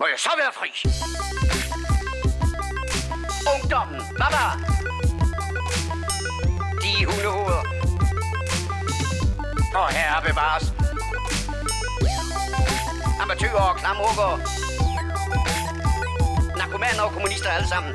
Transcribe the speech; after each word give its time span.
Må 0.00 0.06
jeg 0.06 0.18
så 0.26 0.30
være 0.42 0.52
fri? 0.58 0.70
Ungdommen, 3.54 4.00
baba! 4.20 4.44
De 6.82 6.92
hundehoveder. 7.08 7.62
Og 9.80 9.88
herre 9.96 10.18
bevares. 10.28 10.66
Amatøger 13.22 13.62
og 13.70 13.76
klamrukker. 13.80 14.30
Narkomaner 16.58 17.02
og 17.06 17.12
kommunister 17.12 17.50
alle 17.56 17.68
sammen. 17.74 17.92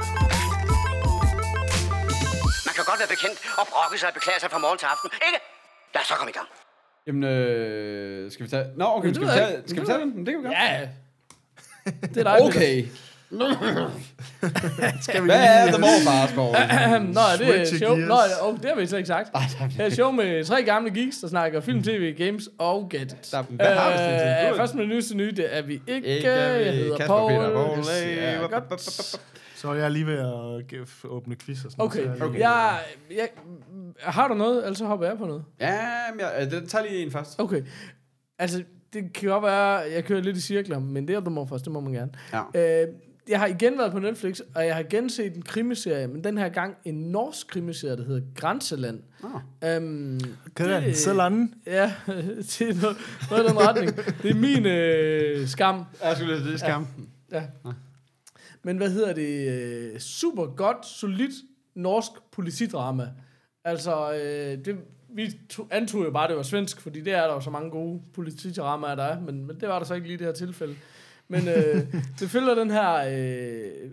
Man 2.67 2.73
kan 2.77 2.83
godt 2.89 2.99
være 3.01 3.11
bekendt 3.15 3.37
og 3.59 3.65
brokke 3.71 3.97
sig 3.99 4.07
og 4.11 4.13
beklage 4.13 4.39
sig 4.39 4.49
fra 4.53 4.59
morgen 4.65 4.79
til 4.81 4.87
aften, 4.93 5.09
ikke? 5.27 5.39
Lad 5.93 6.01
os 6.01 6.07
så 6.07 6.15
komme 6.19 6.31
i 6.33 6.37
gang. 6.39 6.49
Jamen, 7.07 7.23
øh, 7.23 8.31
skal 8.31 8.45
vi 8.45 8.49
tage... 8.49 8.65
Nå, 8.77 8.85
okay, 8.97 9.09
skal 9.13 9.21
vi 9.27 9.31
tage, 9.39 9.63
skal 9.67 9.81
vi 9.81 9.87
tage 9.87 9.99
den? 9.99 10.09
Det 10.25 10.29
kan 10.33 10.37
vi 10.41 10.47
gøre. 10.47 10.53
Ja. 10.53 10.89
Det 11.85 12.17
er 12.17 12.23
dig, 12.23 12.41
Okay. 12.41 12.85
Skal 15.01 15.21
vi 15.21 15.25
Hvad 15.25 15.43
er 15.43 15.67
The 15.67 15.77
Morfarskov? 15.77 16.53
Peter. 16.55 16.99
Nå, 17.17 17.21
det 17.39 17.59
er 17.61 17.65
Switch 17.65 17.83
show. 17.85 17.95
gears. 17.95 18.07
Nå, 18.41 18.47
oh, 18.47 18.57
det 18.61 18.65
har 18.69 18.75
vi 18.75 18.87
slet 18.87 18.97
ikke 18.99 19.07
sagt. 19.07 19.29
Det 19.71 19.79
er 19.81 19.85
et 19.85 19.93
show 19.93 20.11
med 20.11 20.45
tre 20.45 20.63
gamle 20.63 20.91
geeks, 20.93 21.17
der 21.17 21.27
snakker 21.27 21.61
film, 21.61 21.83
tv, 21.83 22.13
games 22.17 22.49
og 22.57 22.87
gadgets. 22.89 23.29
Der- 23.29 23.41
hvad 23.49 23.65
har 23.75 23.91
vi, 23.91 23.97
Sten? 23.97 24.49
Øh, 24.51 24.57
først 24.57 24.75
med 24.75 24.83
det 24.83 24.89
nyeste 24.89 25.17
nye, 25.17 25.31
det 25.31 25.57
er 25.57 25.61
vi 25.61 25.81
ikke. 25.87 26.07
Ikke 26.07 26.27
er 26.27 26.57
vi 26.57 26.63
Jeg 26.65 26.73
hedder 26.73 26.97
Kasper 26.97 27.15
Paul. 27.15 27.31
Peter 27.31 28.31
Hey, 28.31 28.39
wap, 28.51 28.69
godt. 28.69 28.81
Så 29.55 29.69
er 29.69 29.73
jeg 29.73 29.91
lige 29.91 30.07
ved 30.07 30.17
at 30.19 30.67
give- 30.67 30.87
åbne 31.05 31.35
quiz 31.35 31.65
og 31.65 31.71
sådan 31.71 31.85
Okay, 31.85 32.03
noget, 32.03 32.17
så 32.19 32.25
okay. 32.25 32.39
jeg 32.39 32.79
lige- 33.09 33.19
Jeg, 33.21 33.27
jeg, 34.05 34.13
har 34.13 34.27
du 34.27 34.33
noget, 34.33 34.63
ellers 34.63 34.77
så 34.77 34.85
hopper 34.85 35.05
jeg 35.07 35.17
på 35.17 35.25
noget. 35.25 35.43
Ja, 35.59 35.79
men 36.11 36.19
jeg, 36.19 36.31
øh, 36.45 36.51
den 36.51 36.67
tager 36.67 36.85
lige 36.85 37.05
en 37.05 37.11
først. 37.11 37.39
Okay. 37.39 37.61
Altså, 38.39 38.63
det 38.93 39.13
kan 39.13 39.29
godt 39.29 39.43
være, 39.43 39.69
jeg 39.95 40.05
kører 40.05 40.21
lidt 40.21 40.37
i 40.37 40.41
cirkler, 40.41 40.79
men 40.79 41.07
det 41.07 41.15
er 41.15 41.45
først, 41.49 41.65
det 41.65 41.73
må 41.73 41.79
man 41.79 41.93
gerne. 41.93 42.11
Ja. 42.53 42.83
Øh, 42.83 42.87
jeg 43.27 43.39
har 43.39 43.47
igen 43.47 43.77
været 43.77 43.91
på 43.91 43.99
Netflix, 43.99 44.39
og 44.55 44.65
jeg 44.65 44.75
har 44.75 44.83
genset 44.83 45.35
en 45.35 45.41
krimiserie, 45.41 46.07
men 46.07 46.23
den 46.23 46.37
her 46.37 46.49
gang 46.49 46.75
en 46.85 46.95
norsk 46.95 47.47
krimiserie, 47.47 47.97
der 47.97 48.03
hedder 48.03 48.21
Grænseland. 48.35 48.99
Ah. 49.61 49.75
Øhm, 49.75 50.19
Grænseland. 50.55 51.49
Ja, 51.65 51.93
det 52.57 52.61
er 52.61 52.81
noget, 52.81 52.97
noget 53.29 53.43
i 53.43 53.47
den 53.47 53.57
retning. 53.57 53.95
Det 54.23 54.31
er 54.31 54.35
min 54.35 54.65
øh, 54.65 55.47
skam. 55.47 55.85
Jeg 56.03 56.15
skulle 56.17 56.35
lige 56.35 56.47
det 56.47 56.53
er 56.53 56.57
skam. 56.57 56.87
Ja. 57.31 57.43
Men 58.63 58.77
hvad 58.77 58.89
hedder 58.89 59.13
det? 59.13 59.49
Øh, 59.49 59.99
super 59.99 60.45
godt, 60.45 60.85
solidt 60.85 61.33
norsk 61.75 62.11
politidrama. 62.31 63.09
Altså, 63.65 64.13
øh, 64.13 64.65
det, 64.65 64.77
vi 65.13 65.31
to, 65.49 65.67
antog 65.71 66.05
jo 66.05 66.11
bare, 66.11 66.23
at 66.23 66.29
det 66.29 66.37
var 66.37 66.43
svensk, 66.43 66.81
fordi 66.81 67.01
det 67.01 67.13
er 67.13 67.21
der 67.21 67.33
jo 67.33 67.41
så 67.41 67.49
mange 67.49 67.69
gode 67.69 68.01
politidramaer, 68.13 68.95
der 68.95 69.03
er, 69.03 69.19
men, 69.19 69.45
men 69.45 69.59
det 69.59 69.69
var 69.69 69.79
der 69.79 69.85
så 69.85 69.93
ikke 69.93 70.07
lige 70.07 70.15
i 70.15 70.17
det 70.17 70.27
her 70.27 70.33
tilfælde. 70.33 70.75
Men 71.27 71.47
øh, 71.47 71.93
det 72.19 72.29
følger 72.29 72.55
den 72.55 72.71
her 72.71 72.93
øh, 72.93 73.91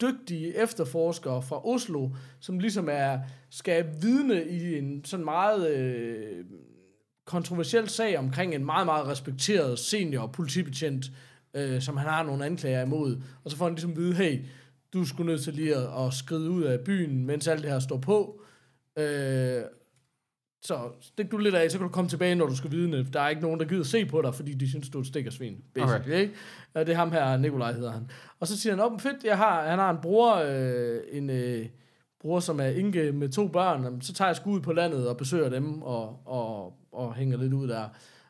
dygtige 0.00 0.56
efterforsker 0.62 1.40
fra 1.40 1.66
Oslo, 1.66 2.08
som 2.40 2.58
ligesom 2.58 2.88
er, 2.90 3.18
skal 3.50 3.86
vidne 4.00 4.44
i 4.44 4.78
en 4.78 5.04
sådan 5.04 5.24
meget 5.24 5.70
øh, 5.70 6.44
kontroversiel 7.24 7.88
sag 7.88 8.18
omkring 8.18 8.54
en 8.54 8.64
meget, 8.64 8.86
meget 8.86 9.06
respekteret 9.06 9.78
senior 9.78 10.26
politibetjent, 10.26 11.06
øh, 11.54 11.80
som 11.82 11.96
han 11.96 12.08
har 12.08 12.22
nogle 12.22 12.44
anklager 12.44 12.82
imod. 12.82 13.22
Og 13.44 13.50
så 13.50 13.56
får 13.56 13.64
han 13.64 13.74
ligesom 13.74 13.90
at 13.90 13.96
vide, 13.96 14.14
hey, 14.14 14.40
du 14.92 15.04
skulle 15.04 15.32
nødt 15.32 15.42
til 15.42 15.54
lige 15.54 15.76
at, 15.76 16.06
at 16.06 16.14
skride 16.14 16.50
ud 16.50 16.62
af 16.62 16.80
byen, 16.80 17.26
mens 17.26 17.48
alt 17.48 17.62
det 17.62 17.70
her 17.70 17.78
står 17.78 17.98
på. 17.98 18.42
Øh, 18.98 19.62
så 20.62 20.78
stik 21.00 21.30
du 21.30 21.38
lidt 21.38 21.54
af, 21.54 21.70
så 21.70 21.78
kan 21.78 21.86
du 21.86 21.92
komme 21.92 22.10
tilbage, 22.10 22.34
når 22.34 22.46
du 22.46 22.56
skal 22.56 22.70
vidne. 22.70 23.06
Der 23.12 23.20
er 23.20 23.28
ikke 23.28 23.42
nogen, 23.42 23.60
der 23.60 23.66
gider 23.66 23.84
se 23.84 24.06
på 24.06 24.22
dig, 24.22 24.34
fordi 24.34 24.54
de 24.54 24.68
synes, 24.68 24.88
du 24.88 24.98
er 24.98 25.02
et 25.02 25.08
stikkersvin. 25.08 25.56
Basically, 25.74 26.00
okay. 26.00 26.20
ikke? 26.20 26.34
Det 26.74 26.88
er 26.88 26.94
ham 26.94 27.12
her, 27.12 27.36
Nikolaj 27.36 27.72
hedder 27.72 27.92
han. 27.92 28.10
Og 28.40 28.46
så 28.46 28.58
siger 28.58 28.72
han, 28.72 28.80
op 28.80 29.00
fedt, 29.00 29.24
jeg 29.24 29.36
har, 29.36 29.68
han 29.68 29.78
har 29.78 29.90
en 29.90 29.98
bror, 30.02 30.36
øh, 30.36 31.00
en 31.12 31.30
øh, 31.30 31.66
bror, 32.20 32.40
som 32.40 32.60
er 32.60 32.66
Inge 32.66 33.12
med 33.12 33.28
to 33.28 33.48
børn. 33.48 34.00
Så 34.00 34.12
tager 34.12 34.28
jeg 34.28 34.36
sgu 34.36 34.50
ud 34.50 34.60
på 34.60 34.72
landet 34.72 35.08
og 35.08 35.16
besøger 35.16 35.48
dem 35.48 35.82
og, 35.82 36.20
og, 36.24 36.74
og 36.92 37.14
hænger 37.14 37.38
lidt 37.38 37.52
ud 37.52 37.68
der. 37.68 37.88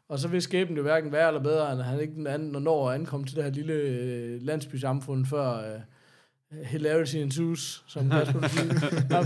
Og 0.09 0.19
så 0.19 0.29
vil 0.29 0.43
skæbnen 0.43 0.77
jo 0.77 0.83
hverken 0.83 1.13
være 1.13 1.29
eller 1.29 1.43
bedre, 1.43 1.73
end 1.73 1.81
han 1.81 2.01
ikke 2.01 2.15
den 2.15 2.27
anden, 2.27 2.63
når 2.63 2.91
at 2.91 2.95
ankomme 2.95 3.27
til 3.27 3.37
det 3.37 3.45
her 3.45 3.51
lille 3.51 3.73
øh, 3.73 4.43
landsbysamfund 4.43 5.27
før... 5.27 5.75
Øh, 5.75 5.81
hilarity 6.51 7.17
ensues, 7.17 7.85
som 7.87 8.11
Kasper 8.11 8.49
siger. 8.49 8.75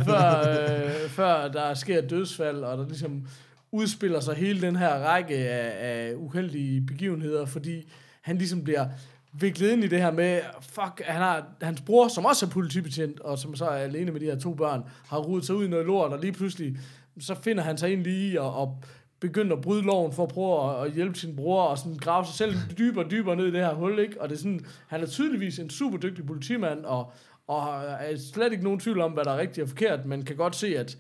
før, 0.05 0.49
øh, 0.51 1.09
før 1.09 1.49
der 1.49 1.75
sker 1.75 1.99
et 1.99 2.11
dødsfald, 2.11 2.57
og 2.57 2.79
der 2.79 2.89
ligesom 2.89 3.27
udspiller 3.73 4.21
sig 4.21 4.35
hele 4.35 4.61
den 4.61 4.77
her 4.77 4.89
række 4.89 5.35
af, 5.35 5.91
af 5.91 6.15
uheldige 6.15 6.81
begivenheder, 6.81 7.47
fordi 7.47 7.93
han 8.23 8.39
ligesom 8.39 8.65
bliver 8.65 8.87
viklet 9.33 9.73
ind 9.73 9.85
i 9.85 9.89
det 9.89 10.01
her 10.01 10.11
med, 10.11 10.41
fuck, 10.61 11.03
han 11.05 11.23
har, 11.23 11.47
hans 11.63 11.81
bror, 11.81 12.09
som 12.09 12.25
også 12.25 12.47
er 12.47 12.51
politibetjent, 12.51 13.21
og 13.21 13.39
som 13.39 13.55
så 13.55 13.65
er 13.65 13.77
alene 13.77 14.11
med 14.11 14.21
de 14.21 14.27
her 14.27 14.39
to 14.39 14.55
børn, 14.55 14.83
har 15.09 15.19
rodet 15.19 15.47
sig 15.47 15.55
ud 15.55 15.65
i 15.65 15.69
noget 15.69 15.87
lort, 15.87 16.13
og 16.13 16.19
lige 16.19 16.33
pludselig, 16.33 16.77
så 17.21 17.35
finder 17.35 17.63
han 17.63 17.79
sig 17.79 17.93
ind 17.93 18.05
lige 18.05 18.41
og, 18.41 18.55
og 18.55 18.83
begynder 19.23 19.57
at 19.57 19.63
bryde 19.63 19.83
loven 19.83 20.13
for 20.13 20.23
at 20.23 20.29
prøve 20.29 20.81
at, 20.81 20.87
at 20.87 20.93
hjælpe 20.93 21.19
sin 21.19 21.37
bror, 21.37 21.63
og 21.63 21.79
sådan 21.79 21.95
grave 21.95 22.25
sig 22.25 22.35
selv 22.35 22.55
dybere 22.79 23.05
og 23.05 23.11
dybere 23.11 23.37
ned 23.37 23.47
i 23.47 23.51
det 23.51 23.61
her 23.61 23.75
hul, 23.75 23.99
ikke? 23.99 24.21
Og 24.21 24.29
det 24.29 24.35
er 24.35 24.39
sådan, 24.39 24.61
han 24.87 25.03
er 25.03 25.07
tydeligvis 25.07 25.59
en 25.59 25.71
super 25.71 25.99
dygtig 25.99 26.27
politimand, 26.27 26.85
og, 26.85 27.13
og 27.47 27.83
er 27.85 28.17
slet 28.33 28.53
ikke 28.53 28.65
nogen 28.65 28.81
tvivl 28.81 29.01
om, 29.01 29.13
hvad 29.13 29.25
der 29.25 29.31
er 29.33 29.39
rigtigt 29.39 29.63
og 29.63 29.69
forkert, 29.69 30.07
men 30.07 30.25
kan 30.25 30.37
godt 30.37 30.57
se, 30.57 30.79
at 30.79 30.99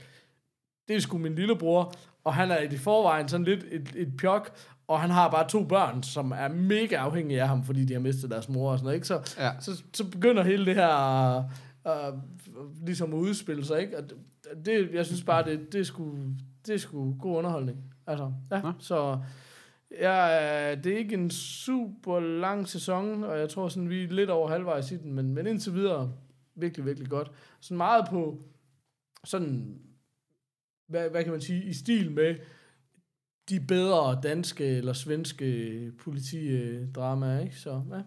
det 0.88 0.96
er 0.96 1.00
sgu 1.00 1.18
min 1.18 1.34
lillebror, 1.34 1.94
og 2.24 2.34
han 2.34 2.50
er 2.50 2.58
i 2.60 2.76
forvejen 2.76 3.28
sådan 3.28 3.44
lidt 3.46 3.64
et, 3.70 3.92
et 3.96 4.16
pjok, 4.18 4.50
og 4.88 5.00
han 5.00 5.10
har 5.10 5.30
bare 5.30 5.48
to 5.48 5.64
børn, 5.64 6.02
som 6.02 6.32
er 6.36 6.48
mega 6.48 6.96
afhængige 6.96 7.42
af 7.42 7.48
ham, 7.48 7.64
fordi 7.64 7.84
de 7.84 7.92
har 7.92 8.00
mistet 8.00 8.30
deres 8.30 8.48
mor 8.48 8.72
og 8.72 8.78
sådan 8.78 8.84
noget, 8.84 8.94
ikke? 8.96 9.06
Så, 9.06 9.34
Ja. 9.38 9.50
så, 9.60 9.82
så 9.94 10.04
begynder 10.10 10.42
hele 10.42 10.66
det 10.66 10.74
her 10.74 11.36
uh, 11.84 12.18
ligesom 12.86 13.12
at 13.12 13.16
udspille 13.18 13.64
sig, 13.64 13.80
ikke? 13.80 13.98
Og 13.98 14.04
det, 14.10 14.16
det, 14.66 14.90
jeg 14.94 15.06
synes 15.06 15.22
bare, 15.24 15.44
det, 15.44 15.72
det, 15.72 15.80
er 15.80 15.84
sgu, 15.84 16.16
det 16.66 16.74
er 16.74 16.78
sgu 16.78 17.16
god 17.20 17.36
underholdning. 17.38 17.78
Altså, 18.06 18.32
ja, 18.50 18.62
Nå. 18.62 18.72
så... 18.78 19.18
Ja, 20.00 20.74
det 20.74 20.92
er 20.92 20.98
ikke 20.98 21.14
en 21.14 21.30
super 21.30 22.20
lang 22.20 22.68
sæson, 22.68 23.24
og 23.24 23.38
jeg 23.38 23.48
tror 23.48 23.68
sådan, 23.68 23.88
vi 23.88 24.04
er 24.04 24.08
lidt 24.08 24.30
over 24.30 24.48
halvvejs 24.48 24.92
i 24.92 24.96
den, 24.96 25.12
men, 25.12 25.34
men 25.34 25.46
indtil 25.46 25.74
videre 25.74 26.12
virkelig, 26.54 26.86
virkelig 26.86 27.08
godt. 27.08 27.30
Sådan 27.60 27.76
meget 27.76 28.06
på 28.10 28.42
sådan, 29.24 29.80
hvad, 30.86 31.10
hvad 31.10 31.22
kan 31.22 31.32
man 31.32 31.40
sige, 31.40 31.64
i 31.64 31.72
stil 31.72 32.10
med 32.10 32.36
de 33.48 33.60
bedre 33.60 34.20
danske 34.22 34.64
eller 34.64 34.92
svenske 34.92 35.92
politidramaer, 35.98 37.40
ikke? 37.40 37.56
Så, 37.56 37.82
ja. 37.90 38.02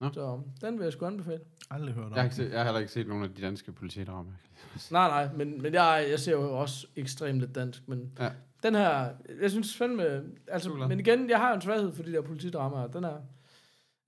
Nå. 0.00 0.12
Så 0.12 0.40
den 0.60 0.78
vil 0.78 0.84
jeg 0.84 0.92
sgu 0.92 1.06
anbefale. 1.06 1.40
Aldrig 1.70 1.94
hørt 1.94 2.04
om. 2.04 2.10
Jeg 2.12 2.16
har, 2.18 2.24
ikke 2.24 2.36
set, 2.36 2.50
jeg 2.50 2.58
har 2.58 2.64
heller 2.64 2.80
ikke 2.80 2.92
set 2.92 3.08
nogen 3.08 3.24
af 3.24 3.30
de 3.34 3.42
danske 3.42 3.72
politidramaer. 3.72 4.34
Nej, 4.90 5.08
nej, 5.08 5.28
men, 5.36 5.62
men 5.62 5.74
jeg, 5.74 6.06
jeg 6.10 6.20
ser 6.20 6.32
jo 6.32 6.58
også 6.60 6.86
ekstremt 6.96 7.40
lidt 7.40 7.54
dansk, 7.54 7.88
men 7.88 8.10
Ja. 8.20 8.28
den 8.62 8.74
her, 8.74 9.08
jeg 9.42 9.50
synes 9.50 9.76
fandme, 9.76 10.22
altså, 10.48 10.68
Super. 10.68 10.86
men 10.86 11.00
igen, 11.00 11.30
jeg 11.30 11.38
har 11.38 11.54
en 11.54 11.60
svaghed 11.60 11.92
for 11.92 12.02
de 12.02 12.12
der 12.12 12.20
politidramaer, 12.22 12.86
den 12.86 13.04
er, 13.04 13.16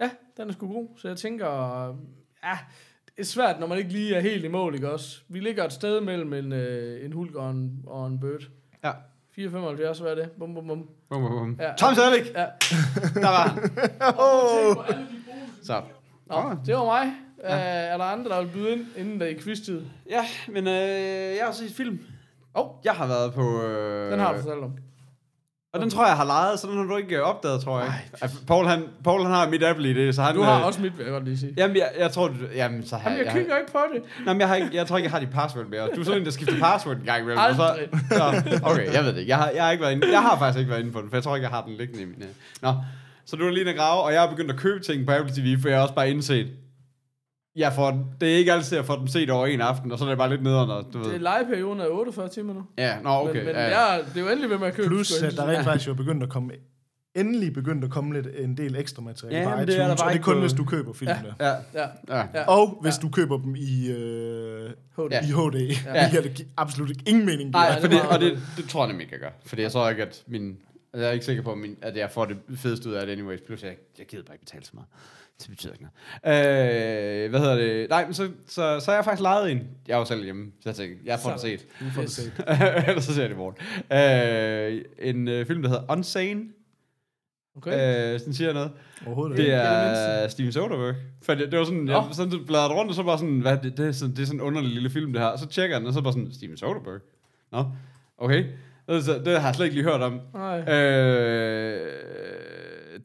ja, 0.00 0.10
den 0.36 0.48
er 0.48 0.53
sgu 0.53 0.72
god, 0.72 0.88
så 0.98 1.08
jeg 1.08 1.16
tænker, 1.16 1.48
ja, 2.44 2.59
det 3.06 3.20
er 3.20 3.24
svært, 3.24 3.60
når 3.60 3.66
man 3.66 3.78
ikke 3.78 3.92
lige 3.92 4.14
er 4.14 4.20
helt 4.20 4.44
i 4.44 4.48
mål, 4.48 4.74
ikke 4.74 4.92
også? 4.92 5.20
Vi 5.28 5.41
ligger 5.41 5.64
et 5.64 5.72
sted 5.72 6.00
mellem 6.00 6.32
en, 6.32 6.53
øh, 6.53 7.04
en 7.04 7.12
hulk 7.12 7.34
og 7.34 7.50
en, 7.50 7.84
og 7.86 8.06
en 8.06 8.20
bird. 8.20 8.42
Ja. 8.84 8.92
4,75, 9.38 10.03
hvad 10.03 10.10
er 10.10 10.14
det? 10.14 10.30
Bum, 10.38 10.54
bum, 10.54 10.66
bum. 10.66 10.88
Bum, 11.09 11.22
bum, 11.22 11.30
bum. 11.30 11.56
Ja. 11.60 11.72
Tom 11.78 11.94
Selleck! 11.94 12.34
Ja. 12.34 12.47
Der 13.14 13.28
var 13.28 13.48
han. 13.48 15.06
Så. 15.62 15.81
Nå, 16.27 16.37
det 16.67 16.75
var 16.75 16.84
mig. 16.84 17.12
Ja. 17.45 17.56
er 17.59 17.97
der 17.97 18.05
andre, 18.05 18.31
der 18.31 18.41
vil 18.43 18.49
byde 18.49 18.73
ind, 18.73 18.87
inden 18.97 19.21
der 19.21 19.27
er 19.27 19.31
i 19.31 19.34
quiz-tid? 19.41 19.83
Ja, 20.11 20.25
men 20.49 20.67
øh, 20.69 20.73
jeg 21.37 21.43
har 21.45 21.53
set 21.53 21.73
film. 21.77 21.99
Åh, 22.59 22.67
Jeg 22.84 22.93
har 22.93 23.06
været 23.06 23.33
på... 23.34 23.62
Øh, 23.62 24.12
den 24.12 24.21
har 24.21 24.33
du 24.33 24.39
fortalt 24.43 24.65
om. 24.65 24.72
Og 25.75 25.81
den 25.81 25.91
tror 25.91 26.03
jeg, 26.03 26.09
jeg 26.09 26.17
har 26.17 26.25
lejet, 26.25 26.59
så 26.59 26.67
den 26.67 26.77
har 26.77 26.84
du 26.84 26.97
ikke 26.97 27.17
øh, 27.17 27.22
opdaget, 27.22 27.61
tror 27.61 27.81
jeg. 27.81 27.93
Ej, 28.22 28.28
Paul, 28.47 28.67
han, 28.67 28.84
Paul, 29.05 29.22
han 29.22 29.31
har 29.31 29.49
mit 29.49 29.62
Apple 29.62 29.91
i 29.91 29.93
det, 29.95 30.15
så 30.15 30.22
han... 30.22 30.34
Du 30.34 30.43
har 30.43 30.59
øh, 30.61 30.67
også 30.67 30.83
mit, 30.83 30.99
vil 30.99 31.05
jeg 31.05 31.12
godt 31.12 31.25
lige 31.25 31.39
sige. 31.39 31.54
Jamen, 31.57 31.77
jeg, 31.77 31.91
jeg 31.98 32.10
tror, 32.10 32.28
du... 32.28 32.34
Jamen, 32.54 32.86
så 32.86 32.97
har 32.97 33.10
Jamen, 33.10 33.25
jeg 33.27 33.33
kigger 33.34 33.59
ikke 33.59 33.72
på 33.72 33.78
det. 33.95 34.03
Nej, 34.25 34.34
men 34.34 34.41
jeg, 34.41 34.48
har 34.48 34.54
ikke, 34.57 34.71
jeg 34.77 34.86
tror 34.86 34.97
ikke, 34.97 35.07
jeg 35.07 35.13
har 35.13 35.21
dit 35.21 35.31
password 35.31 35.66
mere. 35.66 35.89
Du 35.95 36.01
er 36.01 36.04
sådan 36.04 36.21
en, 36.21 36.25
der 36.25 36.31
skifter 36.31 36.59
password 36.60 36.97
en 36.97 37.03
gang 37.04 37.22
imellem. 37.22 37.39
Så, 37.54 37.63
Aldrig. 37.63 37.89
så, 38.10 38.60
okay, 38.65 38.92
jeg 38.92 39.04
ved 39.04 39.13
det 39.13 39.19
ikke. 39.19 39.31
Jeg 39.31 39.39
har, 39.39 39.51
jeg, 39.51 39.65
har 39.65 39.71
ikke 39.71 39.83
været 39.83 39.92
inde, 39.92 40.10
jeg 40.13 40.22
har 40.22 40.39
faktisk 40.39 40.59
ikke 40.59 40.71
været 40.71 40.81
inde 40.81 40.92
på 40.92 41.01
den, 41.01 41.09
for 41.09 41.16
jeg 41.16 41.25
tror 41.25 41.36
ikke, 41.36 41.45
jeg 41.48 41.54
har 41.54 41.65
den 41.65 41.75
liggende 41.75 42.03
i 42.03 42.04
min... 42.04 42.22
øh. 42.22 42.28
Nå, 42.63 42.75
så 43.27 43.36
du 43.36 43.45
er 43.47 43.51
lige 43.51 43.71
en 43.71 43.77
grave, 43.77 44.03
og 44.03 44.13
jeg 44.13 44.21
har 44.21 44.30
begyndt 44.30 44.51
at 44.51 44.57
købe 44.57 44.80
ting 44.84 45.07
på 45.07 45.13
Apple 45.13 45.34
TV, 45.34 45.59
for 45.60 45.69
jeg 45.69 45.78
har 45.78 45.83
også 45.83 45.95
bare 45.95 46.10
indset, 46.10 46.48
jeg 47.57 47.72
får, 47.72 48.15
det 48.21 48.33
er 48.33 48.36
ikke 48.36 48.53
altid, 48.53 48.77
jeg 48.77 48.86
får 48.86 48.97
dem 48.97 49.07
set 49.07 49.30
over 49.30 49.47
en 49.47 49.60
aften, 49.60 49.92
og 49.92 49.98
så 49.98 50.04
er 50.04 50.09
det 50.09 50.19
bare 50.19 50.30
lidt 50.30 50.42
nederen, 50.42 50.71
og 50.71 50.84
du 50.92 50.98
ved. 50.98 51.07
Det 51.07 51.15
er 51.15 51.19
legeperioden 51.21 51.80
af 51.80 51.86
48 51.91 52.28
timer 52.28 52.54
nu. 52.54 52.63
Ja, 52.78 52.97
nå, 53.03 53.10
okay. 53.10 53.34
men 53.34 53.45
men 53.47 53.54
ja, 53.54 53.63
ja. 53.69 53.80
Jeg, 53.92 54.04
det 54.15 54.16
er 54.21 54.24
jo 54.24 54.28
endelig 54.30 54.51
ved 54.51 54.59
med 54.59 54.66
at 54.66 54.74
købe. 54.74 54.89
Plus, 54.89 55.22
at 55.22 55.33
der 55.36 55.47
rent 55.48 55.65
faktisk 55.65 55.86
jo 55.86 55.92
er 55.92 55.97
begyndt 55.97 56.22
at 56.22 56.28
komme 56.28 56.53
endelig 57.15 57.53
begyndt 57.53 57.84
at 57.84 57.91
komme 57.91 58.15
lidt 58.15 58.27
en 58.39 58.57
del 58.57 58.77
ekstra 58.77 59.03
materiale 59.03 59.39
Ja, 59.39 59.45
på 59.45 59.51
iTunes, 59.63 59.66
det 59.74 59.83
er 59.83 59.84
der 59.86 59.92
og 59.92 59.98
bare 59.98 60.13
det 60.13 60.19
er 60.19 60.22
kun, 60.22 60.34
på- 60.34 60.41
hvis 60.41 60.53
du 60.53 60.65
køber 60.65 60.92
filmene. 60.92 61.34
ja, 61.41 61.48
Ja, 61.48 61.86
ja. 62.09 62.22
ja. 62.34 62.45
Og 62.48 62.78
hvis 62.83 62.95
du 62.98 63.09
køber 63.09 63.39
dem 63.39 63.54
i, 63.57 63.91
øh, 63.91 64.71
HD. 64.97 65.10
Ja. 65.10 65.21
i 65.22 65.27
HD. 65.27 65.77
Ja. 65.86 66.10
Det 66.22 66.34
giver 66.34 66.48
absolut 66.57 66.97
ingen 67.07 67.27
mening. 67.27 67.51
Nej, 67.51 67.69
det 67.71 67.80
for 67.80 67.89
det, 67.89 68.01
og 68.03 68.21
det, 68.21 68.39
det 68.57 68.69
tror 68.69 68.80
jeg 68.84 68.89
nemlig 68.89 69.04
ikke, 69.04 69.15
jeg 69.15 69.21
gør. 69.21 69.30
Fordi 69.47 69.63
jeg 69.63 69.72
tror 69.72 69.91
ikke, 69.91 70.03
at 70.03 70.22
min 70.27 70.57
jeg 71.00 71.09
er 71.09 71.12
ikke 71.12 71.24
sikker 71.24 71.42
på, 71.42 71.53
at 71.53 71.59
min- 71.59 71.78
at 71.83 71.97
jeg 71.97 72.10
får 72.10 72.24
det 72.24 72.36
fedeste 72.56 72.89
ud 72.89 72.94
af 72.94 73.06
det 73.06 73.12
anyways. 73.12 73.41
Plus, 73.41 73.62
jeg, 73.62 73.77
jeg 73.98 74.06
gider 74.06 74.24
bare 74.24 74.34
ikke 74.34 74.44
betale 74.44 74.65
så 74.65 74.71
meget. 74.74 74.89
Det 75.41 75.50
betyder 75.50 75.72
ikke 75.72 75.84
noget. 76.24 77.24
Øh, 77.24 77.30
hvad 77.30 77.41
hedder 77.41 77.54
det? 77.56 77.89
Nej, 77.89 78.04
men 78.04 78.15
så, 78.15 78.30
så, 78.47 78.80
så 78.80 78.91
har 78.91 78.94
jeg 78.94 79.04
faktisk 79.04 79.22
lejet 79.22 79.50
en. 79.53 79.60
Jeg 79.89 79.94
er 79.94 79.98
jo 79.98 80.04
selv 80.04 80.24
hjemme, 80.24 80.53
så 80.60 80.68
jeg 80.68 80.77
tænker, 80.77 80.97
jeg 81.04 81.18
får 81.22 81.30
det 81.30 81.41
set. 81.41 81.66
Du 81.80 81.84
får 81.94 82.03
det 82.03 82.10
set. 82.10 82.33
Ellers 82.89 83.04
så 83.04 83.15
ser 83.15 83.22
jeg 83.22 83.30
det 83.30 83.36
i 83.36 83.39
morgen. 83.39 83.56
Øh, 84.72 85.09
en 85.09 85.28
øh, 85.28 85.47
film, 85.47 85.62
der 85.62 85.68
hedder 85.68 85.92
Unsane. 85.92 86.44
Okay. 87.56 87.71
Øh, 88.15 88.21
sådan 88.21 88.34
siger 88.34 88.48
jeg 88.48 88.54
noget. 88.54 88.71
Overhovedet 89.06 89.36
Det 89.38 89.53
er 89.53 90.28
Steven 90.28 90.53
Soderbergh. 90.53 90.97
For 91.22 91.34
det, 91.34 91.50
det 91.53 91.59
var 91.59 91.65
sådan, 91.65 91.88
jeg 91.88 92.04
Nå. 92.09 92.12
sådan 92.12 92.45
bladret 92.47 92.72
rundt, 92.72 92.88
og 92.91 92.95
så 92.95 93.03
bare 93.03 93.18
sådan, 93.18 93.41
hvad, 93.41 93.56
det, 93.62 93.77
det, 93.77 93.86
er 93.88 93.92
sådan, 93.92 94.15
det 94.16 94.22
er 94.22 94.27
sådan 94.27 94.41
en 94.41 94.47
underlig 94.47 94.71
lille 94.71 94.91
film, 94.91 95.12
det 95.12 95.22
her. 95.22 95.36
Så 95.36 95.47
tjekker 95.47 95.77
jeg 95.77 95.80
den, 95.80 95.88
og 95.88 95.95
så 95.95 96.00
bare 96.00 96.12
sådan, 96.12 96.33
Steven 96.33 96.56
Soderbergh. 96.56 97.00
Nå, 97.53 97.65
okay. 98.18 98.45
Det, 98.89 99.05
så, 99.05 99.19
det 99.25 99.41
har 99.41 99.49
jeg 99.49 99.55
slet 99.55 99.67
ikke 99.67 99.77
lige 99.77 99.91
hørt 99.91 100.03
om. 100.03 100.21
Nej. 100.34 100.61
Øh, 100.61 101.91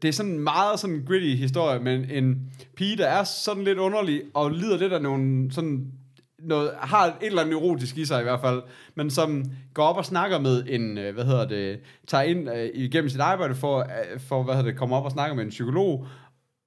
det 0.01 0.07
er 0.07 0.11
sådan 0.11 0.31
en 0.31 0.39
meget 0.39 0.79
sådan 0.79 1.03
gritty 1.07 1.35
historie, 1.41 1.79
men 1.79 2.11
en 2.11 2.51
pige, 2.75 2.97
der 2.97 3.07
er 3.07 3.23
sådan 3.23 3.63
lidt 3.63 3.77
underlig, 3.77 4.21
og 4.33 4.51
lider 4.51 4.77
lidt 4.77 4.93
af 4.93 5.01
nogle 5.01 5.51
sådan 5.51 5.91
noget, 6.39 6.71
har 6.79 7.05
et 7.05 7.13
eller 7.21 7.41
andet 7.41 7.55
neurotisk 7.55 7.97
i 7.97 8.05
sig 8.05 8.19
i 8.19 8.23
hvert 8.23 8.41
fald, 8.41 8.61
men 8.95 9.09
som 9.09 9.45
går 9.73 9.83
op 9.83 9.97
og 9.97 10.05
snakker 10.05 10.39
med 10.39 10.63
en, 10.67 10.97
øh, 10.97 11.13
hvad 11.13 11.25
hedder 11.25 11.47
det, 11.47 11.79
tager 12.07 12.23
ind 12.23 12.49
øh, 12.49 12.69
igennem 12.73 13.09
sit 13.09 13.19
arbejde 13.19 13.55
for, 13.55 13.79
øh, 13.79 14.19
for 14.19 14.43
hvad 14.43 14.55
hedder 14.55 14.69
det, 14.69 14.79
komme 14.79 14.95
op 14.95 15.05
og 15.05 15.11
snakke 15.11 15.35
med 15.35 15.43
en 15.43 15.49
psykolog, 15.49 16.07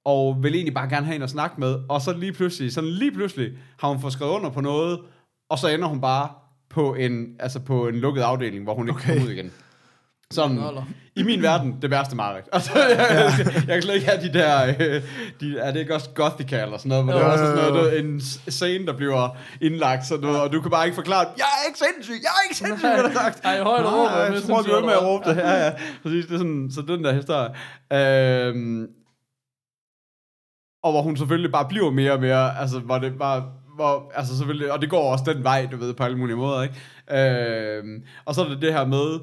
og 0.05 0.43
vil 0.43 0.55
egentlig 0.55 0.73
bare 0.73 0.89
gerne 0.89 1.05
have 1.05 1.15
en 1.15 1.21
at 1.21 1.29
snakke 1.29 1.59
med, 1.59 1.75
og 1.89 2.01
så 2.01 2.13
lige 2.13 2.33
pludselig, 2.33 2.73
sådan 2.73 2.89
lige 2.89 3.11
pludselig, 3.11 3.51
har 3.79 3.87
hun 3.87 4.01
fået 4.01 4.13
skrevet 4.13 4.31
under 4.31 4.49
på 4.49 4.61
noget, 4.61 4.99
og 5.49 5.59
så 5.59 5.67
ender 5.67 5.87
hun 5.87 6.01
bare 6.01 6.29
på 6.73 6.95
en, 6.95 7.27
altså 7.39 7.59
på 7.59 7.87
en 7.87 7.95
lukket 7.95 8.21
afdeling, 8.21 8.63
hvor 8.63 8.73
hun 8.75 8.87
ikke 8.87 8.97
okay. 8.99 9.07
kommer 9.13 9.25
ud 9.25 9.31
igen. 9.31 9.51
Noller. 10.37 10.83
i 11.15 11.23
min 11.23 11.41
verden, 11.41 11.75
det 11.81 11.89
værste 11.91 12.15
mareridt. 12.15 12.45
Altså, 12.53 12.71
jeg, 12.79 12.97
jeg, 12.99 13.45
jeg 13.55 13.63
kan 13.67 13.81
slet 13.81 13.95
ikke 13.95 14.07
have 14.07 14.21
de 14.21 14.33
der, 14.33 14.67
øh, 14.79 15.01
de, 15.41 15.59
er 15.59 15.71
det 15.71 15.79
ikke 15.79 15.95
også 15.95 16.09
Gothica 16.15 16.61
eller 16.61 16.77
sådan 16.77 16.89
noget, 16.89 17.03
hvor 17.03 17.13
det 17.13 17.21
er 17.21 17.25
Jo, 17.25 17.31
også 17.31 17.45
sådan 17.45 17.65
jo, 17.67 17.73
noget, 17.73 17.91
jo. 17.91 17.97
du, 17.97 18.07
en 18.07 18.21
scene, 18.47 18.85
der 18.85 18.97
bliver 18.97 19.37
indlagt, 19.61 20.05
sådan 20.07 20.21
noget, 20.23 20.41
og 20.41 20.51
du 20.53 20.61
kan 20.61 20.71
bare 20.71 20.85
ikke 20.85 20.95
forklare, 20.95 21.25
jeg 21.37 21.45
er 21.61 21.67
ikke 21.67 21.79
sindssyg, 21.79 22.13
jeg 22.21 22.29
er 22.39 22.43
ikke 22.45 22.55
sindssyg, 22.57 22.87
hvad 22.87 23.03
der 23.03 23.13
sagt. 23.13 23.41
Ej, 23.43 23.61
højt 23.61 23.85
råb, 23.85 23.91
prøver 24.09 24.39
sindssyg 24.39 24.71
du 24.73 24.79
med 24.79 24.89
er 24.89 24.97
at 24.97 25.01
du. 25.01 25.07
råbe 25.07 25.29
det. 25.29 25.37
Ja, 25.37 25.65
ja. 25.65 25.71
Præcis, 26.03 26.25
det 26.25 26.33
er 26.33 26.37
sådan, 26.37 26.71
så 26.71 26.81
den 26.81 27.03
der 27.03 27.13
historie. 27.13 27.49
Øhm, 28.47 28.87
og 30.83 30.91
hvor 30.91 31.01
hun 31.01 31.17
selvfølgelig 31.17 31.51
bare 31.51 31.65
bliver 31.69 31.91
mere 31.91 32.11
og 32.11 32.19
mere, 32.19 32.59
altså 32.59 32.79
hvor 32.79 32.97
det 32.97 33.17
bare, 33.19 33.43
hvor, 33.75 34.11
altså 34.15 34.37
selvfølgelig, 34.37 34.71
og 34.71 34.81
det 34.81 34.89
går 34.89 35.11
også 35.11 35.33
den 35.33 35.43
vej, 35.43 35.67
du 35.71 35.77
ved, 35.77 35.93
på 35.93 36.03
alle 36.03 36.17
mulige 36.17 36.35
måder, 36.37 36.61
ikke? 36.63 36.75
Øhm, 37.77 38.03
og 38.25 38.35
så 38.35 38.43
er 38.43 38.49
det 38.49 38.61
det 38.61 38.73
her 38.73 38.85
med, 38.85 39.19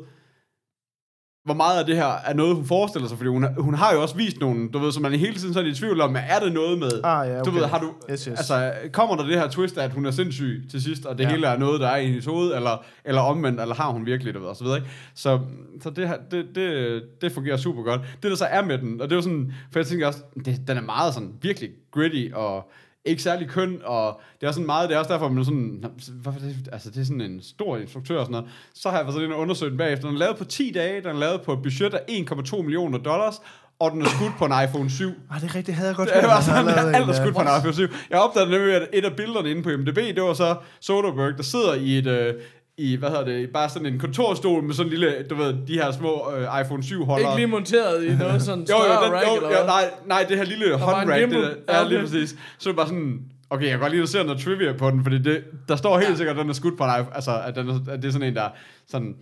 hvor 1.45 1.55
meget 1.55 1.81
af 1.81 1.87
det 1.87 1.97
her 1.97 2.07
er 2.27 2.35
noget, 2.35 2.55
hun 2.57 2.65
forestiller 2.65 3.09
sig, 3.09 3.17
fordi 3.17 3.31
hun, 3.31 3.47
hun 3.59 3.75
har 3.75 3.93
jo 3.95 4.03
også 4.03 4.17
vist 4.17 4.41
nogle, 4.41 4.69
du 4.69 4.79
ved, 4.79 4.93
så 4.93 5.01
man 5.01 5.13
hele 5.13 5.35
tiden 5.35 5.55
sådan 5.55 5.71
i 5.71 5.75
tvivl 5.75 6.01
om, 6.01 6.17
er 6.29 6.39
det 6.39 6.53
noget 6.53 6.79
med, 6.79 6.91
Ah, 7.05 7.29
ja, 7.29 7.35
du 7.35 7.51
okay. 7.51 7.59
ved, 7.59 7.67
har 7.67 7.79
du, 7.79 7.93
Yes, 8.11 8.25
yes. 8.25 8.29
altså, 8.29 8.73
kommer 8.93 9.17
der 9.17 9.25
det 9.27 9.35
her 9.35 9.49
twist 9.49 9.79
at 9.79 9.91
hun 9.93 10.07
er 10.07 10.11
sindssyg 10.11 10.65
til 10.71 10.83
sidst, 10.83 11.07
og 11.07 11.19
det 11.19 11.25
Ja. 11.25 11.31
hele 11.31 11.47
er 11.47 11.59
noget, 11.59 11.81
der 11.81 11.89
er 11.89 11.97
i 11.97 12.07
hendes 12.07 12.25
hoved, 12.27 12.55
eller, 12.55 12.85
eller 13.05 13.21
omvendt, 13.21 13.61
eller 13.61 13.75
har 13.75 13.91
hun 13.91 14.07
virkelig, 14.07 14.35
du 14.35 14.39
ved, 14.41 14.49
og 14.49 14.57
så 14.57 14.65
videre, 14.65 14.79
ikke? 14.79 14.91
Så, 15.15 15.41
så 15.83 15.91
det, 15.91 16.09
her, 16.09 16.17
det, 16.31 16.47
det, 16.55 17.03
det 17.21 17.33
fungerer 17.33 17.57
super 17.57 17.83
godt. 17.83 18.01
Det, 18.23 18.31
der 18.31 18.37
så 18.37 18.45
er 18.45 18.65
med 18.65 18.79
den, 18.79 19.01
og 19.01 19.09
det 19.09 19.13
er 19.13 19.17
jo 19.17 19.23
sådan, 19.23 19.53
for 19.73 19.79
jeg 19.79 19.87
tænker 19.87 20.07
også, 20.07 20.23
det, 20.45 20.61
den 20.69 20.77
er 20.77 20.83
meget 20.83 21.15
sådan, 21.15 21.33
virkelig 21.43 21.71
gritty, 21.93 22.29
og 22.35 22.71
ikke 23.09 23.23
særlig 23.23 23.49
køn, 23.49 23.79
og 23.85 24.21
det 24.41 24.47
er 24.47 24.53
sådan 24.53 24.67
meget, 24.67 24.89
det 24.89 24.95
er 24.95 24.99
også 24.99 25.13
derfor, 25.13 25.29
man 25.29 25.45
sådan, 25.45 25.79
"Nå, 25.83 25.89
hvorfor 26.23 26.41
det, 26.41 26.69
altså 26.73 26.91
det 26.91 27.01
er 27.01 27.05
sådan 27.05 27.21
en 27.21 27.43
stor 27.43 27.77
instruktør 27.77 28.19
og 28.19 28.27
sådan 28.27 28.33
noget. 28.33 28.51
Så 28.75 28.89
har 28.89 28.97
jeg 28.97 29.07
været 29.07 29.15
sådan 29.15 29.33
og 29.33 29.39
undersøgt 29.39 29.71
den 29.71 29.79
bagefter. 29.79 30.07
Den 30.07 30.15
er 30.15 30.19
lavet 30.19 30.37
på 30.37 30.45
10 30.45 30.73
dage, 30.75 31.01
den 31.01 31.11
er 31.11 31.19
lavet 31.21 31.43
på 31.43 31.53
et 31.53 31.63
budget 31.63 31.95
af 31.95 32.01
1,2 32.09 32.63
millioner 32.63 32.99
dollars, 32.99 33.35
og 33.81 33.91
den 33.91 34.03
er 34.03 34.07
skudt 34.07 34.33
på 34.39 34.45
en 34.45 34.53
iPhone 34.65 34.91
7. 34.91 35.05
Ah, 35.31 35.41
det 35.41 35.51
er 35.51 35.55
rigtigt, 35.55 35.67
det 35.67 35.75
havde 35.75 35.89
jeg 35.89 35.97
godt 35.97 36.09
Det 36.15 36.29
var 36.29 36.39
at 36.39 36.45
sådan, 36.45 36.67
havde 36.69 36.95
alt 36.97 37.09
er 37.09 37.13
skudt 37.13 37.35
på 37.35 37.41
en 37.41 37.47
iPhone 37.59 37.75
7. 37.75 37.89
Jeg 38.11 38.19
opdagede 38.19 38.51
nemlig, 38.51 38.75
at 38.75 38.89
et 38.93 39.05
af 39.05 39.17
billederne 39.17 39.51
inde 39.51 39.63
på 39.63 39.71
MDB, 39.71 39.97
det 39.97 40.23
var 40.23 40.35
så 40.35 40.57
Soderbergh, 40.81 41.37
der 41.37 41.43
sidder 41.43 41.75
i 41.75 41.99
et, 41.99 42.07
øh, 42.07 42.35
i, 42.79 42.97
hvad 42.97 43.09
hedder 43.09 43.25
det, 43.25 43.51
bare 43.51 43.69
sådan 43.69 43.87
en 43.87 43.99
kontorstol 43.99 44.63
med 44.63 44.75
sådan 44.75 44.93
en 44.93 44.99
lille, 44.99 45.27
du 45.31 45.35
ved, 45.35 45.55
de 45.67 45.75
her 45.75 45.93
små 45.93 46.33
øh, 46.37 46.61
iPhone 46.61 46.83
7 46.83 47.05
holder. 47.05 47.27
Ikke 47.27 47.37
lige 47.37 47.47
monteret 47.47 48.05
i 48.05 48.17
noget 48.17 48.43
sådan 48.43 48.67
jo, 48.71 48.77
jo, 48.77 48.83
større 48.83 49.05
den, 49.05 49.13
rack, 49.13 49.27
jo, 49.27 49.37
eller 49.37 49.61
jo, 49.61 49.67
nej, 49.67 49.91
nej, 50.07 50.27
det 50.29 50.37
her 50.37 50.45
lille 50.45 50.79
håndrack, 50.79 51.21
det 51.21 51.31
der, 51.31 51.51
ja, 51.69 51.83
Ja, 51.83 51.89
lige 51.89 52.01
præcis. 52.01 52.37
Så 52.59 52.69
er 52.69 52.73
det 52.73 52.77
bare 52.77 52.87
sådan, 52.87 53.21
okay, 53.51 53.65
jeg 53.65 53.71
kan 53.71 53.81
godt 53.81 53.93
lide 53.93 54.03
at 54.03 54.09
se 54.09 54.25
noget 54.25 54.41
trivia 54.41 54.73
på 54.73 54.91
den, 54.91 55.03
fordi 55.03 55.19
det, 55.19 55.45
der 55.69 55.77
står 55.77 55.99
helt 55.99 56.17
sikkert, 56.17 56.37
at 56.37 56.41
den 56.41 56.51
er 56.51 56.55
skudt 56.55 56.79
på 56.79 56.85
iPhone, 56.85 57.15
altså, 57.15 57.41
at, 57.47 57.57
den 57.57 57.69
er, 57.69 57.75
at 57.91 58.03
det 58.03 58.09
er 58.09 58.13
sådan 58.13 58.29
en, 58.29 58.35
der 58.37 58.49
sådan, 58.89 59.15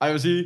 og 0.00 0.06
jeg 0.06 0.12
vil 0.12 0.20
sige, 0.20 0.44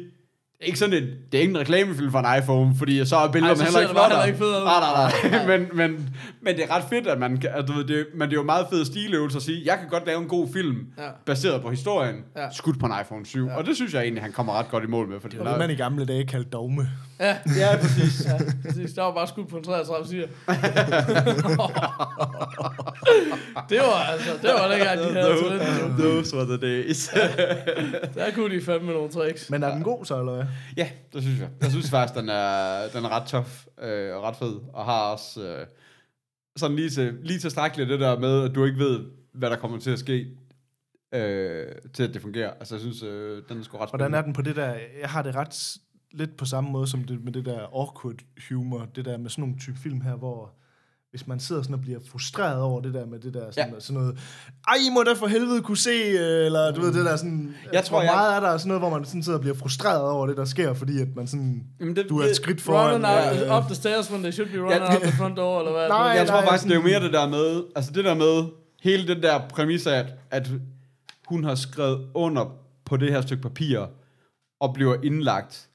ikke 0.60 0.78
sådan 0.78 0.94
en, 1.02 1.08
det 1.32 1.38
er 1.38 1.42
ikke 1.42 1.50
en 1.50 1.58
reklamefilm 1.58 2.10
for 2.10 2.18
en 2.18 2.38
iPhone, 2.42 2.74
fordi 2.78 3.06
så 3.06 3.16
er 3.16 3.28
billederne 3.32 3.58
så 3.58 3.64
heller 3.64 3.80
ikke 3.80 4.00
heller 4.02 4.24
ikke 4.24 4.38
federe. 4.38 4.64
Nej, 4.64 4.80
nej, 4.80 5.12
nej. 5.46 5.46
men, 5.58 5.68
men, 5.76 6.08
men 6.42 6.56
det 6.56 6.64
er 6.64 6.76
ret 6.76 6.84
fedt, 6.90 7.06
at 7.06 7.18
man 7.18 7.36
kan, 7.36 7.50
at, 7.54 7.68
du 7.68 7.72
ved, 7.72 7.84
det, 7.84 8.06
men 8.14 8.28
det 8.28 8.36
er 8.36 8.40
jo 8.40 8.42
meget 8.42 8.66
fed 8.70 8.84
stiløvelse 8.84 9.36
at 9.36 9.42
sige, 9.42 9.62
jeg 9.64 9.78
kan 9.78 9.88
godt 9.88 10.06
lave 10.06 10.18
en 10.22 10.28
god 10.28 10.48
film, 10.52 10.76
Ja. 10.98 11.02
baseret 11.26 11.62
på 11.62 11.70
historien, 11.70 12.14
Ja. 12.36 12.46
skudt 12.52 12.80
på 12.80 12.86
en 12.86 12.92
iPhone 13.02 13.26
7. 13.26 13.48
Og 13.56 13.66
det 13.66 13.76
synes 13.76 13.94
jeg 13.94 14.02
egentlig, 14.02 14.22
han 14.22 14.32
kommer 14.32 14.52
ret 14.58 14.68
godt 14.70 14.84
i 14.84 14.86
mål 14.86 15.08
med. 15.08 15.20
Fordi 15.20 15.36
Det 15.36 15.44
var 15.44 15.50
det, 15.50 15.58
man 15.58 15.70
i 15.70 15.74
gamle 15.74 16.04
dage 16.04 16.26
kaldte 16.26 16.50
dogme. 16.50 16.88
Ja, 17.20 17.36
Ja, 17.56 17.76
præcis. 17.80 18.26
ja, 18.26 18.38
præcis. 18.66 18.92
Der 18.92 19.02
var 19.02 19.14
bare 19.14 19.26
skudt 19.28 19.48
på 19.48 19.56
en 19.56 19.64
33 19.64 20.06
siger. 20.08 20.26
det 23.70 23.78
var 23.78 24.12
altså, 24.12 24.30
det 24.42 24.50
var 24.60 24.68
dengang, 24.70 24.98
de 24.98 25.04
havde 25.12 25.30
jo. 25.30 25.38
Those 25.98 26.36
were 26.36 26.46
the 26.46 26.56
days. 26.66 27.10
Der 28.14 28.30
kunne 28.34 28.56
de 28.56 28.64
fandme 28.64 28.92
nogle 28.92 29.08
tricks. 29.10 29.50
Men 29.50 29.62
er 29.62 29.74
den 29.74 29.82
god 29.82 30.04
så, 30.04 30.18
eller 30.18 30.34
hvad? 30.34 30.44
Ja, 30.76 30.88
det 31.12 31.22
synes 31.22 31.40
jeg. 31.40 31.48
Jeg 31.60 31.70
synes 31.70 31.90
faktisk, 31.90 32.18
den 32.18 32.28
er, 32.28 32.82
den 32.94 33.04
er 33.04 33.08
ret 33.08 33.28
tof 33.28 33.66
øh, 33.82 34.16
og 34.16 34.22
ret 34.22 34.36
fed. 34.36 34.60
Og 34.72 34.84
har 34.84 35.12
også 35.12 35.42
øh, 35.42 35.66
sådan 36.56 36.76
lige 36.76 36.90
til, 36.90 37.18
lige 37.22 37.38
tilstrækkeligt 37.38 37.88
det 37.88 38.00
der 38.00 38.18
med, 38.18 38.44
at 38.44 38.54
du 38.54 38.64
ikke 38.64 38.78
ved, 38.78 39.04
hvad 39.32 39.50
der 39.50 39.56
kommer 39.56 39.78
til 39.78 39.90
at 39.90 39.98
ske, 39.98 40.26
øh, 41.14 41.66
til 41.94 42.02
at 42.02 42.14
det 42.14 42.22
fungerer. 42.22 42.50
Altså, 42.50 42.74
jeg 42.74 42.80
synes, 42.80 43.02
øh, 43.02 43.42
den 43.48 43.58
er 43.58 43.62
sgu 43.62 43.76
ret 43.76 43.90
Hvordan 43.90 44.14
er 44.14 44.22
den 44.22 44.32
på 44.32 44.42
det 44.42 44.56
der? 44.56 44.74
Jeg 45.00 45.10
har 45.10 45.22
det 45.22 45.34
ret 45.34 45.78
lidt 46.12 46.36
på 46.36 46.44
samme 46.44 46.70
måde 46.70 46.86
som 46.86 47.04
det, 47.04 47.24
med 47.24 47.32
det 47.32 47.44
der 47.44 47.60
awkward 47.60 48.16
humor. 48.48 48.84
Det 48.94 49.04
der 49.04 49.16
med 49.16 49.30
sådan 49.30 49.42
nogle 49.42 49.58
type 49.58 49.78
film 49.78 50.00
her, 50.00 50.14
hvor 50.14 50.52
hvis 51.10 51.26
man 51.26 51.40
sidder 51.40 51.62
sådan 51.62 51.74
og 51.74 51.80
bliver 51.80 51.98
frustreret 52.10 52.60
over 52.62 52.80
det 52.80 52.94
der 52.94 53.06
med 53.06 53.18
det 53.18 53.34
der 53.34 53.50
sådan, 53.50 53.68
Ja. 53.68 53.74
ja. 53.74 53.80
sådan 53.80 54.00
noget, 54.02 54.18
ej, 54.68 54.74
I 54.86 54.90
må 54.94 55.02
da 55.02 55.12
for 55.12 55.26
helvede 55.26 55.62
kunne 55.62 55.76
se, 55.76 55.94
eller 56.46 56.70
du 56.74 56.80
ved, 56.80 56.92
det 56.92 57.04
der 57.04 57.16
sådan, 57.16 57.54
Jeg 57.72 57.84
tror, 57.84 57.96
hvor 57.96 58.02
jeg- 58.02 58.12
meget 58.14 58.36
er 58.36 58.40
der 58.40 58.58
sådan 58.58 58.68
noget, 58.68 58.80
hvor 58.80 58.90
man 58.90 59.04
sådan 59.04 59.22
sidder 59.22 59.38
og 59.38 59.40
bliver 59.40 59.56
frustreret 59.56 60.02
over 60.10 60.26
det, 60.26 60.36
der 60.36 60.44
sker, 60.44 60.74
fordi 60.74 61.00
at 61.00 61.08
man 61.16 61.26
sådan, 61.26 61.64
Jamen, 61.80 61.96
det, 61.96 62.06
du 62.08 62.18
er 62.18 62.24
et 62.24 62.36
skridt 62.36 62.60
foran. 62.60 62.86
Running 62.94 63.06
out, 63.42 63.48
øh, 63.50 63.56
up 63.58 63.64
the 63.64 63.74
stairs 63.74 64.10
when 64.10 64.22
they 64.22 64.32
should 64.32 64.50
be 64.52 64.58
running 64.58 64.82
Ja, 64.82 64.94
out 64.94 65.02
the 65.02 65.12
front 65.12 65.36
door, 65.36 65.58
eller 65.58 65.72
hvad? 65.72 65.88
Nej, 65.88 65.98
Jeg 65.98 66.26
tror 66.26 66.36
nej, 66.36 66.44
faktisk, 66.46 66.64
det 66.64 66.70
er 66.70 66.74
jo 66.74 66.80
sådan- 66.82 66.92
mere 66.92 67.04
det 67.04 67.12
der 67.12 67.28
med, 67.28 67.64
altså 67.76 67.92
det 67.92 68.04
der 68.04 68.14
med, 68.14 68.44
hele 68.82 69.14
den 69.14 69.22
der 69.22 69.48
præmis 69.48 69.86
af, 69.86 69.98
at, 69.98 70.06
at 70.30 70.50
hun 71.28 71.44
har 71.44 71.54
skrevet 71.54 72.08
under 72.14 72.56
på 72.84 72.96
det 72.96 73.12
her 73.12 73.20
stykke 73.20 73.42
papir, 73.42 73.86
og 74.60 74.74
bliver 74.74 74.96
indlagt, 75.04 75.68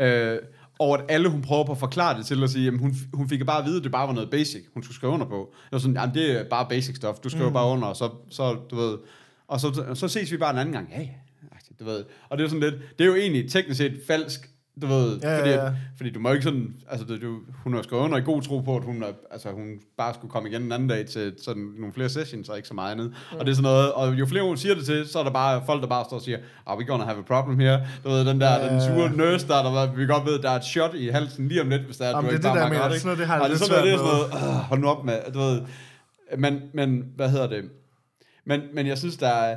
øh, 0.00 0.38
og 0.78 0.94
at 0.94 1.04
alle 1.08 1.28
hun 1.28 1.42
prøver 1.42 1.64
på 1.64 1.72
at 1.72 1.78
forklare 1.78 2.18
det 2.18 2.26
til 2.26 2.42
at 2.42 2.50
sige, 2.50 2.64
jamen 2.64 2.80
hun, 2.80 2.94
hun 3.12 3.28
fik 3.28 3.46
bare 3.46 3.58
at 3.58 3.64
vide, 3.64 3.76
at 3.76 3.84
det 3.84 3.92
bare 3.92 4.08
var 4.08 4.14
noget 4.14 4.30
basic, 4.30 4.64
hun 4.74 4.82
skulle 4.82 4.96
skrive 4.96 5.12
under 5.12 5.26
på. 5.26 5.52
Det 5.64 5.72
var 5.72 5.78
sådan, 5.78 5.96
jamen 5.96 6.14
det 6.14 6.40
er 6.40 6.44
bare 6.48 6.66
basic 6.68 6.96
stuff, 6.96 7.18
du 7.18 7.28
skriver 7.28 7.48
mm. 7.48 7.52
bare 7.52 7.66
under, 7.66 7.88
og 7.88 7.96
så, 7.96 8.10
så, 8.30 8.56
du 8.70 8.76
ved, 8.76 8.98
og 9.48 9.60
så, 9.60 9.92
så 9.94 10.08
ses 10.08 10.32
vi 10.32 10.36
bare 10.36 10.50
en 10.50 10.58
anden 10.58 10.72
gang. 10.72 10.90
Ja, 10.90 11.00
ja. 11.00 11.08
Du 11.80 11.84
ved. 11.84 12.04
Og 12.28 12.38
det 12.38 12.44
er 12.44 12.48
sådan 12.48 12.70
lidt, 12.70 12.74
det 12.98 13.04
er 13.04 13.08
jo 13.08 13.14
egentlig 13.14 13.50
teknisk 13.50 13.78
set 13.78 14.00
falsk, 14.06 14.50
du 14.82 14.86
ved, 14.86 15.18
Ja, 15.22 15.30
ja, 15.30 15.38
fordi, 15.38 15.50
ja. 15.50 15.66
At, 15.66 15.72
fordi 15.96 16.10
du 16.10 16.20
må 16.20 16.32
ikke 16.32 16.42
sådan, 16.42 16.74
altså 16.90 17.06
du, 17.06 17.38
hun 17.64 17.74
har 17.74 17.82
skrevet 17.82 18.02
under 18.02 18.18
i 18.18 18.20
god 18.20 18.42
tro 18.42 18.60
på, 18.60 18.76
at 18.76 18.84
hun, 18.84 19.02
er, 19.02 19.06
altså, 19.30 19.50
hun 19.50 19.78
bare 19.98 20.14
skulle 20.14 20.30
komme 20.30 20.48
igen 20.48 20.62
en 20.62 20.72
anden 20.72 20.88
dag 20.88 21.06
til 21.06 21.34
sådan 21.44 21.62
nogle 21.78 21.92
flere 21.92 22.08
sessions 22.08 22.48
og 22.48 22.56
ikke 22.56 22.68
så 22.68 22.74
meget 22.74 22.92
andet. 22.92 23.06
Mm. 23.06 23.38
Og 23.38 23.46
det 23.46 23.50
er 23.50 23.56
sådan 23.56 23.62
noget, 23.62 23.92
og 23.92 24.14
jo 24.14 24.26
flere 24.26 24.44
hun 24.44 24.56
siger 24.56 24.74
det 24.74 24.84
til, 24.86 25.08
så 25.08 25.18
er 25.18 25.24
der 25.24 25.30
bare 25.30 25.62
folk, 25.66 25.82
der 25.82 25.88
bare 25.88 26.04
står 26.04 26.16
og 26.16 26.22
siger, 26.22 26.38
are 26.66 26.78
we 26.78 26.84
gonna 26.84 27.04
have 27.04 27.18
a 27.18 27.22
problem 27.22 27.58
here? 27.58 27.86
Du 28.04 28.08
ved, 28.08 28.24
den 28.24 28.40
der, 28.40 28.52
Ja, 28.52 28.68
den 28.68 28.78
ja, 28.78 28.86
sure 28.86 29.02
ja. 29.02 29.08
nurse 29.08 29.48
der, 29.48 29.62
der 29.62 29.92
vi 29.92 30.06
godt 30.06 30.26
ved, 30.26 30.38
der 30.38 30.50
er 30.50 30.56
et 30.56 30.64
shot 30.64 30.94
i 30.94 31.08
halsen 31.08 31.48
lige 31.48 31.60
om 31.60 31.68
lidt, 31.68 31.82
hvis 31.82 31.96
der 31.96 32.04
er, 32.04 32.08
Jamen, 32.08 32.24
du 32.24 32.30
det 32.30 32.36
ikke 32.36 32.48
er 32.48 32.52
det 32.52 32.60
bare 32.60 32.74
der 32.74 32.88
med, 32.88 32.94
ikke? 32.94 33.00
sådan 33.02 33.18
det 33.18 33.26
har 33.26 33.34
jeg 33.34 33.42
Og 33.42 33.48
lidt 33.48 33.60
det 33.60 33.64
er 33.64 33.74
sådan, 33.74 33.84
svært 33.84 34.00
noget, 34.00 34.22
det 34.22 34.26
er 34.26 34.30
sådan 34.30 34.40
noget, 34.42 34.54
øh, 34.54 34.64
hold 34.68 34.80
nu 34.80 34.88
op 34.88 35.04
med, 35.04 35.18
du 35.34 35.38
ved, 35.38 35.60
men, 36.38 36.60
men, 36.74 37.04
hvad 37.16 37.30
hedder 37.30 37.46
det? 37.46 37.64
Men, 38.44 38.60
men 38.74 38.86
jeg 38.86 38.98
synes, 38.98 39.16
der 39.16 39.28
er, 39.28 39.56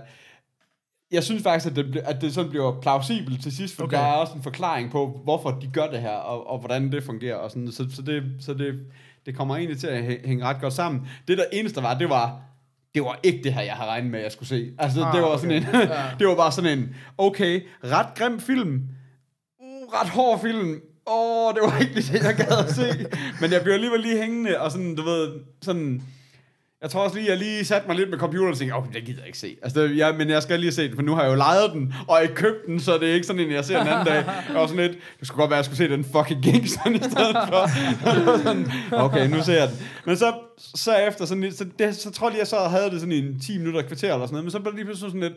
jeg 1.12 1.24
synes 1.24 1.44
faktisk, 1.44 1.66
at 1.72 1.76
det, 1.76 1.98
at 2.06 2.22
det 2.22 2.34
sådan 2.34 2.50
bliver 2.50 2.82
plausibelt 2.82 3.44
til 3.44 3.56
sidst, 3.56 3.76
for 3.76 3.84
okay. 3.84 3.98
Der 3.98 4.04
er 4.04 4.14
også 4.14 4.34
en 4.34 4.44
forklaring 4.44 4.92
på, 4.92 5.22
hvorfor 5.24 5.52
de 5.52 5.70
gør 5.74 5.88
det 5.88 6.02
her, 6.02 6.10
og, 6.10 6.50
og 6.50 6.60
hvordan 6.60 6.92
det 6.92 7.04
fungerer, 7.04 7.36
og 7.36 7.52
sådan, 7.52 7.72
så, 7.72 7.86
så, 7.96 8.02
det, 8.02 8.24
så 8.40 8.54
det, 8.54 8.86
det 9.26 9.36
kommer 9.36 9.56
egentlig 9.56 9.80
til 9.80 9.88
at 9.88 10.04
hæ- 10.04 10.28
hænge 10.28 10.46
ret 10.46 10.62
godt 10.62 10.74
sammen. 10.74 11.08
Det 11.28 11.38
der 11.38 11.44
eneste 11.54 11.84
var, 11.84 11.98
det 11.98 12.10
var, 12.10 12.40
det 12.96 13.02
var 13.04 13.20
ikke 13.24 13.44
det 13.44 13.54
her, 13.54 13.62
jeg 13.62 13.74
havde 13.74 13.90
regnet 13.90 14.12
med, 14.12 14.20
at 14.20 14.24
jeg 14.24 14.32
skulle 14.32 14.50
se. 14.50 14.72
Altså, 14.80 15.04
Ah, 15.04 15.14
det 15.14 15.22
var 15.22 15.28
okay. 15.28 15.40
sådan 15.42 15.58
en, 15.58 15.64
det 16.20 16.28
var 16.28 16.36
bare 16.36 16.52
sådan 16.52 16.80
en, 16.80 16.96
okay, 17.18 17.62
ret 17.84 18.08
grim 18.16 18.40
film, 18.40 18.82
uh, 19.60 19.94
ret 19.94 20.10
hård 20.10 20.42
film, 20.42 20.70
åh, 21.08 21.48
oh, 21.48 21.54
det 21.54 21.62
var 21.64 21.80
ikke 21.80 21.96
det, 21.96 22.14
jeg 22.24 22.36
gad 22.36 22.58
at 22.68 22.72
se. 22.76 23.06
Men 23.42 23.52
jeg 23.52 23.62
blev 23.64 23.74
alligevel 23.74 24.00
lige 24.00 24.22
hængende, 24.22 24.60
og 24.62 24.72
sådan, 24.72 24.96
du 24.96 25.04
ved, 25.04 25.32
sådan, 25.62 26.04
Jeg 26.82 26.90
tror 26.90 27.04
også 27.04 27.16
lige, 27.16 27.30
jeg 27.30 27.38
lige 27.38 27.66
satte 27.66 27.88
mig 27.88 27.96
lidt 27.96 28.10
med 28.10 28.18
computeren 28.18 28.52
og 28.52 28.58
tænkte, 28.58 28.76
åh, 28.78 28.86
det 28.94 29.04
gider 29.06 29.20
jeg 29.20 29.28
ikke 29.28 29.38
se. 29.40 29.58
Altså, 29.64 29.82
det, 29.82 29.98
jeg, 29.98 30.16
men 30.18 30.30
jeg 30.30 30.44
skal 30.44 30.60
lige 30.60 30.72
se 30.72 30.88
den, 30.88 30.96
for 30.96 31.02
nu 31.02 31.16
har 31.16 31.24
jeg 31.24 31.32
jo 31.32 31.36
lejet 31.36 31.72
den, 31.74 31.94
og 32.08 32.22
ikke 32.22 32.36
købt 32.36 32.66
den, 32.68 32.80
så 32.80 32.98
det 32.98 33.10
er 33.10 33.14
ikke 33.14 33.28
sådan 33.28 33.42
en, 33.42 33.52
jeg 33.52 33.66
ser 33.66 33.82
en 33.82 33.88
anden 33.88 34.06
dag. 34.06 34.16
Jeg 34.16 34.56
var 34.56 34.68
sådan 34.68 34.82
lidt, 34.82 34.98
det 35.20 35.28
skulle 35.28 35.40
godt 35.42 35.50
være, 35.50 35.60
at 35.60 35.68
jeg 35.70 35.76
skulle 35.76 35.78
se 35.78 35.90
den 35.90 36.04
fucking 36.04 36.44
Kingston 36.44 36.96
i 36.96 36.98
stedet 36.98 37.38
for. 37.50 37.68
sådan, 38.44 38.72
okay, 38.92 39.30
nu 39.30 39.42
ser 39.44 39.54
jeg 39.60 39.68
den. 39.70 39.78
Men 40.06 40.18
så, 40.18 40.34
så 40.58 40.96
efter 40.96 41.26
sådan 41.26 41.44
lidt, 41.44 41.58
så, 41.58 41.66
det, 41.80 41.96
så 41.96 42.12
tror 42.12 42.28
jeg 42.28 42.32
lige, 42.32 42.40
jeg 42.40 42.48
så 42.48 42.58
havde 42.58 42.92
det 42.92 43.00
sådan 43.00 43.12
i 43.12 43.20
en 43.20 43.40
10 43.40 43.58
minutter, 43.58 43.82
kvarter 43.82 44.14
eller 44.14 44.26
sådan 44.26 44.34
noget, 44.34 44.44
men 44.46 44.52
så 44.52 44.60
blev 44.60 44.72
det 44.72 44.76
lige 44.76 44.86
pludselig 44.86 45.12
sådan 45.12 45.22
lidt, 45.22 45.34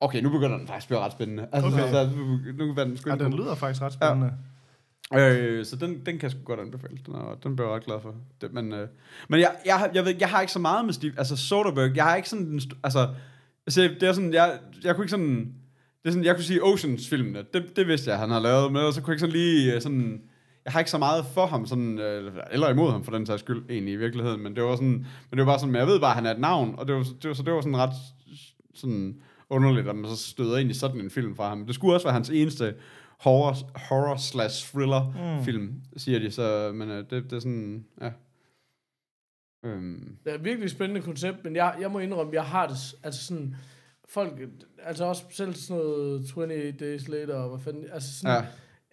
okay, 0.00 0.22
nu 0.22 0.30
begynder 0.30 0.58
den 0.58 0.66
faktisk 0.66 0.84
at 0.84 0.88
blive 0.88 1.00
ret 1.00 1.12
spændende. 1.12 1.46
Altså, 1.52 1.68
Okay. 1.68 1.92
så, 1.92 2.10
nu, 2.58 2.64
nu 2.64 2.96
sgu 2.96 3.08
Ja, 3.10 3.14
ikke 3.14 3.24
den 3.24 3.34
lyder 3.34 3.54
faktisk 3.54 3.82
ret 3.82 3.92
spændende. 3.92 4.32
Øh, 5.12 5.64
så 5.64 5.76
den, 5.76 5.90
den 5.90 6.18
kan 6.18 6.22
jeg 6.22 6.30
sgu 6.30 6.40
godt 6.44 6.60
anbefale. 6.60 6.98
Den, 7.06 7.14
er, 7.14 7.38
den 7.42 7.56
bliver 7.56 7.68
jeg 7.68 7.76
ret 7.76 7.84
glad 7.84 8.00
for. 8.02 8.14
Det, 8.40 8.52
men 8.52 8.72
øh, 8.72 8.88
men 9.28 9.40
jeg, 9.40 9.54
jeg, 9.66 9.90
jeg, 9.94 10.04
ved, 10.04 10.14
jeg 10.20 10.28
har 10.28 10.40
ikke 10.40 10.52
så 10.52 10.58
meget 10.58 10.84
med 10.84 10.94
Steve... 10.94 11.12
Altså, 11.18 11.36
Soderbergh, 11.36 11.96
jeg 11.96 12.04
har 12.04 12.16
ikke 12.16 12.28
sådan... 12.28 12.60
Altså, 12.84 13.08
altså, 13.66 13.82
det 13.82 14.02
er 14.02 14.12
sådan... 14.12 14.32
Jeg, 14.32 14.58
jeg 14.84 14.94
kunne 14.94 15.04
ikke 15.04 15.10
sådan... 15.10 15.54
Det 16.02 16.08
er 16.08 16.10
sådan, 16.10 16.24
jeg 16.24 16.34
kunne 16.34 16.44
sige 16.44 16.62
Oceans-filmene. 16.62 17.44
Det, 17.54 17.76
det 17.76 17.86
vidste 17.86 18.10
jeg, 18.10 18.18
han 18.18 18.30
har 18.30 18.40
lavet. 18.40 18.72
med, 18.72 18.80
og 18.80 18.92
så 18.92 19.00
kunne 19.00 19.10
jeg 19.10 19.14
ikke 19.14 19.20
sådan 19.20 19.32
lige... 19.32 19.74
Øh, 19.74 19.80
sådan, 19.80 20.22
jeg 20.64 20.72
har 20.72 20.80
ikke 20.80 20.90
så 20.90 20.98
meget 20.98 21.24
for 21.34 21.46
ham, 21.46 21.66
sådan, 21.66 21.98
øh, 21.98 22.32
eller 22.50 22.70
imod 22.70 22.90
ham 22.90 23.04
for 23.04 23.12
den 23.12 23.26
sags 23.26 23.40
skyld, 23.40 23.62
egentlig 23.70 23.94
i 23.94 23.96
virkeligheden, 23.96 24.42
men 24.42 24.56
det 24.56 24.64
var 24.64 24.76
sådan, 24.76 25.06
men 25.30 25.30
det 25.30 25.38
var 25.38 25.44
bare 25.44 25.58
sådan, 25.58 25.72
men 25.72 25.78
jeg 25.78 25.86
ved 25.86 26.00
bare, 26.00 26.10
at 26.10 26.16
han 26.16 26.26
er 26.26 26.30
et 26.30 26.40
navn, 26.40 26.74
og 26.78 26.86
det 26.88 26.94
var, 26.94 27.02
det 27.02 27.28
var, 27.28 27.34
så 27.34 27.42
det 27.42 27.52
var 27.52 27.60
sådan 27.60 27.76
ret 27.76 27.94
sådan 28.74 29.16
underligt, 29.50 29.88
at 29.88 29.96
man 29.96 30.10
så 30.10 30.16
støder 30.16 30.58
ind 30.58 30.70
i 30.70 30.74
sådan 30.74 31.00
en 31.00 31.10
film 31.10 31.36
fra 31.36 31.48
ham. 31.48 31.66
Det 31.66 31.74
skulle 31.74 31.94
også 31.94 32.06
være 32.06 32.14
hans 32.14 32.30
eneste 32.30 32.74
horror, 33.20 33.54
horror 33.88 34.16
slash 34.16 34.72
thriller 34.72 35.36
mm. 35.38 35.44
film, 35.44 35.74
siger 35.96 36.18
de, 36.18 36.30
så, 36.30 36.72
men 36.74 36.90
øh, 36.90 36.96
det, 36.98 37.10
det 37.10 37.32
er 37.32 37.40
sådan, 37.40 37.84
ja. 38.00 38.10
Øhm, 39.64 40.16
Det 40.24 40.30
er 40.30 40.34
et 40.34 40.44
virkelig 40.44 40.70
spændende 40.70 41.02
koncept, 41.02 41.44
men 41.44 41.56
jeg, 41.56 41.76
jeg 41.80 41.90
må 41.90 41.98
indrømme, 41.98 42.32
jeg 42.34 42.44
har 42.44 42.66
det, 42.66 42.76
altså 43.02 43.24
sådan, 43.24 43.56
folk, 44.08 44.32
altså 44.82 45.04
også 45.04 45.22
selv 45.30 45.54
sådan 45.54 45.82
noget 45.82 46.20
28 46.36 46.72
Days 46.72 47.08
Later, 47.08 47.34
og 47.34 47.48
hvad 47.48 47.58
fanden, 47.64 47.84
altså 47.92 48.18
sådan, 48.18 48.36
ja, 48.36 48.46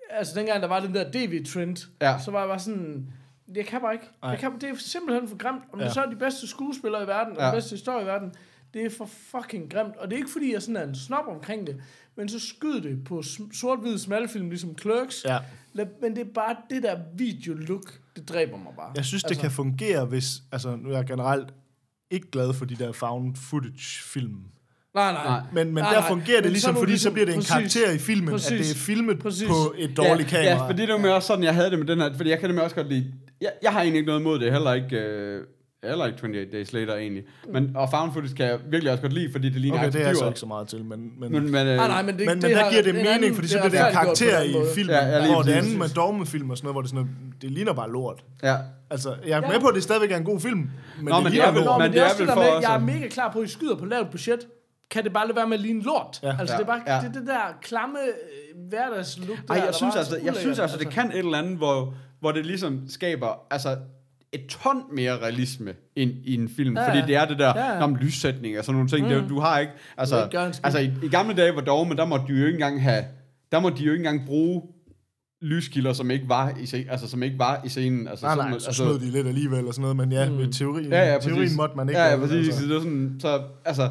altså 0.10 0.40
dengang 0.40 0.62
der 0.62 0.68
var 0.68 0.80
den 0.80 0.94
der 0.96 1.12
DV-trend, 1.12 1.78
Ja. 2.02 2.18
så 2.26 2.32
var 2.32 2.40
jeg 2.40 2.48
bare 2.50 2.60
sådan, 2.60 3.14
jeg 3.56 3.66
kan 3.66 3.82
bare 3.82 3.94
ikke, 3.94 4.06
jeg 4.24 4.38
kan, 4.40 4.54
det 4.62 4.64
er 4.70 4.76
simpelthen 4.78 5.28
for 5.28 5.38
grimt, 5.38 5.64
om 5.74 5.80
ja. 5.80 5.86
Det 5.86 5.94
så 5.94 6.02
er 6.04 6.10
de 6.10 6.16
bedste 6.16 6.48
skuespillere 6.48 7.04
i 7.04 7.08
verden, 7.08 7.38
og 7.38 7.42
Ja. 7.44 7.48
de 7.48 7.54
bedste 7.56 7.72
historie 7.76 8.04
i 8.04 8.08
verden, 8.08 8.34
det 8.74 8.86
er 8.86 8.90
for 8.90 9.06
fucking 9.06 9.72
grimt, 9.72 9.96
og 9.96 10.08
det 10.10 10.14
er 10.14 10.18
ikke 10.18 10.32
fordi, 10.32 10.54
jeg 10.54 10.62
sådan 10.62 10.76
er 10.76 10.84
en 10.88 10.96
snob 10.96 11.26
omkring 11.28 11.68
det, 11.68 11.82
men 12.18 12.30
så 12.30 12.40
skyd 12.40 12.82
det 12.82 13.04
på 13.06 13.24
sort-hvid 13.54 13.98
smalfilm, 13.98 14.50
ligesom 14.50 14.78
Clerks, 14.78 15.26
Ja. 15.26 15.38
Men 16.02 16.16
det 16.16 16.22
er 16.28 16.32
bare 16.36 16.56
det 16.70 16.84
der 16.84 16.96
video-look, 17.18 18.00
det 18.16 18.30
dræber 18.30 18.58
mig 18.58 18.74
bare. 18.78 18.92
Jeg 18.96 19.06
synes, 19.06 19.24
det 19.24 19.30
Altså- 19.30 19.42
kan 19.42 19.52
fungere, 19.52 20.06
hvis... 20.06 20.26
Altså, 20.52 20.76
nu 20.76 20.90
er 20.90 20.96
jeg 20.96 21.06
generelt 21.06 21.48
ikke 22.12 22.32
glad 22.32 22.54
for 22.54 22.66
de 22.66 22.76
der 22.76 22.92
found 22.92 23.36
footage-film. 23.36 24.38
Nej, 24.96 25.12
nej. 25.14 25.24
Nej. 25.24 25.40
Men, 25.54 25.68
men 25.68 25.74
Nej, 25.84 25.94
der 25.94 26.00
nej. 26.00 26.08
fungerer 26.08 26.42
det 26.42 26.52
Men 26.52 26.60
så 26.60 26.68
ligesom, 26.68 26.76
er 26.76 26.80
fordi 26.80 26.92
så 26.92 26.94
ligesom- 26.94 27.14
bliver 27.14 27.26
det 27.26 27.34
en 27.34 27.40
præcis. 27.40 27.52
karakter 27.52 27.92
i 27.92 27.98
filmen, 27.98 28.28
at 28.28 28.32
Præcis. 28.34 28.68
det 28.68 28.76
er 28.76 28.80
filmet 28.80 29.20
Præcis. 29.20 29.48
på 29.48 29.74
et 29.78 29.98
dårligt 29.98 30.32
ja, 30.34 30.38
kamera. 30.38 30.64
Ja, 30.64 30.70
fordi 30.70 30.82
det 30.82 30.90
var 30.94 30.98
med 31.00 31.10
også 31.10 31.28
sådan, 31.28 31.44
jeg 31.44 31.56
havde 31.56 31.70
det 31.72 31.80
med 31.80 31.88
den 31.88 32.00
her, 32.02 32.14
fordi 32.18 32.30
jeg 32.30 32.40
kan 32.40 32.50
det 32.50 32.56
med 32.56 32.64
også 32.64 32.76
godt 32.76 32.88
lide, 32.90 33.14
jeg, 33.42 33.52
jeg 33.64 33.72
har 33.72 33.82
egentlig 33.82 33.98
ikke 34.00 34.08
noget 34.08 34.20
imod 34.20 34.40
det, 34.40 34.52
heller 34.52 34.74
ikke, 34.74 34.96
øh, 34.98 35.44
heller 35.84 36.06
ikke 36.06 36.16
28 36.24 36.46
Days 36.52 36.74
Later 36.74 36.96
egentlig, 36.96 37.24
men, 37.54 37.76
og 37.76 37.90
found 37.92 38.12
footage 38.14 38.36
kan 38.36 38.46
jeg 38.46 38.60
virkelig 38.70 38.92
også 38.92 39.02
godt 39.02 39.14
lide, 39.14 39.32
fordi 39.32 39.50
det 39.50 39.62
ligner 39.62 39.78
Okay, 39.78 39.92
det 39.92 40.02
er 40.02 40.08
jeg 40.08 40.16
så 40.16 40.26
aktiver. 40.26 40.30
ikke 40.30 40.40
så 40.40 40.46
meget 40.46 40.68
til, 40.68 40.86
men... 40.86 41.12
men 41.20 41.32
Men, 41.32 41.52
men, 41.52 41.68
øh, 41.68 41.76
Nej, 41.78 41.88
nej, 41.88 42.02
men 42.02 42.18
det, 42.18 42.26
men, 42.26 42.28
men 42.28 42.42
det 42.42 42.50
der 42.50 42.64
har- 42.64 42.70
giver 42.72 42.82
det 42.82 42.90
en 42.90 42.96
mening, 42.96 43.14
anden- 43.14 43.36
fordi 43.36 43.48
så 43.48 43.58
det 43.58 43.66
er 43.66 43.70
bliver 43.70 43.82
det 43.84 43.90
en 43.92 43.94
karakter 43.98 44.42
i 44.42 44.54
filmen, 44.76 44.96
Ja, 44.96 45.06
ja, 45.08 45.20
lige 45.20 45.34
hvor 45.34 45.42
det 45.42 45.52
andet 45.52 45.78
med 45.80 45.90
dogmefilm 45.90 46.50
og 46.50 46.58
sådan 46.58 46.66
noget, 46.66 46.74
hvor 46.76 46.82
det, 46.82 46.90
sådan 46.90 47.06
noget, 47.06 47.42
det 47.42 47.52
ligner 47.52 47.74
bare 47.74 47.92
lort. 47.92 48.24
ja. 48.44 48.56
Altså, 48.90 49.10
jeg 49.28 49.38
er 49.38 49.42
Ja. 49.46 49.52
med 49.52 49.60
på, 49.60 49.68
at 49.68 49.76
det 49.76 49.84
stadigvæk 49.84 50.12
er 50.12 50.18
en 50.18 50.24
god 50.24 50.40
film, 50.40 50.58
men 50.58 50.70
Nå, 51.00 51.16
det 51.16 51.16
men 51.16 51.24
det 51.26 51.32
ligner 51.32 51.48
er 51.48 51.52
vel- 51.54 51.64
lort. 51.64 51.80
Men, 51.82 51.86
men 51.86 51.94
det 51.94 52.02
er 52.02 52.08
det 52.14 52.22
er 52.22 52.26
der 52.26 52.34
for 52.34 52.42
med, 52.42 52.50
jeg 52.62 52.76
er 52.76 52.80
mega 52.80 53.08
klar 53.08 53.32
på, 53.32 53.40
at 53.40 53.46
I 53.46 53.52
skyder 53.52 53.76
på 53.76 53.86
lavt 53.86 54.10
budget. 54.12 54.40
Kan 54.92 55.04
det 55.04 55.14
bare 55.14 55.28
lade 55.28 55.36
være 55.36 55.48
med 55.48 55.58
at 55.58 55.62
ligne 55.64 55.84
lort? 55.84 56.20
Ja. 56.24 56.36
Altså, 56.40 56.54
Ja. 56.54 56.58
det 56.58 56.64
er 56.64 56.68
bare 56.68 56.82
Ja. 56.96 57.02
det, 57.08 57.14
det 57.14 57.28
der 57.28 57.58
klamme 57.62 57.98
øh, 58.00 58.68
hverdagslook. 58.70 59.38
der, 59.48 59.54
Ej, 59.54 59.60
der 59.60 59.66
jeg 59.66 59.76
synes 59.76 59.96
altså, 59.96 60.12
så 60.12 60.20
jeg 60.24 60.36
synes 60.36 60.60
altså, 60.60 60.78
det 60.78 60.90
kan 60.90 61.12
et 61.12 61.18
eller 61.18 61.38
andet, 61.38 61.58
hvor, 61.58 61.94
hvor 62.20 62.32
det 62.32 62.46
ligesom 62.46 62.82
skaber, 62.90 63.28
altså, 63.52 63.78
et 64.34 64.42
ton 64.50 64.84
mere 64.96 65.18
realisme 65.18 65.74
ind 65.96 66.12
i 66.24 66.34
en 66.36 66.50
film, 66.50 66.78
Ja, 66.78 66.82
ja, 66.84 66.90
fordi 66.90 67.08
det 67.08 67.16
er 67.16 67.26
det 67.26 67.40
der, 67.40 67.54
Ja, 67.56 67.72
ja, 67.74 67.88
ja. 67.90 67.96
lyssætning 68.02 68.58
og 68.60 68.66
sådan 68.66 68.76
nogle 68.76 68.90
ting, 68.90 69.08
mm. 69.08 69.14
det, 69.14 69.30
du 69.30 69.40
har 69.40 69.60
ikke, 69.60 69.74
altså, 69.98 70.24
ikke 70.24 70.40
altså 70.40 70.80
i, 70.80 70.92
i, 71.04 71.08
gamle 71.10 71.36
dage 71.36 71.56
var 71.56 71.62
dogme, 71.62 71.96
der 71.96 72.06
måtte 72.06 72.26
de 72.28 72.40
jo 72.40 72.46
ikke 72.46 72.56
engang 72.56 72.82
have, 72.84 73.04
der 73.52 73.60
måtte 73.60 73.78
de 73.78 73.84
jo 73.84 73.92
ikke 73.92 74.06
engang 74.08 74.28
bruge 74.28 74.62
lyskilder, 75.42 75.94
som 75.94 76.12
ikke 76.12 76.30
var 76.30 76.54
i, 76.62 76.66
scenen, 76.66 76.90
altså, 76.90 77.08
som 77.10 77.24
ikke 77.24 77.40
var 77.40 77.62
i 77.66 77.70
scenen. 77.70 78.08
Altså, 78.08 78.26
Nej, 78.26 78.36
sådan- 78.36 78.52
nej, 78.52 78.60
så 78.60 78.68
altså, 78.68 78.84
snød 78.84 79.00
de 79.00 79.06
lidt 79.12 79.28
alligevel 79.28 79.68
og 79.68 79.74
sådan 79.74 79.82
noget, 79.82 79.98
men 79.98 80.12
ja, 80.12 80.30
mm. 80.30 80.36
med 80.36 80.54
teori, 80.54 80.88
Ja, 80.88 81.14
ja, 81.14 81.20
teorien 81.20 81.38
præcis. 81.42 81.58
måtte 81.58 81.76
man 81.76 81.90
ikke 81.90 82.02
Ja, 82.02 82.10
ja, 82.12 82.18
præcis. 82.18 82.48
altså. 82.48 82.68
Det 82.68 82.76
er 82.76 82.80
sådan, 82.80 83.16
så, 83.20 83.42
altså, 83.66 83.90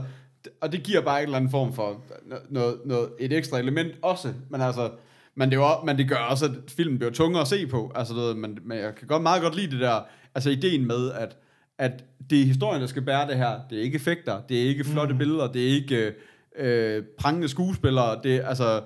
og 0.61 0.73
det 0.73 0.83
giver 0.83 1.01
bare 1.01 1.19
en 1.19 1.25
eller 1.25 1.37
anden 1.37 1.51
form 1.51 1.73
for 1.73 2.03
noget, 2.51 2.75
noget, 2.85 3.09
et 3.21 3.33
ekstra 3.33 3.59
element 3.59 3.93
også. 4.03 4.33
Men 4.51 4.61
altså, 4.61 4.91
men 5.37 5.51
det, 5.51 5.57
er 5.57 5.61
også- 5.61 5.87
men 5.87 5.99
det 5.99 6.09
gør 6.09 6.17
også, 6.17 6.45
at 6.45 6.51
filmen 6.69 6.99
bliver 6.99 7.13
tungere 7.13 7.41
at 7.41 7.49
se 7.49 7.67
på. 7.67 7.93
Altså, 7.95 8.15
du 8.15 8.21
ved, 8.21 8.35
men, 8.35 8.59
men 8.65 8.79
jeg 8.79 8.95
kan 8.95 9.09
godt 9.09 9.23
meget 9.23 9.43
godt 9.43 9.57
lide 9.57 9.71
det 9.71 9.81
der, 9.81 10.01
altså 10.35 10.51
ideen 10.51 10.87
med, 10.87 11.13
at, 11.13 11.37
at 11.79 12.05
det 12.31 12.41
er 12.41 12.45
historien, 12.45 12.81
der 12.81 12.87
skal 12.87 13.03
bære 13.03 13.29
det 13.29 13.37
her. 13.37 13.61
Det 13.71 13.79
er 13.79 13.83
ikke 13.83 13.97
effekter, 13.97 14.41
det 14.49 14.63
er 14.63 14.69
ikke 14.69 14.85
flotte 14.85 15.13
mm. 15.13 15.19
billeder, 15.19 15.53
det 15.53 15.63
er 15.63 15.73
ikke 15.73 16.13
øh, 16.59 17.03
prangende 17.19 17.49
skuespillere. 17.49 18.21
Det 18.23 18.37
er, 18.37 18.47
altså, 18.47 18.83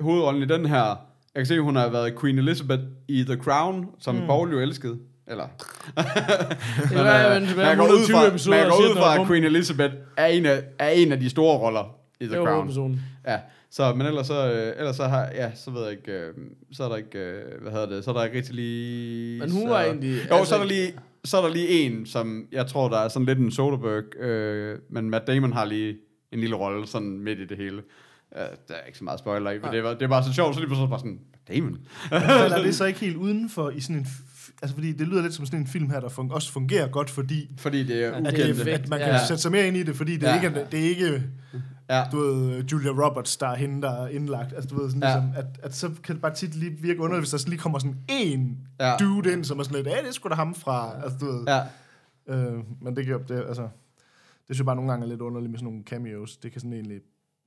hovedrollen 0.00 0.42
i 0.42 0.46
den 0.46 0.66
her, 0.66 0.84
jeg 1.34 1.40
kan 1.40 1.46
se, 1.46 1.60
hun 1.60 1.76
har 1.76 1.88
været 1.88 2.20
Queen 2.20 2.38
Elizabeth 2.38 2.82
i 3.08 3.24
The 3.24 3.36
Crown, 3.36 3.88
som 3.98 4.14
mm. 4.14 4.26
Paul 4.26 4.52
jo 4.52 4.60
elskede. 4.60 4.98
Eller, 5.26 5.44
er, 6.96 7.34
øh, 7.34 7.42
men, 7.42 7.48
men 7.48 7.56
men, 7.56 7.66
jeg 7.66 7.76
går 7.76 7.84
ud 7.84 8.00
120 8.00 8.16
fra, 8.16 8.50
men 8.50 8.58
jeg 8.58 8.68
går 8.68 8.76
ud 8.76 8.96
fra, 8.96 9.20
at. 9.20 9.26
Queen 9.26 9.44
Elizabeth 9.44 9.94
er 10.16 10.26
en 10.26 10.46
af, 10.46 10.62
er 10.78 10.88
en 10.88 11.12
af 11.12 11.20
de 11.20 11.30
store 11.30 11.58
roller 11.58 11.96
i 12.20 12.26
The 12.26 12.34
Crown. 12.34 12.48
hovedpersonen. 12.48 13.00
Ja, 13.26 13.38
så, 13.76 13.94
men 13.94 14.06
ellers 14.06 14.26
så, 14.26 14.52
øh, 14.52 14.72
ellers 14.78 14.96
så 14.96 15.04
har, 15.08 15.30
ja, 15.34 15.50
så 15.54 15.70
ved 15.70 15.82
jeg 15.82 15.90
ikke, 15.92 16.12
øh, 16.12 16.34
så 16.72 16.84
er 16.84 16.88
der 16.88 16.96
ikke, 16.96 17.18
øh, 17.18 17.62
hvad 17.62 17.72
hedder 17.72 17.86
det, 17.88 18.04
så 18.04 18.10
er 18.10 18.14
der 18.14 18.24
ikke 18.24 18.36
rigtig 18.36 18.54
lige... 18.54 19.38
Men 19.40 19.50
hun 19.50 19.62
så, 19.62 19.68
var 19.68 19.82
egentlig- 19.82 20.16
Jo, 20.30 20.34
altså- 20.36 20.48
så 20.48 20.54
er 20.54 20.58
der 20.58 20.66
lige, 20.66 20.92
så 21.24 21.36
er 21.38 21.42
der 21.42 21.54
lige 21.54 21.68
en, 21.68 22.06
som 22.06 22.46
jeg 22.52 22.66
tror, 22.66 22.88
der 22.88 22.98
er 22.98 23.08
sådan 23.08 23.26
lidt 23.26 23.38
en 23.38 23.50
Soderbergh, 23.50 24.06
øh, 24.20 24.78
men 24.90 25.10
Matt 25.10 25.26
Damon 25.26 25.52
har 25.52 25.64
lige 25.64 25.96
en 26.32 26.40
lille 26.40 26.56
rolle 26.56 26.86
sådan 26.86 27.18
midt 27.18 27.38
i 27.38 27.46
det 27.46 27.56
hele. 27.56 27.76
Uh, 28.32 28.38
der 28.68 28.74
er 28.74 28.86
ikke 28.86 28.98
så 28.98 29.04
meget 29.04 29.18
spoiler 29.20 29.50
i, 29.50 29.58
men 29.58 29.72
det, 29.72 29.84
var, 29.84 29.94
det 29.94 30.08
bare 30.08 30.24
så 30.24 30.32
sjovt, 30.32 30.54
så 30.54 30.60
lige 30.60 30.68
pludselig 30.68 30.88
bare 30.90 30.98
sådan, 30.98 31.18
Damon. 31.48 31.78
Falder 32.08 32.62
det 32.66 32.74
så 32.74 32.84
ikke 32.84 33.00
helt 33.00 33.16
udenfor 33.16 33.70
i 33.70 33.80
sådan 33.80 33.96
en... 33.96 34.06
Altså, 34.62 34.74
fordi 34.76 34.92
det 34.92 35.08
lyder 35.08 35.22
lidt 35.22 35.34
som 35.34 35.46
sådan 35.46 35.60
en 35.60 35.66
film 35.66 35.90
her, 35.90 36.00
der 36.00 36.08
fun- 36.08 36.32
også 36.34 36.52
fungerer 36.52 36.88
godt, 36.88 37.10
fordi 37.10 37.48
Fordi 37.58 37.82
det 37.84 37.96
er 38.04 38.08
Ja, 38.08 38.16
at, 38.18 38.20
ukendte. 38.34 38.72
at 38.72 38.88
man 38.88 38.98
kan 38.98 39.08
Ja. 39.08 39.26
sætte 39.26 39.42
sig 39.42 39.52
mere 39.52 39.68
ind 39.68 39.76
i 39.76 39.82
det, 39.82 39.96
fordi 39.96 40.12
det, 40.16 40.22
Ja. 40.22 40.34
ikke 40.34 40.60
er, 40.60 40.64
det 40.64 40.80
er 40.80 40.88
ikke, 40.88 41.22
Ja. 41.90 42.04
du 42.12 42.18
ved, 42.18 42.64
Julia 42.64 42.90
Roberts, 42.90 43.36
der 43.36 43.46
er 43.46 43.54
hende, 43.54 43.82
der 43.82 43.90
er 43.90 44.08
indlagt. 44.08 44.52
Altså, 44.52 44.68
du 44.68 44.80
ved, 44.82 44.90
sådan 44.90 45.02
Ja. 45.02 45.08
ligesom, 45.14 45.30
at, 45.36 45.46
at 45.62 45.74
så 45.74 45.90
kan 46.02 46.14
det 46.14 46.22
bare 46.22 46.34
tit 46.34 46.54
lige 46.54 46.70
virke 46.70 47.00
underligt, 47.00 47.20
hvis 47.22 47.30
der 47.30 47.38
så 47.38 47.48
lige 47.48 47.58
kommer 47.58 47.78
sådan 47.78 47.96
en 48.08 48.58
Ja. 48.80 48.96
dude 49.00 49.32
ind, 49.32 49.44
som 49.44 49.58
er 49.58 49.62
sådan 49.62 49.76
lidt, 49.76 49.86
ja, 49.86 50.00
det 50.00 50.08
er 50.08 50.12
sgu 50.12 50.28
da 50.28 50.34
ham 50.34 50.54
fra, 50.54 50.94
altså, 51.04 51.18
du 51.18 51.26
ved. 51.26 51.44
Ja, 51.48 51.60
Øh, 52.28 52.52
men 52.80 52.96
det 52.96 53.06
gør 53.06 53.18
det, 53.18 53.44
altså, 53.48 53.62
det 53.62 53.68
synes 54.46 54.58
jeg 54.58 54.66
bare 54.66 54.76
nogle 54.76 54.90
gange 54.90 55.04
er 55.06 55.08
lidt 55.10 55.20
underligt 55.20 55.50
med 55.50 55.58
sådan 55.58 55.64
nogle 55.72 55.82
cameos. 55.86 56.36
Det 56.36 56.52
kan 56.52 56.60
sådan 56.60 56.72
egentlig 56.72 57.00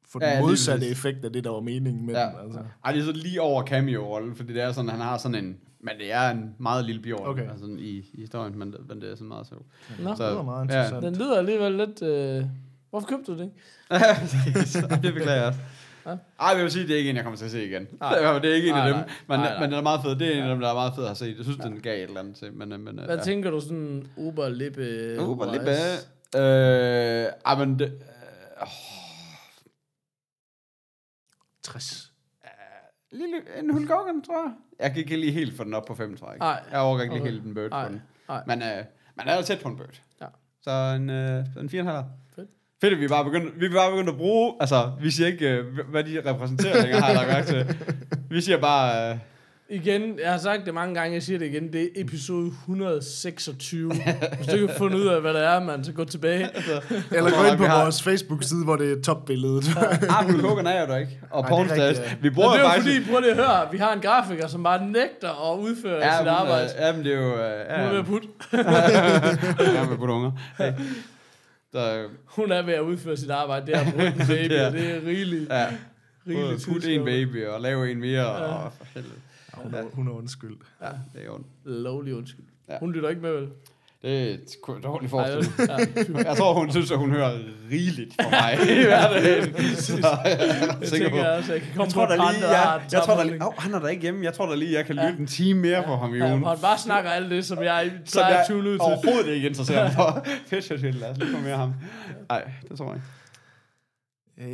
få 0.10 0.20
Ja, 0.22 0.26
den 0.30 0.36
lige 0.38 0.48
modsatte 0.48 0.80
præcis. 0.80 0.92
effekt 0.92 1.26
af 1.26 1.34
det, 1.34 1.44
der 1.44 1.50
var 1.50 1.60
meningen 1.60 2.06
med 2.06 2.14
Ja. 2.16 2.22
den. 2.26 2.32
Altså. 2.44 2.60
Ej, 2.86 2.92
det 2.92 3.02
er 3.02 3.06
så 3.06 3.12
lige 3.12 3.42
over 3.42 3.64
cameo-rollen, 3.64 4.36
fordi 4.36 4.54
det 4.54 4.62
er 4.62 4.72
sådan, 4.72 4.90
han 4.90 5.00
har 5.00 5.18
sådan 5.18 5.46
en, 5.46 5.58
men 5.80 5.94
det 6.00 6.14
er 6.14 6.30
en 6.30 6.56
meget 6.60 6.86
lille 6.86 7.02
birolle 7.02 7.30
Okay. 7.30 7.52
altså, 7.52 7.66
i, 7.66 8.06
i 8.14 8.22
historien, 8.22 8.60
men, 8.60 8.74
men 8.90 9.02
det 9.02 9.12
er 9.12 9.16
sådan 9.16 9.28
meget 9.28 9.48
sjovt. 9.48 9.66
Nå, 10.04 10.10
Det 10.10 10.20
lyder 10.20 10.44
meget 10.44 10.64
interessant. 10.64 11.04
den 11.04 11.16
lyder 11.16 11.38
alligevel 11.38 11.72
lidt... 11.72 12.02
Øh... 12.02 12.46
Hvorfor 12.90 13.08
købte 13.08 13.32
du 13.32 13.38
det 13.38 13.52
det 15.04 15.14
beklager 15.14 15.36
jeg 15.38 15.46
også. 15.48 15.60
Ja. 16.06 16.12
Ej, 16.40 16.48
jeg 16.56 16.64
vil 16.64 16.72
sige, 16.72 16.88
det 16.88 16.94
er 16.94 16.98
ikke 16.98 17.10
en, 17.10 17.16
jeg 17.16 17.24
kommer 17.24 17.38
til 17.38 17.46
at 17.46 17.52
se 17.52 17.66
igen. 17.66 17.88
Nej. 18.00 18.40
det 18.42 18.52
er 18.52 18.56
ikke 18.56 18.70
en 18.70 18.76
af 18.76 18.80
Nej, 18.80 18.88
dem, 18.88 18.96
nej. 18.96 19.06
men, 19.28 19.40
Nej, 19.40 19.50
nej. 19.50 19.60
men 19.60 19.70
den 19.70 19.78
er 19.80 19.84
meget 19.84 20.02
fed. 20.04 20.16
Det 20.16 20.28
er 20.28 20.32
en 20.38 20.44
af 20.44 20.50
dem, 20.50 20.60
der 20.60 20.70
er 20.70 20.74
meget 20.74 20.94
fed 20.96 21.06
at 21.06 21.18
set. 21.18 21.36
Jeg 21.38 21.46
synes, 21.46 21.58
den 21.58 21.82
gav 21.82 21.98
et 21.98 22.04
eller 22.04 22.20
andet 22.20 22.36
til. 22.36 22.54
Men, 22.54 22.70
men, 22.84 23.00
Hvad 23.06 23.24
tænker 23.24 23.52
du 23.52 23.60
sådan 23.62 24.08
Uberlippe? 24.18 25.18
Uh, 25.22 25.36
hvor 25.36 25.52
lidt 25.52 25.64
wise? 25.64 26.08
bag. 26.34 26.42
Øh, 26.42 27.32
ej, 27.46 27.56
men 27.66 27.80
det, 27.80 27.86
øh, 28.62 28.68
60. 31.64 32.12
lille, 33.12 33.38
en 33.60 33.70
Hulk 33.74 33.90
Hogan, 33.90 34.22
tror 34.22 34.44
jeg. 34.48 34.54
Jeg 34.80 34.90
kan 34.92 35.00
ikke 35.00 35.18
lige 35.18 35.32
helt 35.32 35.58
få 35.58 35.64
den 35.64 35.74
op 35.74 35.86
på 35.86 35.96
fem, 35.96 36.18
tror 36.18 36.30
jeg. 36.30 36.38
Nej. 36.40 36.64
Jeg 36.72 36.80
overgår 36.80 37.02
ikke 37.04 37.14
lige 37.16 37.22
Okay. 37.22 37.32
helt 37.32 37.44
en 37.46 37.54
bird 37.54 37.70
Nej. 37.70 37.86
på 37.88 37.92
den. 37.92 38.02
Nej. 38.30 38.44
Men 38.48 38.62
øh, 38.62 38.84
man 39.16 39.28
er 39.28 39.36
jo 39.36 39.42
tæt 39.42 39.60
på 39.60 39.70
en 39.70 39.78
bird. 39.78 40.02
Ja. 40.22 40.26
Så 40.62 40.72
en, 40.72 41.10
øh, 41.10 41.46
en 41.60 41.70
4,5. 41.70 42.04
Fedt. 42.82 42.94
At 42.94 43.00
vi 43.00 43.08
bare 43.08 43.24
begyndt, 43.26 43.60
vi 43.60 43.66
er 43.66 43.70
bare 43.74 43.92
begyndt 43.92 44.10
at 44.10 44.18
bruge, 44.18 44.54
altså, 44.60 44.92
vi 45.02 45.12
siger 45.12 45.28
ikke, 45.28 45.50
øh, 45.50 45.66
hvad 45.92 46.04
de 46.04 46.22
repræsenterer 46.26 46.82
længere, 46.82 47.02
har 47.02 47.08
jeg 47.08 47.16
lagt 47.16 47.28
mærke 47.30 47.48
til. 47.48 47.78
Vi 48.32 48.42
siger 48.42 48.58
bare, 48.58 49.10
øh, 49.12 49.18
Igen, 49.70 50.20
jeg 50.24 50.32
har 50.32 50.38
sagt 50.38 50.66
det 50.66 50.74
mange 50.74 50.96
gange, 50.96 51.14
jeg 51.14 51.24
siger 51.24 51.40
det 51.40 51.46
igen, 51.46 51.74
det 51.74 51.82
er 51.84 51.88
episode 51.96 52.48
126. 52.48 53.92
Hvis 54.36 54.48
du 54.48 54.56
ikke 54.56 54.68
har 54.68 54.74
fundet 54.78 55.00
ud 55.00 55.08
af, 55.08 55.22
hvad 55.22 55.34
det 55.34 55.44
er, 55.46 55.60
man 55.64 55.84
så 55.84 55.92
gå 55.92 56.04
tilbage. 56.06 56.50
Eller 57.12 57.32
gå 57.44 57.44
ind 57.52 57.58
på 57.58 57.64
har- 57.66 57.82
vores 57.82 58.04
Facebook-side, 58.04 58.64
hvor 58.64 58.76
det 58.76 58.98
er 58.98 59.02
topbilledet. 59.02 59.64
Arben 60.10 60.40
Kogan 60.40 60.68
er 60.68 60.82
jo 60.82 60.88
der 60.88 60.98
ikke. 60.98 61.20
Og 61.32 61.44
er 61.44 61.60
rigtigt, 61.72 62.18
Vi 62.24 62.30
bruger 62.30 62.50
det 62.52 62.58
er 62.60 62.64
jo 62.64 62.70
faktisk... 62.70 62.96
fordi, 62.98 63.12
prøv 63.12 63.20
lige 63.22 63.32
at 63.32 63.38
høre, 63.38 63.68
vi 63.72 63.78
har 63.78 63.94
en 63.94 64.02
grafiker, 64.02 64.48
som 64.48 64.64
bare 64.64 64.86
nægter 64.86 65.52
at 65.54 65.60
udføre 65.60 66.06
Ja, 66.06 66.18
sit 66.18 66.26
men, 66.26 66.34
arbejde. 66.34 66.64
øh, 66.66 66.70
ja, 66.82 66.92
men 66.96 67.06
det 67.06 67.14
er 67.14 67.18
jo... 67.18 67.34
øh, 67.34 67.36
Hun 67.36 67.86
er 67.86 67.88
ved 67.88 67.94
Ja, 67.94 68.00
at 68.00 68.06
putte. 68.06 68.28
ja, 69.78 69.86
med 69.90 69.98
putte 69.98 70.14
unger. 70.14 70.32
Hey. 70.58 70.72
Der, 71.78 72.08
Hun 72.26 72.52
er 72.52 72.62
ved 72.62 72.74
at 72.74 72.82
udføre 72.82 73.18
sit 73.18 73.30
arbejde. 73.30 73.66
Det 73.66 73.76
er 73.76 73.80
at 73.80 73.86
putte 73.94 74.08
en 74.08 74.14
baby, 74.28 74.50
Det 74.54 74.62
er- 74.62 74.68
og 74.68 74.74
det 74.74 74.92
er 74.96 75.02
rigeligt. 75.06 75.50
ja, 75.50 75.68
rigeligt 76.28 76.54
tidspunkt. 76.62 76.86
en 76.86 77.06
baby 77.06 77.46
og 77.46 77.62
lave 77.62 77.92
en 77.92 78.00
mere, 78.00 78.32
og 78.32 78.74
for 78.74 78.86
helvede. 78.94 79.14
hun, 79.54 79.74
er, 79.74 79.84
hun 79.94 80.08
er 80.08 80.12
undskyld. 80.12 80.56
Ja, 80.82 80.88
det 81.14 81.26
er 81.26 81.30
ondt. 81.32 81.48
Lovlig 81.66 82.16
undskyld. 82.16 82.46
Ja. 82.70 82.80
Hun 82.80 82.92
lytter 82.92 83.10
ikke 83.10 83.22
med, 83.22 83.32
vel? 83.34 83.50
Det 84.02 84.30
er 84.30 84.34
et 84.34 84.84
dårligt 84.84 85.14
Ej, 85.14 85.32
forestilling. 85.34 86.18
ja. 86.20 86.30
Jeg 86.30 86.38
tror, 86.38 86.54
hun 86.54 86.72
synes, 86.72 86.92
at 86.92 86.98
hun 86.98 87.12
hører 87.12 87.32
rigeligt 87.72 88.14
for 88.22 88.30
mig 88.30 88.54
i 88.80 88.84
hverdagen. 88.84 89.54
Så 89.76 89.98
jeg 89.98 90.22
er 90.26 90.78
Jeg 90.80 90.88
sikker 90.88 91.10
på. 91.10 91.16
også, 91.18 91.52
jeg 91.54 91.62
kan 91.62 91.70
komme 91.76 91.84
Jeg 91.84 91.92
tror 91.94 92.06
da 92.06 92.16
lige, 92.16 92.24
har 92.26 92.34
jeg, 92.74 92.76
en 92.86 92.92
jeg 92.92 93.02
tror 93.02 93.16
da 93.18 93.24
lige, 93.24 93.46
oh, 93.48 93.54
han 93.58 93.74
er 93.74 93.80
der 93.80 93.88
ikke 93.88 94.02
hjemme. 94.02 94.24
Jeg 94.26 94.34
tror 94.34 94.50
da 94.50 94.56
lige, 94.56 94.74
jeg 94.74 94.86
kan 94.86 94.96
Ja. 94.96 95.08
lytte 95.10 95.20
en 95.22 95.28
time 95.28 95.62
mere 95.62 95.84
på 95.84 95.96
ham 95.96 96.16
i 96.16 96.18
Ja, 96.18 96.30
ugen. 96.32 96.44
han 96.46 96.58
bare 96.62 96.78
snakker 96.78 97.10
alt 97.12 97.30
det, 97.32 97.46
som 97.46 97.64
jeg 97.64 97.92
Som 98.06 98.20
plejer 98.20 98.32
jeg 98.34 98.40
at 98.42 98.48
tune 98.48 98.70
ud 98.70 98.74
til. 98.74 98.82
overhovedet 98.82 99.28
ikke 99.36 99.48
interesserer 99.48 99.84
mig 99.84 99.94
for. 99.94 100.26
Fedt, 100.50 100.66
fedt. 100.82 100.96
Lad 100.96 101.10
os 101.10 101.18
lige 101.18 101.32
få 101.32 101.38
mere 101.38 101.52
af 101.52 101.58
ham. 101.58 101.74
Nej, 102.30 102.44
det 102.70 102.78
tror 102.78 102.86
jeg 102.86 102.96
ikke. 102.96 103.08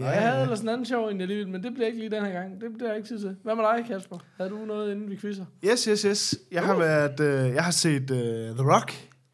Og 0.06 0.14
jeg 0.14 0.22
havde 0.22 0.42
ellers 0.42 0.60
en 0.60 0.70
anden 0.70 0.86
sjov 0.86 1.08
en 1.10 1.22
alligevel, 1.22 1.48
men 1.48 1.64
det 1.64 1.74
bliver 1.74 1.88
ikke 1.88 2.00
lige 2.00 2.12
den 2.12 2.26
her 2.26 2.32
gang. 2.32 2.62
Det 2.62 2.70
bliver 2.78 2.90
jeg 2.90 2.98
ikke 2.98 3.10
tid 3.10 3.20
til. 3.20 3.36
Hvad 3.44 3.56
med 3.56 3.64
dig, 3.64 3.86
Kasper? 3.88 4.18
Havde 4.38 4.50
du 4.50 4.58
noget, 4.68 4.92
inden 4.92 5.10
vi 5.10 5.18
quizzer? 5.18 5.46
Yes, 5.66 5.84
yes, 5.84 6.02
yes. 6.02 6.36
Jeg 6.52 6.64
har 6.64 6.76
været, 6.78 7.20
øh, 7.20 7.54
jeg 7.56 7.64
har 7.64 7.72
set 7.72 8.12
øh, 8.12 8.56
The 8.56 8.74
Rock, 8.74 8.94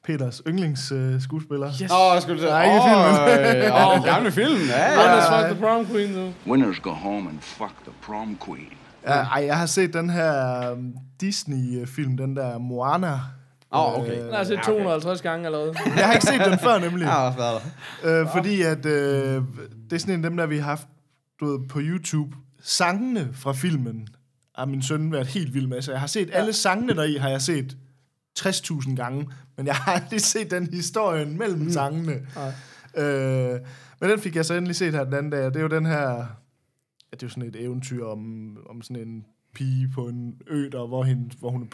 Peters 0.10 0.42
yndlings 0.48 0.92
øh, 0.92 1.22
skuespiller. 1.22 1.68
Yes. 1.82 1.92
Åh, 1.92 2.16
oh, 2.16 2.22
skulle 2.22 2.36
du 2.36 2.42
sige. 2.42 2.52
Nej, 2.52 2.64
ikke 2.64 2.76
Åh, 2.76 2.90
filmen. 2.90 3.64
øh, 3.66 3.88
Åh, 3.88 3.96
den 3.96 4.04
gamle 4.04 4.32
film. 4.32 4.60
Ja, 4.70 4.84
Ja, 4.84 4.92
ja. 4.92 5.10
Anders 5.10 5.28
fuck 5.34 5.52
the 5.54 5.66
prom 5.66 5.86
queen, 5.86 6.14
du. 6.14 6.50
Winners 6.52 6.80
go 6.80 6.90
home 6.90 7.30
and 7.30 7.40
fuck 7.42 7.74
the 7.84 7.94
prom 8.02 8.38
queen. 8.46 8.70
Ja, 9.08 9.14
ej, 9.14 9.46
jeg 9.46 9.58
har 9.58 9.66
set 9.66 9.94
den 9.94 10.10
her 10.10 10.72
um, 10.72 10.94
Disney-film, 11.22 12.18
den 12.18 12.36
der 12.36 12.58
Moana. 12.58 13.20
Åh, 13.72 14.00
okay. 14.00 14.22
Den 14.24 14.32
har 14.32 14.38
jeg 14.38 14.48
set 14.48 14.60
250 14.66 15.22
gange 15.22 15.46
allerede. 15.46 15.74
Jeg 15.98 16.06
har 16.06 16.14
ikke 16.14 16.26
set 16.26 16.42
den 16.46 16.60
før, 16.60 16.80
nemlig. 16.80 17.04
Jeg 17.04 17.12
har 17.12 17.26
også 17.28 17.38
været 17.38 17.62
der. 18.04 18.22
Øh, 18.22 18.28
fordi 18.36 18.62
at 18.62 18.86
øh, 18.86 19.44
det 19.90 19.94
er 19.94 19.98
sådan 20.00 20.14
en 20.14 20.26
af 20.26 20.30
dem, 20.30 20.38
der 20.38 20.46
vi 20.46 20.58
har 20.58 20.66
haft 20.66 20.88
du 21.40 21.46
ved, 21.46 21.68
på 21.70 21.80
YouTube. 21.82 22.36
Sangene 22.62 23.30
fra 23.34 23.54
filmen 23.54 24.08
har 24.56 24.66
min 24.66 24.82
søn 24.82 25.12
været 25.12 25.28
helt 25.28 25.54
vild 25.54 25.68
med. 25.68 25.82
Så 25.82 25.92
jeg 25.92 26.00
har 26.00 26.08
set 26.08 26.30
alle 26.34 26.54
sangene 26.54 26.94
deri, 26.94 27.16
har 27.16 27.30
jeg 27.30 27.42
set 27.42 27.78
60.000 28.42 28.96
gange. 28.96 29.28
Men 29.58 29.68
jeg 29.68 29.76
har 29.76 29.92
aldrig 29.92 30.22
set 30.22 30.52
den 30.52 30.74
historien 30.74 31.38
mellem 31.38 31.60
Mm. 31.60 31.70
sangene. 31.70 32.14
Øh, 32.98 33.60
men 34.02 34.10
den 34.10 34.20
fik 34.20 34.36
jeg 34.36 34.46
så 34.46 34.54
endelig 34.54 34.76
set 34.76 34.94
her 34.94 35.04
den 35.04 35.14
anden 35.14 35.32
dag. 35.32 35.46
og 35.46 35.54
Det 35.54 35.60
er 35.60 35.64
jo 35.64 35.70
den 35.70 35.86
her... 35.86 36.10
Ja, 36.10 37.16
det 37.16 37.24
er 37.24 37.28
jo 37.28 37.30
sådan 37.30 37.50
et 37.50 37.56
eventyr 37.56 38.06
om, 38.06 38.58
om 38.70 38.82
sådan 38.82 39.08
en 39.08 39.26
pige 39.56 39.90
på 39.96 40.08
en 40.08 40.34
ø, 40.48 40.70
der, 40.72 40.88
hvor, 40.88 41.04
hende, 41.04 41.30
hvor 41.40 41.50
hun, 41.50 41.70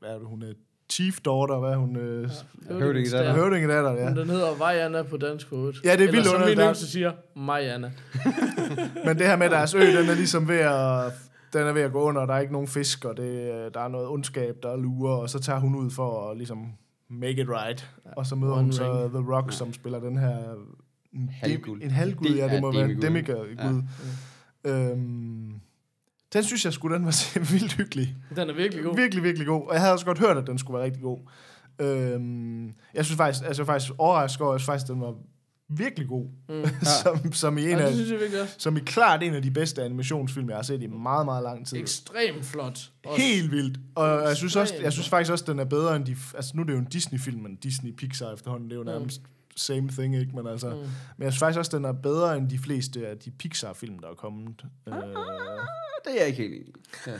hvad 0.00 0.08
er 0.10 0.18
det, 0.18 0.26
hun 0.28 0.42
er 0.42 0.52
chief 0.92 1.20
daughter, 1.24 1.58
hvad 1.58 1.70
er 1.70 1.76
hun? 1.76 1.96
Øh, 1.96 2.30
ja. 2.70 2.74
Høvdingedatter, 3.34 3.92
ja. 3.92 4.04
Men 4.08 4.16
Den 4.16 4.30
hedder 4.30 4.54
Vajana 4.58 5.02
på 5.02 5.16
dansk 5.16 5.50
hovedet. 5.50 5.80
Ja, 5.84 5.92
det 5.92 5.94
er 5.94 5.98
vildt 5.98 6.14
Eller 6.14 6.24
som 6.24 6.34
underligt, 6.34 6.56
min 6.58 6.62
der- 6.62 6.70
yngste 6.70 6.86
siger, 6.86 7.12
Mariana. 7.36 7.90
Men 9.06 9.18
det 9.18 9.26
her 9.26 9.36
med 9.36 9.50
deres 9.50 9.74
ø, 9.74 9.80
den 9.80 10.08
er 10.08 10.14
ligesom 10.14 10.48
ved 10.48 10.56
at, 10.58 11.12
den 11.52 11.66
er 11.66 11.72
ved 11.72 11.82
at 11.82 11.92
gå 11.92 12.00
under, 12.02 12.20
og 12.22 12.28
der 12.28 12.34
er 12.34 12.38
ikke 12.40 12.52
nogen 12.52 12.68
fisk, 12.68 13.04
og 13.04 13.16
det, 13.16 13.22
øh, 13.54 13.70
der 13.74 13.80
er 13.80 13.88
noget 13.88 14.08
ondskab, 14.08 14.56
der 14.62 14.76
lurer, 14.76 15.16
og 15.16 15.30
så 15.30 15.38
tager 15.38 15.58
hun 15.60 15.74
ud 15.74 15.90
for 15.90 16.30
at 16.30 16.36
ligesom 16.36 16.66
make 17.10 17.40
it 17.42 17.48
right. 17.48 17.90
Og 18.16 18.26
så 18.26 18.34
møder 18.34 18.52
One 18.52 18.62
hun 18.62 18.72
så 18.72 19.02
ring. 19.02 19.10
The 19.10 19.34
Rock, 19.34 19.52
som 19.52 19.72
spiller 19.72 20.00
den 20.00 20.16
her... 20.18 20.38
En, 21.12 21.28
Halvgud. 21.32 21.78
en 21.82 21.90
halvgud, 21.90 22.26
De- 22.28 22.36
ja, 22.36 22.44
det 22.44 22.52
ja, 22.52 22.60
må 22.60 22.72
være 22.72 22.88
demigod. 22.88 23.46
demigod. 23.56 23.82
Øhm, 24.64 25.52
den 26.32 26.42
synes 26.42 26.64
jeg 26.64 26.72
skulle 26.72 26.96
den 26.96 27.04
var 27.04 27.38
vildt 27.52 27.72
hyggelig. 27.72 28.16
Den 28.36 28.50
er 28.50 28.54
virkelig 28.54 28.84
god. 28.84 28.96
Virkelig, 28.96 29.24
virkelig 29.24 29.46
god. 29.46 29.66
Og 29.66 29.72
jeg 29.72 29.80
havde 29.80 29.92
også 29.92 30.06
godt 30.06 30.18
hørt, 30.18 30.36
at 30.36 30.46
den 30.46 30.58
skulle 30.58 30.74
være 30.78 30.84
rigtig 30.84 31.02
god. 31.02 31.18
Øhm, 31.80 32.66
jeg 32.94 33.04
synes 33.04 33.16
faktisk, 33.16 33.44
altså 33.46 33.62
jeg 33.62 33.66
faktisk 33.66 33.92
overrasket 33.98 34.42
over, 34.42 34.54
jeg 34.54 34.60
synes 34.60 34.66
faktisk, 34.66 34.86
den 34.92 35.00
var 35.00 35.14
virkelig 35.68 36.08
god. 36.08 36.26
Mm. 36.48 36.64
som, 37.02 37.32
som, 37.32 37.58
i 37.58 37.62
en 37.62 37.68
Ja, 37.68 37.78
af, 37.78 37.86
det 37.86 37.94
synes 37.94 38.10
jeg 38.10 38.18
virkelig 38.20 38.42
også. 38.42 38.54
som 38.58 38.76
i 38.76 38.80
klart 38.80 39.22
en 39.22 39.34
af 39.34 39.42
de 39.42 39.50
bedste 39.50 39.82
animationsfilm, 39.82 40.48
jeg 40.48 40.56
har 40.56 40.62
set 40.62 40.82
i 40.82 40.86
meget, 40.86 41.24
meget 41.24 41.42
lang 41.42 41.66
tid. 41.66 41.76
Ekstremt 41.78 42.44
flot. 42.44 42.90
Også. 43.06 43.22
Helt 43.22 43.50
vildt. 43.50 43.78
Og 43.94 44.08
jeg 44.28 44.36
synes, 44.36 44.56
også, 44.56 44.60
Ekstremt 44.74 44.84
jeg 44.84 44.92
synes 44.92 45.08
faktisk 45.08 45.32
også, 45.32 45.44
den 45.48 45.58
er 45.58 45.64
bedre 45.64 45.96
end 45.96 46.04
de... 46.06 46.16
Altså 46.34 46.52
nu 46.54 46.62
er 46.62 46.66
det 46.66 46.72
jo 46.72 46.78
en 46.78 46.84
Disney-film, 46.84 47.42
men 47.42 47.56
Disney 47.56 47.92
Pixar 47.92 48.32
efterhånden, 48.34 48.68
det 48.70 48.74
er 48.74 48.78
jo 48.78 48.84
nærmest 48.84 49.22
same 49.56 49.88
thing, 49.88 50.16
ikke? 50.16 50.36
Men 50.36 50.46
altså... 50.46 50.70
Mm. 50.70 50.76
Men 51.16 51.24
jeg 51.24 51.32
synes 51.32 51.38
faktisk 51.38 51.58
også, 51.58 51.76
den 51.76 51.84
er 51.84 51.92
bedre 51.92 52.36
end 52.36 52.50
de 52.50 52.58
fleste 52.58 53.06
af 53.06 53.18
de 53.18 53.30
Pixar-film, 53.30 53.98
der 53.98 54.08
er 54.08 54.14
kommet. 54.14 54.62
Øh, 54.88 54.94
Det 56.04 56.14
er 56.14 56.18
jeg 56.18 56.26
ikke 56.26 56.42
helt 56.42 56.54
enig 56.54 56.68
i. 56.68 56.72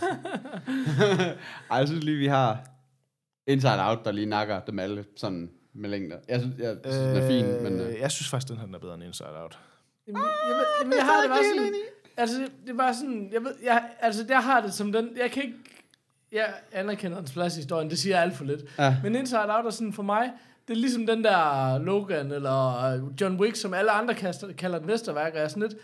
Ej, 1.71 1.79
jeg 1.79 1.89
synes 1.89 2.05
lige, 2.05 2.17
vi 2.17 2.27
har 2.27 2.69
Inside 3.47 3.89
Out, 3.89 3.99
der 4.05 4.13
lige 4.13 4.27
nakker 4.27 4.61
dem 4.61 4.79
alle 4.79 5.05
sådan 5.17 5.51
med 5.75 5.91
længder. 5.91 6.17
Jeg 6.29 6.41
synes, 6.41 6.59
jeg 6.59 6.77
synes 6.85 6.97
den 6.97 7.17
er 7.17 7.29
fin, 7.29 7.63
men... 7.63 7.81
Øh, 7.81 8.01
Jeg 8.01 8.11
synes 8.11 8.29
faktisk, 8.29 8.49
den 8.49 8.59
her 8.59 8.67
den 8.67 8.75
er 8.75 8.79
bedre 8.79 8.95
end 8.95 9.05
Inside 9.05 9.43
Out. 9.43 9.59
Jamen, 10.07 10.23
jeg, 10.23 10.57
ved, 10.57 10.65
jamen, 10.81 10.95
jeg 10.97 11.05
har 11.05 11.21
det 11.21 11.31
bare 11.31 11.45
sådan... 11.55 11.75
Altså, 12.17 12.37
det, 12.65 12.71
er 12.71 12.77
bare 12.77 12.95
sådan... 12.95 13.29
Jeg 13.33 13.45
ved, 13.45 13.53
jeg, 13.63 13.83
altså, 14.01 14.25
jeg 14.29 14.43
har 14.43 14.61
det 14.61 14.75
som 14.75 14.93
den... 14.93 15.11
Jeg 15.17 15.31
kan 15.31 15.43
ikke... 15.43 15.57
Jeg 16.33 16.55
anerkender 16.73 17.17
hans 17.17 17.33
plads 17.33 17.57
i 17.57 17.59
historien, 17.59 17.91
det 17.91 17.99
siger 17.99 18.17
jeg 18.17 18.23
alt 18.23 18.37
for 18.37 18.45
lidt. 18.45 18.61
Ja. 18.79 18.97
Men 19.03 19.17
Inside 19.17 19.57
Out 19.57 19.67
er 19.67 19.71
sådan 19.71 19.93
for 19.93 20.03
mig... 20.03 20.31
Det 20.69 20.75
er 20.75 20.79
ligesom 20.79 21.07
den 21.07 21.25
der 21.25 21.79
Logan 21.79 22.33
eller 22.33 22.85
øh, 22.85 23.01
John 23.21 23.41
Wick, 23.41 23.57
som 23.57 23.75
alle 23.75 23.91
andre 23.91 24.15
kaster, 24.15 24.53
kalder 24.53 24.79
et 24.79 24.85
mesterværk, 24.85 25.33
er 25.37 25.49
sådan 25.49 25.63
lidt... 25.63 25.75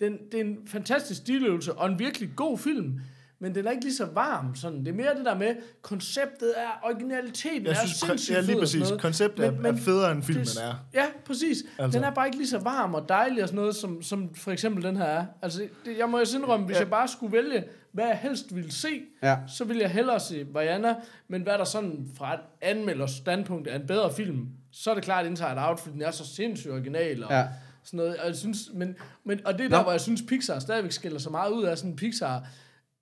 Den, 0.00 0.18
det 0.32 0.40
er 0.40 0.44
en 0.44 0.58
fantastisk 0.66 1.20
stiløvelse 1.20 1.72
og 1.74 1.86
en 1.86 1.98
virkelig 1.98 2.30
god 2.36 2.58
film, 2.58 3.00
men 3.42 3.54
den 3.54 3.66
er 3.66 3.70
ikke 3.70 3.84
lige 3.84 3.94
så 3.94 4.06
varm. 4.14 4.54
Sådan. 4.54 4.78
Det 4.78 4.88
er 4.88 4.92
mere 4.92 5.14
det 5.16 5.24
der 5.24 5.34
med, 5.34 5.54
konceptet 5.82 6.54
er, 6.56 6.68
originaliteten 6.84 7.62
Jeg 7.66 7.70
er 7.70 7.74
synes, 7.76 7.90
sindssygt 7.96 8.34
ja, 8.36 8.40
fed 8.40 8.46
lige 8.46 8.58
præcis. 8.58 8.80
noget. 8.80 9.00
Konceptet 9.00 9.44
er, 9.46 9.52
er 9.64 9.76
federe, 9.76 10.12
end 10.12 10.22
filmen 10.22 10.44
det- 10.44 10.62
er. 10.64 10.74
Ja, 10.94 11.04
præcis. 11.26 11.58
Altså. 11.62 11.82
Altså. 11.82 11.98
Den 11.98 12.04
er 12.06 12.10
bare 12.10 12.26
ikke 12.26 12.38
lige 12.38 12.48
så 12.48 12.58
varm 12.58 12.94
og 12.94 13.08
dejlig 13.08 13.42
og 13.42 13.48
sådan 13.48 13.56
noget, 13.60 13.74
som, 13.76 14.02
som 14.02 14.34
for 14.34 14.50
eksempel 14.50 14.82
den 14.84 14.96
her 14.96 15.04
er. 15.04 15.24
Altså, 15.42 15.68
det, 15.84 15.98
jeg 15.98 16.08
må 16.08 16.18
jo 16.18 16.24
indrømme, 16.38 16.66
hvis 16.66 16.74
Ja. 16.74 16.80
jeg 16.80 16.90
bare 16.90 17.08
skulle 17.08 17.32
vælge, 17.32 17.64
hvad 17.92 18.06
jeg 18.06 18.18
helst 18.18 18.56
ville 18.56 18.72
se, 18.72 18.88
Ja. 19.22 19.36
så 19.48 19.64
ville 19.64 19.82
jeg 19.82 19.90
hellere 19.90 20.20
se 20.20 20.46
Vajana, 20.52 20.94
men 21.28 21.42
hvad 21.42 21.52
der 21.58 21.64
sådan 21.64 22.06
fra 22.18 22.34
et 22.34 22.40
anmelders 22.60 23.10
standpunkt 23.10 23.68
er 23.68 23.74
en 23.76 23.86
bedre 23.86 24.12
film, 24.14 24.46
så 24.72 24.90
er 24.90 24.94
det 24.94 25.04
klart 25.04 25.26
Inside 25.26 25.54
Out, 25.68 25.80
fordi 25.80 25.94
den 25.94 26.02
er 26.02 26.10
så 26.10 26.26
sindssygt 26.26 26.72
original 26.72 27.24
og 27.24 27.30
Ja. 27.30 27.46
sådan 27.84 27.96
noget. 27.96 28.16
Og, 28.16 28.26
jeg 28.26 28.36
synes, 28.36 28.58
men, 28.74 28.96
men, 29.24 29.40
og 29.46 29.52
det 29.58 29.64
er 29.64 29.68
der, 29.68 29.76
Nå. 29.76 29.82
hvor 29.82 29.90
jeg 29.92 30.00
synes, 30.00 30.22
Pixar 30.28 30.58
stadigvæk 30.58 30.92
skiller 30.92 31.18
så 31.18 31.30
meget 31.30 31.50
ud 31.50 31.62
af 31.64 31.78
sådan 31.78 31.96
Pixar, 31.96 32.46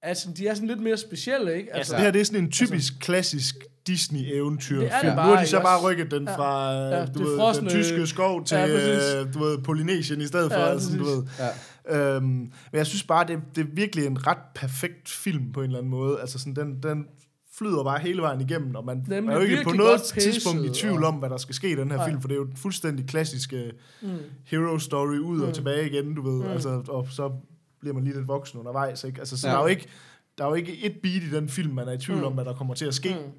altså, 0.03 0.29
de 0.37 0.47
er 0.47 0.55
sådan 0.55 0.69
lidt 0.69 0.81
mere 0.83 0.97
specielle, 0.97 1.57
ikke? 1.57 1.77
Altså, 1.77 1.95
det 1.95 2.03
her 2.03 2.11
det 2.11 2.21
er 2.21 2.25
sådan 2.25 2.45
en 2.45 2.51
typisk 2.51 2.93
klassisk 3.01 3.57
Disney-eventyrfilm. 3.89 4.83
Nu 4.83 5.15
bare, 5.15 5.37
har 5.37 5.43
de 5.43 5.47
så 5.49 5.61
bare 5.61 5.81
rykket 5.83 6.11
den 6.11 6.25
Ja. 6.29 6.37
fra 6.37 6.73
Ja, 6.73 7.07
du 7.07 7.23
ved, 7.23 7.39
frosne- 7.39 7.61
den 7.61 7.69
tyske 7.69 8.07
skov 8.07 8.45
til 8.45 8.57
Ja, 8.57 8.67
præcis. 8.67 9.35
du 9.35 9.39
ved, 9.45 9.59
Polynesien 9.59 10.21
i 10.21 10.27
stedet 10.27 10.53
for. 10.53 10.59
Ja, 10.61 10.67
altså, 10.67 10.97
du 10.99 11.05
ved. 11.05 11.23
Ja. 11.39 12.15
Øhm, 12.17 12.23
men 12.27 12.51
jeg 12.73 12.87
synes 12.87 13.03
bare, 13.03 13.27
det, 13.27 13.39
det 13.57 13.63
er 13.63 13.67
virkelig 13.73 14.07
en 14.07 14.27
ret 14.27 14.39
perfekt 14.55 15.09
film 15.09 15.53
på 15.53 15.61
en 15.61 15.67
eller 15.67 15.79
anden 15.79 15.91
måde. 15.91 16.21
Altså 16.21 16.39
sådan, 16.39 16.55
den, 16.57 16.83
den 16.83 17.05
flyder 17.59 17.85
bare 17.85 17.99
hele 17.99 18.23
vejen 18.23 18.41
igennem, 18.41 18.75
og 18.75 18.85
man 18.85 19.05
Nemlig 19.09 19.33
er 19.33 19.37
jo 19.37 19.45
ikke 19.45 19.65
på 19.65 19.71
noget 19.71 20.01
paced, 20.15 20.33
tidspunkt 20.33 20.67
i 20.67 20.81
tvivl 20.81 21.03
og- 21.05 21.09
om, 21.09 21.15
hvad 21.15 21.31
der 21.31 21.37
skal 21.37 21.55
ske 21.55 21.71
i 21.71 21.75
den 21.75 21.91
her 21.91 21.97
Nej. 21.97 22.09
film, 22.09 22.21
for 22.21 22.29
det 22.29 22.35
er 22.35 22.39
jo 22.39 22.45
en 22.47 22.57
fuldstændig 22.57 23.07
klassisk 23.07 23.53
uh, 23.57 24.09
Mm. 24.11 24.17
hero 24.47 24.79
story 24.79 25.19
ud 25.19 25.41
og 25.41 25.47
Mm. 25.49 25.55
tilbage 25.55 25.87
igen, 25.91 26.15
du 26.15 26.23
ved. 26.31 26.45
Mm. 26.45 26.51
Altså, 26.51 26.69
og 26.89 27.07
så 27.11 27.31
bliver 27.81 27.95
man 27.95 28.05
lige 28.05 28.17
lidt 28.17 28.29
voksen 28.29 28.59
undervejs, 28.59 29.05
ikke? 29.05 29.19
Altså, 29.21 29.37
så 29.37 29.47
Ja. 29.49 29.53
der 29.53 29.59
er 29.59 29.63
jo 29.63 29.69
ikke 29.69 29.89
der 30.39 30.45
er 30.45 30.49
jo 30.49 30.55
ikke 30.55 30.85
et 30.85 30.93
beat 31.03 31.23
i 31.23 31.31
den 31.31 31.49
film, 31.49 31.75
man 31.75 31.89
er 31.89 31.93
i 31.93 31.99
tvivl 31.99 32.19
Mm. 32.19 32.25
om, 32.25 32.33
hvad 32.33 32.45
der 32.45 32.53
kommer 32.55 32.75
til 32.75 32.85
at 32.87 32.95
ske. 32.95 33.09
Mm. 33.15 33.31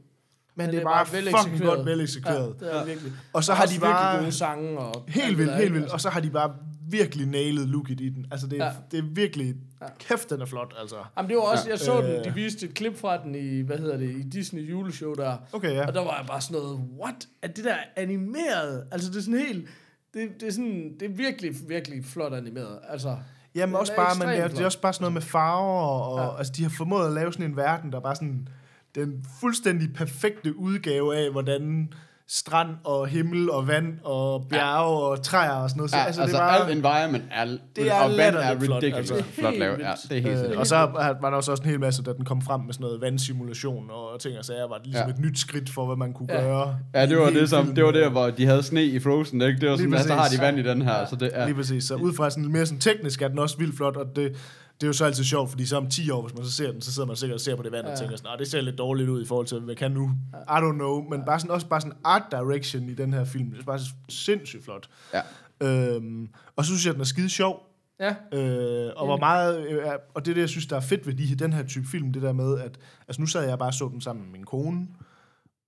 Men, 0.55 0.69
det 0.69 0.79
er 0.79 0.83
bare, 0.83 1.05
fucking 1.05 1.25
veleksekveret. 1.25 1.75
godt 1.77 1.85
veleksekveret. 1.85 2.55
Ja, 2.61 2.65
det 2.65 2.73
er 2.75 2.79
ja. 2.79 2.85
virkelig. 2.85 3.11
Og 3.33 3.43
så 3.43 3.53
har 3.53 3.65
de 3.65 3.69
virkelig 3.71 3.91
bare... 3.91 4.19
gode 4.19 4.31
sange. 4.31 4.79
Og 4.79 5.05
Helt 5.07 5.37
vildt, 5.37 5.55
helt 5.55 5.73
vildt. 5.73 5.83
Altså. 5.83 5.93
Og 5.93 6.01
så 6.01 6.09
har 6.09 6.19
de 6.19 6.29
bare 6.29 6.55
virkelig 6.89 7.27
nailet 7.27 7.67
looket 7.69 8.01
i 8.01 8.09
den. 8.09 8.25
Altså, 8.31 8.47
det 8.47 8.59
er, 8.59 8.65
Ja. 8.65 8.71
det 8.91 8.99
er 8.99 9.03
virkelig... 9.03 9.55
Ja. 9.81 9.85
Kæft, 9.99 10.29
den 10.29 10.41
er 10.41 10.45
flot, 10.45 10.73
altså. 10.81 10.95
Jamen, 11.17 11.29
det 11.29 11.37
var 11.37 11.43
også, 11.43 11.69
jeg 11.69 11.79
så 11.79 12.01
den, 12.01 12.05
Øh. 12.11 12.23
de 12.25 12.33
viste 12.33 12.65
et 12.65 12.73
klip 12.73 12.97
fra 12.97 13.23
den 13.23 13.35
i, 13.35 13.61
hvad 13.61 13.77
hedder 13.77 13.97
det, 13.97 14.09
i 14.11 14.21
Disney 14.21 14.69
juleshow 14.69 15.13
der, 15.13 15.37
Okay, 15.53 15.71
ja. 15.73 15.87
og 15.87 15.93
der 15.93 15.99
var 16.03 16.17
jeg 16.17 16.25
bare 16.27 16.41
sådan 16.41 16.61
noget, 16.61 16.79
what? 17.01 17.27
Er 17.41 17.47
det 17.47 17.63
der 17.63 17.75
animeret? 17.95 18.83
Altså, 18.91 19.09
det 19.11 19.17
er 19.17 19.21
sådan 19.21 19.39
helt, 19.39 19.67
det, 20.13 20.29
det 20.39 20.47
er 20.47 20.51
sådan, 20.51 20.93
det 20.99 21.11
er 21.11 21.15
virkelig, 21.15 21.55
virkelig 21.69 22.05
flot 22.05 22.33
animeret. 22.33 22.79
Altså, 22.89 23.17
Jamen 23.55 23.75
også 23.75 23.95
bare, 23.95 24.15
men 24.19 24.27
det 24.27 24.37
er, 24.37 24.47
det 24.47 24.59
er 24.59 24.65
også 24.65 24.81
bare 24.81 24.93
sådan 24.93 25.03
noget 25.03 25.13
med 25.13 25.21
farver, 25.21 25.81
og, 25.81 26.13
og 26.13 26.19
Ja. 26.19 26.37
altså, 26.37 26.53
de 26.57 26.63
har 26.63 26.69
formået 26.69 27.07
at 27.07 27.13
lave 27.13 27.33
sådan 27.33 27.45
en 27.45 27.55
verden, 27.57 27.91
der 27.91 27.97
er 27.97 28.01
bare 28.01 28.15
sådan 28.15 28.47
den 28.95 29.25
fuldstændig 29.39 29.93
perfekte 29.93 30.57
udgave 30.57 31.17
af, 31.17 31.31
hvordan 31.31 31.93
strand 32.33 32.69
og 32.83 33.07
himmel 33.07 33.49
og 33.49 33.67
vand 33.67 33.85
og 34.03 34.47
bjerge 34.49 35.05
og 35.09 35.21
træer 35.23 35.51
og 35.51 35.69
sådan 35.69 35.79
noget. 35.79 35.91
Så, 35.91 35.97
Ja, 35.97 36.03
altså, 36.03 36.21
altså, 36.21 36.37
det 36.37 36.41
er 36.43 36.47
bare, 36.47 36.59
alt 36.69 36.77
environment 36.77 37.23
er, 37.31 37.45
Det 37.75 37.91
er 37.91 37.93
og 37.93 38.11
vand 38.17 38.35
er 38.35 38.51
ridiculous 38.51 39.11
altså. 39.11 39.23
flot 39.39 39.57
lavet. 39.57 39.79
Ja, 39.79 39.91
det 40.09 40.17
er 40.17 40.21
helt 40.21 40.51
Øh, 40.53 40.59
og 40.59 40.67
så 40.67 40.75
var 41.21 41.29
der 41.29 41.37
også 41.37 41.51
også 41.51 41.63
en 41.63 41.69
hel 41.69 41.79
masse, 41.79 42.03
da 42.03 42.13
den 42.13 42.25
kom 42.25 42.41
frem 42.41 42.61
med 42.61 42.73
sådan 42.73 42.83
noget 42.83 43.01
vandsimulation 43.01 43.89
og 43.89 44.19
ting 44.19 44.37
og 44.37 44.45
sager, 44.45 44.67
var 44.67 44.75
det 44.77 44.85
ligesom 44.85 45.01
Ja. 45.01 45.07
ja. 45.07 45.13
et 45.13 45.19
nyt 45.19 45.39
skridt 45.39 45.69
for, 45.69 45.85
hvad 45.85 45.95
man 45.95 46.13
kunne 46.13 46.27
Ja. 46.33 46.41
gøre. 46.41 46.75
Ja, 46.95 47.05
det 47.05 47.17
var 47.17 47.29
det, 47.29 47.49
som, 47.49 47.75
det 47.75 47.83
var 47.83 47.91
der, 47.91 48.09
hvor 48.09 48.29
de 48.29 48.45
havde 48.45 48.63
sne 48.63 48.83
i 48.83 48.99
Frozen, 48.99 49.41
ikke? 49.41 49.59
Det 49.61 49.69
var 49.69 49.77
sådan, 49.77 49.93
at 49.93 50.01
så 50.03 50.13
har 50.13 50.27
de 50.27 50.39
vand 50.41 50.59
i 50.59 50.63
den 50.63 50.81
her, 50.81 51.05
så 51.05 51.15
det 51.15 51.29
er... 51.33 51.45
Lige 51.45 51.55
præcis. 51.55 51.83
Så 51.83 51.95
ud 51.95 52.13
fra 52.13 52.29
sådan 52.29 52.51
mere 52.51 52.65
sådan 52.65 52.79
teknisk 52.79 53.21
er 53.21 53.27
den 53.27 53.39
også 53.39 53.57
vildt 53.57 53.77
flot, 53.77 53.95
og 53.97 54.05
det, 54.15 54.35
det 54.81 54.83
er 54.83 54.87
jo 54.87 54.93
så 54.93 55.05
altid 55.05 55.23
sjovt, 55.23 55.49
fordi 55.49 55.65
så 55.65 55.77
om 55.77 55.89
10 55.89 56.09
år, 56.09 56.21
hvis 56.21 56.35
man 56.35 56.45
så 56.45 56.51
ser 56.51 56.71
den, 56.71 56.81
så 56.81 56.93
sidder 56.93 57.07
man 57.07 57.15
sikkert 57.15 57.33
og 57.35 57.41
ser 57.41 57.55
på 57.55 57.63
det 57.63 57.71
vand 57.71 57.85
og 57.85 57.91
Ja. 57.91 57.95
tænker 57.97 58.15
sådan, 58.17 58.31
"Nå, 58.31 58.37
det 58.39 58.47
ser 58.51 58.61
lidt 58.61 58.77
dårligt 58.77 59.09
ud 59.09 59.21
i 59.21 59.25
forhold 59.25 59.47
til, 59.47 59.59
hvad 59.59 59.69
jeg 59.69 59.77
kan 59.77 59.91
nu. 59.91 60.11
I 60.33 60.37
don't 60.51 60.71
know, 60.73 61.09
men 61.09 61.21
bare 61.25 61.39
sådan, 61.39 61.51
også 61.51 61.67
bare 61.67 61.81
sådan 61.81 61.97
art 62.03 62.23
direction 62.31 62.89
i 62.89 62.93
den 62.93 63.13
her 63.13 63.25
film, 63.25 63.51
det 63.51 63.59
er 63.59 63.63
bare 63.63 63.79
så 63.79 63.85
sindssygt 64.09 64.63
flot. 64.63 64.89
Ja. 65.13 65.21
Øhm, 65.67 66.29
og 66.55 66.65
så 66.65 66.69
synes 66.71 66.85
jeg, 66.85 66.89
at 66.91 66.95
den 66.95 67.01
er 67.01 67.05
skide 67.05 67.29
sjov, 67.29 67.67
Ja, 67.99 68.15
Øh, 68.37 68.91
og 68.95 69.05
hvor 69.05 69.17
meget, 69.17 69.67
øh, 69.69 69.81
og 70.13 70.25
det 70.25 70.31
er 70.31 70.35
det, 70.35 70.41
jeg 70.41 70.49
synes, 70.49 70.65
der 70.65 70.75
er 70.75 70.79
fedt 70.81 71.07
ved 71.07 71.13
de, 71.13 71.35
den 71.35 71.53
her 71.53 71.63
type 71.67 71.87
film, 71.87 72.13
det 72.13 72.21
der 72.21 72.33
med, 72.33 72.59
at, 72.59 72.79
altså 73.07 73.21
nu 73.21 73.25
sad 73.27 73.47
jeg 73.49 73.59
bare 73.59 73.69
og 73.69 73.73
så 73.73 73.87
den 73.93 74.01
sammen 74.01 74.25
med 74.25 74.31
min 74.31 74.43
kone, 74.43 74.87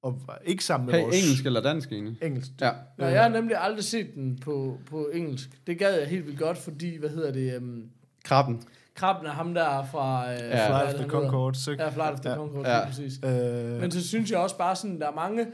og 0.03 0.21
var 0.27 0.39
ikke 0.45 0.63
sammen 0.65 0.85
med 0.85 0.93
Hey, 0.93 1.01
vores... 1.03 1.23
engelsk 1.23 1.45
eller 1.45 1.61
dansk 1.61 1.91
egentlig? 1.91 2.17
Engelsk. 2.21 2.49
Ja. 2.61 2.71
Nå, 2.97 3.05
jeg 3.05 3.21
har 3.23 3.29
nemlig 3.29 3.57
aldrig 3.59 3.83
set 3.83 4.07
den 4.15 4.39
på, 4.39 4.77
på 4.89 5.09
engelsk. 5.13 5.49
Det 5.67 5.79
gad 5.79 5.99
jeg 5.99 6.07
helt 6.07 6.25
vildt 6.25 6.39
godt, 6.39 6.57
fordi, 6.57 6.97
hvad 6.97 7.09
hedder 7.09 7.31
det, 7.31 7.57
um, 7.57 7.83
Krabben. 8.23 8.61
Krabben 8.95 9.25
er 9.27 9.31
ham 9.31 9.53
der 9.53 9.85
fra... 9.91 10.23
Uh, 10.33 10.39
Ja. 10.39 10.67
Flight 10.67 10.93
of 10.95 10.99
the? 11.01 11.09
Concorde, 11.09 11.59
så... 11.59 11.71
Ja, 11.71 11.89
Flight 11.89 12.11
of 12.13 12.19
the 12.19 12.29
Ja. 12.29 12.35
Concorde, 12.35 12.69
Ja. 12.69 12.77
ja. 12.77 12.85
præcis. 12.85 13.13
Øh, 13.25 13.81
Men 13.81 13.91
så 13.91 14.07
synes 14.07 14.31
jeg 14.31 14.39
også 14.39 14.57
bare 14.57 14.75
sådan, 14.75 14.99
der 14.99 15.07
er 15.07 15.15
mange... 15.15 15.47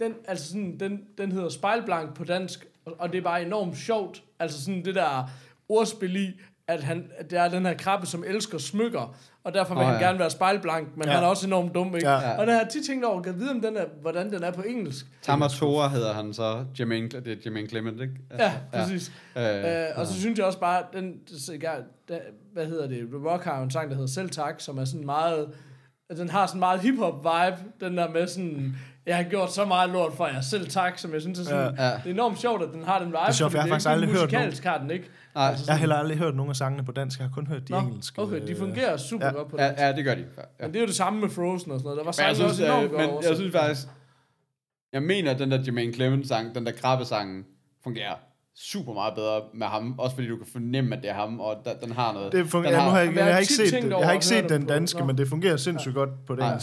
Den, 0.00 0.14
altså 0.28 0.48
sådan, 0.48 0.76
den, 0.80 1.00
den 1.18 1.32
hedder 1.32 1.48
spejlblank 1.48 2.14
på 2.14 2.24
dansk, 2.24 2.66
og, 2.84 2.94
og 2.98 3.12
det 3.12 3.18
er 3.18 3.22
bare 3.22 3.42
enormt 3.42 3.76
sjovt. 3.78 4.22
Altså 4.38 4.64
sådan 4.64 4.84
det 4.84 4.94
der 4.94 5.30
ordspil 5.68 6.16
i, 6.16 6.40
at, 6.68 6.82
han, 6.82 7.10
at 7.18 7.30
det 7.30 7.38
er 7.38 7.48
den 7.48 7.66
her 7.66 7.74
krabbe, 7.74 8.06
som 8.06 8.24
elsker 8.26 8.58
smykker, 8.58 9.16
og 9.44 9.54
derfor 9.54 9.74
vil 9.74 9.80
oh, 9.82 9.88
han 9.88 10.00
ja. 10.00 10.06
gerne 10.06 10.18
være 10.18 10.30
spejlblank, 10.30 10.96
men 10.96 11.04
Ja. 11.04 11.10
ja. 11.10 11.14
han 11.16 11.24
er 11.24 11.28
også 11.28 11.46
enormt 11.46 11.74
dum, 11.74 11.96
ikke? 11.96 12.08
Ja. 12.10 12.38
Og 12.38 12.46
der 12.46 12.52
har 12.52 12.60
jeg 12.60 12.68
tit 12.70 12.86
tænkt 12.86 13.04
over, 13.04 13.22
at 13.22 13.38
vide, 13.38 13.50
om 13.50 13.60
den 13.60 13.76
er, 13.76 13.84
hvordan 14.00 14.32
den 14.32 14.42
er 14.42 14.50
på 14.50 14.62
engelsk. 14.62 15.06
Tamatora 15.22 15.88
hedder 15.88 16.12
han 16.12 16.34
så. 16.34 16.64
Jermaine, 16.78 17.08
det 17.08 17.28
er 17.28 17.36
Jermaine 17.44 17.68
Clement, 17.68 18.00
ikke? 18.00 18.14
Ja, 18.38 18.52
præcis. 18.72 19.12
Øh, 19.36 19.44
Øh, 19.44 19.86
og 19.96 20.06
så 20.06 20.20
synes 20.20 20.38
jeg 20.38 20.46
også 20.46 20.60
bare, 20.60 20.82
den, 20.92 21.14
ja, 21.62 21.70
der, 22.08 22.18
hvad 22.52 22.66
hedder 22.66 22.88
det, 22.88 22.98
The 22.98 23.28
Rock 23.30 23.44
har 23.44 23.62
en 23.62 23.70
sang, 23.70 23.88
der 23.90 23.94
hedder 23.96 24.08
Selv 24.10 24.30
Tak, 24.30 24.60
som 24.60 24.78
er 24.78 24.84
sådan 24.84 25.06
meget, 25.06 25.48
den 26.16 26.28
har 26.28 26.46
sådan 26.46 26.58
meget 26.60 26.80
hip-hop 26.80 27.14
vibe, 27.24 27.56
den 27.80 27.96
der 27.96 28.10
med 28.10 28.26
sådan, 28.26 28.76
jeg 29.08 29.16
har 29.16 29.22
gjort 29.22 29.52
så 29.52 29.64
meget 29.64 29.90
lort 29.90 30.12
for 30.12 30.26
jer, 30.26 30.40
selv 30.40 30.68
tak, 30.68 30.98
som 30.98 31.12
jeg 31.12 31.20
synes 31.20 31.38
er 31.38 31.44
sådan, 31.44 31.74
Ja. 31.78 31.84
ja. 31.88 31.90
det 31.96 32.06
er 32.06 32.10
enormt 32.10 32.38
sjovt, 32.40 32.62
at 32.62 32.68
den 32.72 32.84
har 32.84 32.98
den 32.98 33.08
vibe, 33.08 33.18
er 33.26 33.32
sjovt, 33.32 33.52
for 33.52 33.58
jeg 33.58 33.62
har 33.62 33.68
faktisk 33.68 33.86
det 33.86 33.92
aldrig 33.92 34.08
ikke 34.08 34.20
hørt 34.20 34.28
musikalsk 34.30 34.64
har 34.64 34.78
den 34.78 34.90
ikke. 34.90 35.10
Nej, 35.34 35.44
jeg 35.44 35.74
har 35.74 35.74
heller 35.74 35.96
aldrig 35.96 36.18
hørt 36.18 36.36
nogen 36.36 36.50
af 36.50 36.56
sangene 36.56 36.84
på 36.84 36.92
dansk, 36.92 37.18
jeg 37.18 37.26
har 37.28 37.34
kun 37.34 37.46
hørt 37.46 37.68
de 37.68 37.72
Nå, 37.72 37.78
engelske. 37.78 38.22
okay, 38.22 38.46
de 38.46 38.52
øh, 38.52 38.58
fungerer 38.58 38.96
super 38.96 39.26
ja. 39.26 39.32
godt 39.32 39.48
på 39.50 39.56
ja, 39.58 39.66
dansk. 39.66 39.80
ja, 39.80 39.92
det 39.92 40.04
gør 40.04 40.14
de. 40.14 40.20
Ja. 40.20 40.42
Men 40.60 40.72
det 40.72 40.76
er 40.76 40.80
jo 40.80 40.86
det 40.86 40.94
samme 40.94 41.20
med 41.20 41.28
Frozen 41.30 41.72
og 41.72 41.78
sådan 41.78 41.82
noget. 41.82 41.98
Der 41.98 42.04
var 42.04 42.14
Men 42.18 42.26
jeg 42.28 42.36
synes, 42.36 42.50
også 42.50 42.64
enormt 42.64 42.84
øh, 42.84 42.90
godt 42.90 43.00
men 43.14 43.24
jeg 43.28 43.36
synes 43.36 43.52
faktisk, 43.56 43.88
jeg 44.92 45.02
mener, 45.02 45.30
at 45.30 45.38
den 45.38 45.50
der 45.50 45.58
Jermaine 45.66 45.92
Clement-sang, 45.92 46.54
den 46.54 46.66
der 46.66 46.72
krabbe-sang, 46.72 47.44
fungerer 47.84 48.14
super 48.56 48.92
meget 48.92 49.14
bedre 49.14 49.40
med 49.54 49.66
ham, 49.66 49.98
også 49.98 50.14
fordi 50.16 50.28
du 50.28 50.36
kan 50.36 50.46
fornemme, 50.52 50.96
at 50.96 51.02
det 51.02 51.10
er 51.10 51.14
ham, 51.14 51.40
og 51.40 51.56
da, 51.64 51.70
den 51.82 51.92
har 51.92 52.12
noget. 52.12 52.32
Det 52.32 52.46
fungerer, 52.46 52.72
den 52.72 52.80
ja, 52.80 52.86
nu 52.86 52.90
har 52.90 52.98
jeg, 52.98 53.08
jeg, 53.08 53.16
jeg 53.16 53.24
har 53.24 53.32
har 53.32 53.38
ikke 53.38 53.52
set, 53.52 53.82
det. 53.82 53.90
jeg 53.90 54.06
har 54.06 54.12
ikke 54.12 54.26
set 54.26 54.42
det 54.42 54.50
den 54.50 54.66
danske, 54.66 55.04
men 55.04 55.18
det 55.18 55.28
fungerer 55.28 55.56
sindssygt 55.56 55.94
godt 55.94 56.10
på 56.26 56.32
det 56.34 56.38
Nej. 56.42 56.58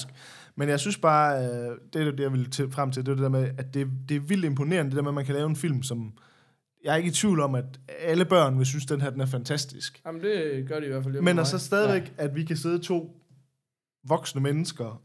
Men 0.57 0.69
jeg 0.69 0.79
synes 0.79 0.97
bare, 0.97 1.37
øh, 1.45 1.77
det 1.93 2.07
er 2.07 2.11
det, 2.11 2.19
jeg 2.19 2.31
vil 2.33 2.49
til, 2.51 2.71
frem 2.71 2.91
til, 2.91 3.05
det 3.05 3.11
er 3.11 3.15
det 3.15 3.23
der 3.23 3.29
med, 3.29 3.49
at 3.57 3.73
det, 3.73 3.87
det 4.09 4.15
er 4.15 4.19
vildt 4.19 4.45
imponerende, 4.45 4.91
det 4.91 4.95
der 4.95 5.01
med, 5.03 5.09
at 5.11 5.15
man 5.15 5.25
kan 5.25 5.35
lave 5.35 5.49
en 5.49 5.55
film, 5.55 5.83
som... 5.83 6.13
Jeg 6.83 6.91
er 6.91 6.95
ikke 6.95 7.07
i 7.09 7.11
tvivl 7.13 7.39
om, 7.39 7.55
at 7.55 7.65
alle 8.01 8.25
børn 8.25 8.57
vil 8.57 8.65
synes, 8.65 8.85
at 8.85 8.89
den 8.89 9.01
her 9.01 9.09
den 9.09 9.21
er 9.21 9.25
fantastisk. 9.25 10.01
Jamen, 10.05 10.21
det 10.21 10.67
gør 10.67 10.79
de 10.79 10.85
i 10.85 10.89
hvert 10.89 11.03
fald. 11.03 11.13
Men 11.15 11.23
med 11.23 11.37
altså 11.37 11.55
mig. 11.55 11.61
stadigvæk, 11.61 12.13
ja. 12.17 12.23
at 12.23 12.35
vi 12.35 12.43
kan 12.43 12.57
sidde 12.57 12.79
to 12.79 13.21
voksne 14.07 14.41
mennesker 14.41 15.01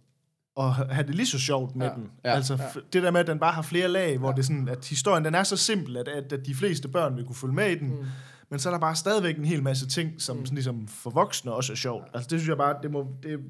og 0.56 0.74
ha- 0.74 0.84
have 0.90 1.06
det 1.06 1.14
lige 1.14 1.26
så 1.26 1.38
sjovt 1.38 1.76
med 1.76 1.86
Ja. 1.86 1.94
den. 1.94 2.10
Ja. 2.24 2.30
Altså 2.34 2.54
f- 2.54 2.80
det 2.92 3.02
der 3.02 3.10
med, 3.10 3.20
at 3.20 3.26
den 3.26 3.38
bare 3.38 3.52
har 3.52 3.62
flere 3.62 3.88
lag, 3.88 4.18
hvor 4.18 4.30
det 4.32 4.38
er 4.38 4.42
sådan, 4.42 4.68
at 4.68 4.84
historien 4.86 5.24
den 5.24 5.34
er 5.34 5.42
så 5.42 5.56
simpel, 5.56 5.96
at, 5.96 6.08
at, 6.08 6.32
at 6.32 6.46
de 6.46 6.54
fleste 6.54 6.88
børn 6.88 7.16
vil 7.16 7.24
kunne 7.24 7.36
følge 7.36 7.54
med 7.54 7.70
i 7.70 7.74
den. 7.78 7.88
Mm. 7.88 8.04
Men 8.50 8.58
så 8.58 8.68
er 8.68 8.72
der 8.72 8.80
bare 8.80 8.96
stadigvæk 8.96 9.36
en 9.38 9.44
hel 9.44 9.62
masse 9.62 9.88
ting, 9.88 10.12
som 10.22 10.44
sådan 10.46 10.54
ligesom 10.54 10.88
for 10.88 11.10
voksne 11.10 11.52
også 11.52 11.72
er 11.72 11.76
sjovt. 11.76 12.04
Altså 12.14 12.28
det 12.30 12.40
synes 12.40 12.48
jeg 12.48 12.56
bare, 12.56 12.76
det 12.82 12.90
må, 12.90 13.06
det, 13.22 13.40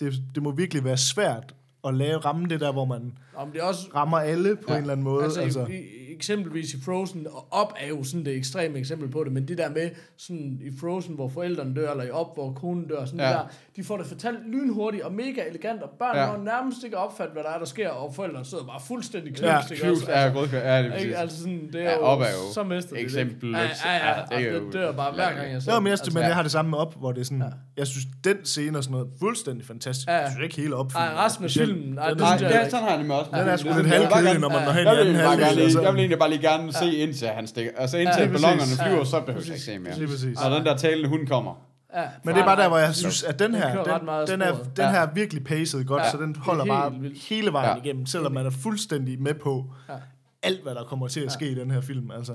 det, 0.00 0.22
det 0.34 0.42
må 0.42 0.50
virkelig 0.50 0.84
være 0.84 0.96
svært 0.96 1.54
at 1.84 1.94
lave 1.94 2.18
ramme 2.18 2.46
det 2.46 2.60
der, 2.60 2.72
hvor 2.72 2.84
man 2.84 3.18
Om 3.36 3.52
det 3.52 3.60
er 3.60 3.64
også 3.64 3.88
rammer 3.94 4.18
alle 4.18 4.56
på 4.56 4.62
ja. 4.68 4.74
en 4.74 4.80
eller 4.80 4.92
anden 4.92 5.04
måde. 5.04 5.24
Altså, 5.24 5.40
Altså, 5.40 5.66
i, 5.66 5.97
eksempelvis 6.18 6.74
i 6.74 6.76
Frozen, 6.84 7.26
og 7.32 7.46
Op 7.50 7.72
er 7.80 7.88
jo 7.88 8.04
sådan 8.04 8.24
det 8.24 8.36
ekstreme 8.36 8.78
eksempel 8.78 9.08
på 9.08 9.24
det, 9.24 9.32
men 9.32 9.48
det 9.48 9.58
der 9.58 9.70
med 9.70 9.90
sådan 10.16 10.58
i 10.62 10.70
Frozen, 10.80 11.14
hvor 11.14 11.28
forældrene 11.28 11.74
dør, 11.74 11.90
eller 11.90 12.04
i 12.04 12.10
Op, 12.10 12.34
hvor 12.34 12.52
konen 12.52 12.88
dør, 12.88 13.04
sådan 13.04 13.20
Ja. 13.20 13.26
ja. 13.26 13.32
det 13.32 13.38
der, 13.38 13.46
de 13.76 13.84
får 13.84 13.96
det 13.96 14.06
fortalt 14.06 14.38
lynhurtigt 14.52 15.02
og 15.04 15.12
mega 15.12 15.42
elegant, 15.48 15.82
og 15.82 15.90
børn 15.98 16.16
Ja. 16.16 16.24
ja. 16.24 16.36
må 16.36 16.44
nærmest 16.44 16.84
ikke 16.84 16.96
opfatte, 16.98 17.32
hvad 17.32 17.42
der 17.42 17.50
er, 17.50 17.58
der 17.58 17.64
sker, 17.66 17.88
og 17.88 18.14
forældrene 18.14 18.44
sidder 18.44 18.64
bare 18.64 18.80
fuldstændig 18.86 19.30
knust, 19.34 19.42
Ja, 19.42 19.60
Knust 19.76 20.04
er 20.08 20.32
godt, 20.32 20.52
ja, 20.52 20.58
det 20.58 20.86
er 20.86 20.90
præcis. 20.90 21.04
Ikke? 21.04 21.16
Altså 21.18 21.38
sådan, 21.38 21.68
det 21.72 21.80
er, 21.80 21.90
Ja, 21.90 21.98
Op 21.98 22.20
er 22.20 22.24
jo 22.24 22.52
så 22.54 22.62
mister 22.62 22.94
det 22.94 23.02
eksempel- 23.04 23.50
Ja, 23.52 23.58
ja, 23.58 23.66
ja, 23.84 24.08
ja, 24.08 24.22
det 24.38 24.46
er 24.48 24.52
jo 24.52 24.64
det 24.64 24.72
dør 24.72 24.92
bare 24.92 25.12
hver 25.14 25.32
gang, 25.36 25.52
jeg 25.52 25.62
ser 25.62 25.72
Ja, 25.72 25.80
men, 25.80 25.90
jeg, 25.90 25.98
den. 26.04 26.14
men 26.14 26.20
ja. 26.20 26.26
jeg 26.26 26.34
har 26.36 26.42
det 26.42 26.52
samme 26.52 26.70
med 26.70 26.78
op, 26.78 26.94
hvor 26.98 27.12
det 27.12 27.20
er 27.20 27.24
sådan, 27.24 27.38
ja. 27.38 27.44
Ja. 27.44 27.50
jeg 27.76 27.86
synes, 27.86 28.04
den 28.24 28.36
scene 28.44 28.78
og 28.78 28.84
sådan 28.84 28.92
noget, 28.92 29.08
fuldstændig 29.20 29.66
fantastisk. 29.66 30.08
Ja, 30.08 30.12
Ja, 30.12 30.18
ja. 30.18 30.24
Jeg 30.24 30.32
synes 30.32 30.44
ikke 30.44 30.56
hele 30.56 30.76
op. 30.76 30.92
Ej, 30.94 31.08
resten 31.26 31.44
af 31.44 31.50
filmen, 31.50 31.98
ej, 31.98 32.08
det 32.08 32.18
Nej, 32.18 32.38
ja, 32.40 32.68
sådan 32.70 32.82
har 32.84 32.90
jeg 32.90 32.98
det 32.98 33.06
med 33.06 33.14
også. 33.16 33.30
Den 33.30 33.48
er 33.48 33.56
sgu 33.56 33.68
Det- 33.68 33.76
lidt 33.76 33.84
det- 33.84 33.92
halvkedelig, 33.92 34.40
når 34.40 34.48
man 34.48 34.58
ja. 34.58 34.64
når 34.64 34.72
hen 34.72 34.86
i 34.86 34.88
anden 34.88 35.14
halvdel. 35.14 35.62
altså. 35.62 35.80
jeg 35.82 35.94
vil 35.94 36.07
egentlig 36.08 36.18
bare 36.18 36.30
lige 36.30 36.42
gerne 36.42 36.72
se, 36.72 36.94
indtil 36.96 37.28
han 37.28 37.46
stikker. 37.46 37.70
Altså 37.76 37.98
indtil 37.98 38.20
Ja, 38.22 38.26
ballongerne 38.28 38.76
flyver, 38.82 38.98
Ja, 38.98 39.04
så 39.04 39.20
behøver 39.20 39.44
jeg 39.44 39.54
ikke 39.54 39.64
se 39.64 39.78
mere. 39.78 39.98
Lige 39.98 40.08
præcis. 40.08 40.38
Og 40.44 40.50
den 40.50 40.64
der 40.66 40.76
talende 40.76 41.08
hund 41.08 41.26
kommer. 41.26 41.54
Ja, 41.94 42.04
Men 42.24 42.34
det 42.34 42.40
er 42.40 42.46
bare 42.46 42.62
der, 42.62 42.68
hvor 42.68 42.78
jeg 42.78 42.94
synes, 42.94 43.22
at 43.22 43.38
den 43.38 43.54
her, 43.54 43.82
den, 43.84 43.92
den, 44.28 44.42
er, 44.42 44.52
den 44.54 44.62
Ja. 44.78 44.90
her 44.90 45.00
er 45.00 45.08
virkelig 45.14 45.44
paced 45.44 45.84
godt, 45.84 46.02
Ja, 46.02 46.10
så 46.10 46.16
den 46.16 46.30
er 46.30 46.40
holder 46.40 46.64
bare 46.64 46.92
hele 47.28 47.52
vejen 47.52 47.76
Ja. 47.76 47.82
igennem, 47.84 48.06
selvom 48.06 48.32
man 48.32 48.46
er 48.46 48.50
fuldstændig 48.50 49.22
med 49.22 49.34
på 49.34 49.64
Ja. 49.88 49.94
alt, 50.42 50.62
hvad 50.62 50.74
der 50.74 50.84
kommer 50.84 51.08
til 51.08 51.20
at 51.20 51.32
ske 51.32 51.50
i 51.50 51.54
den 51.54 51.70
her 51.70 51.80
film. 51.80 52.10
Altså. 52.10 52.32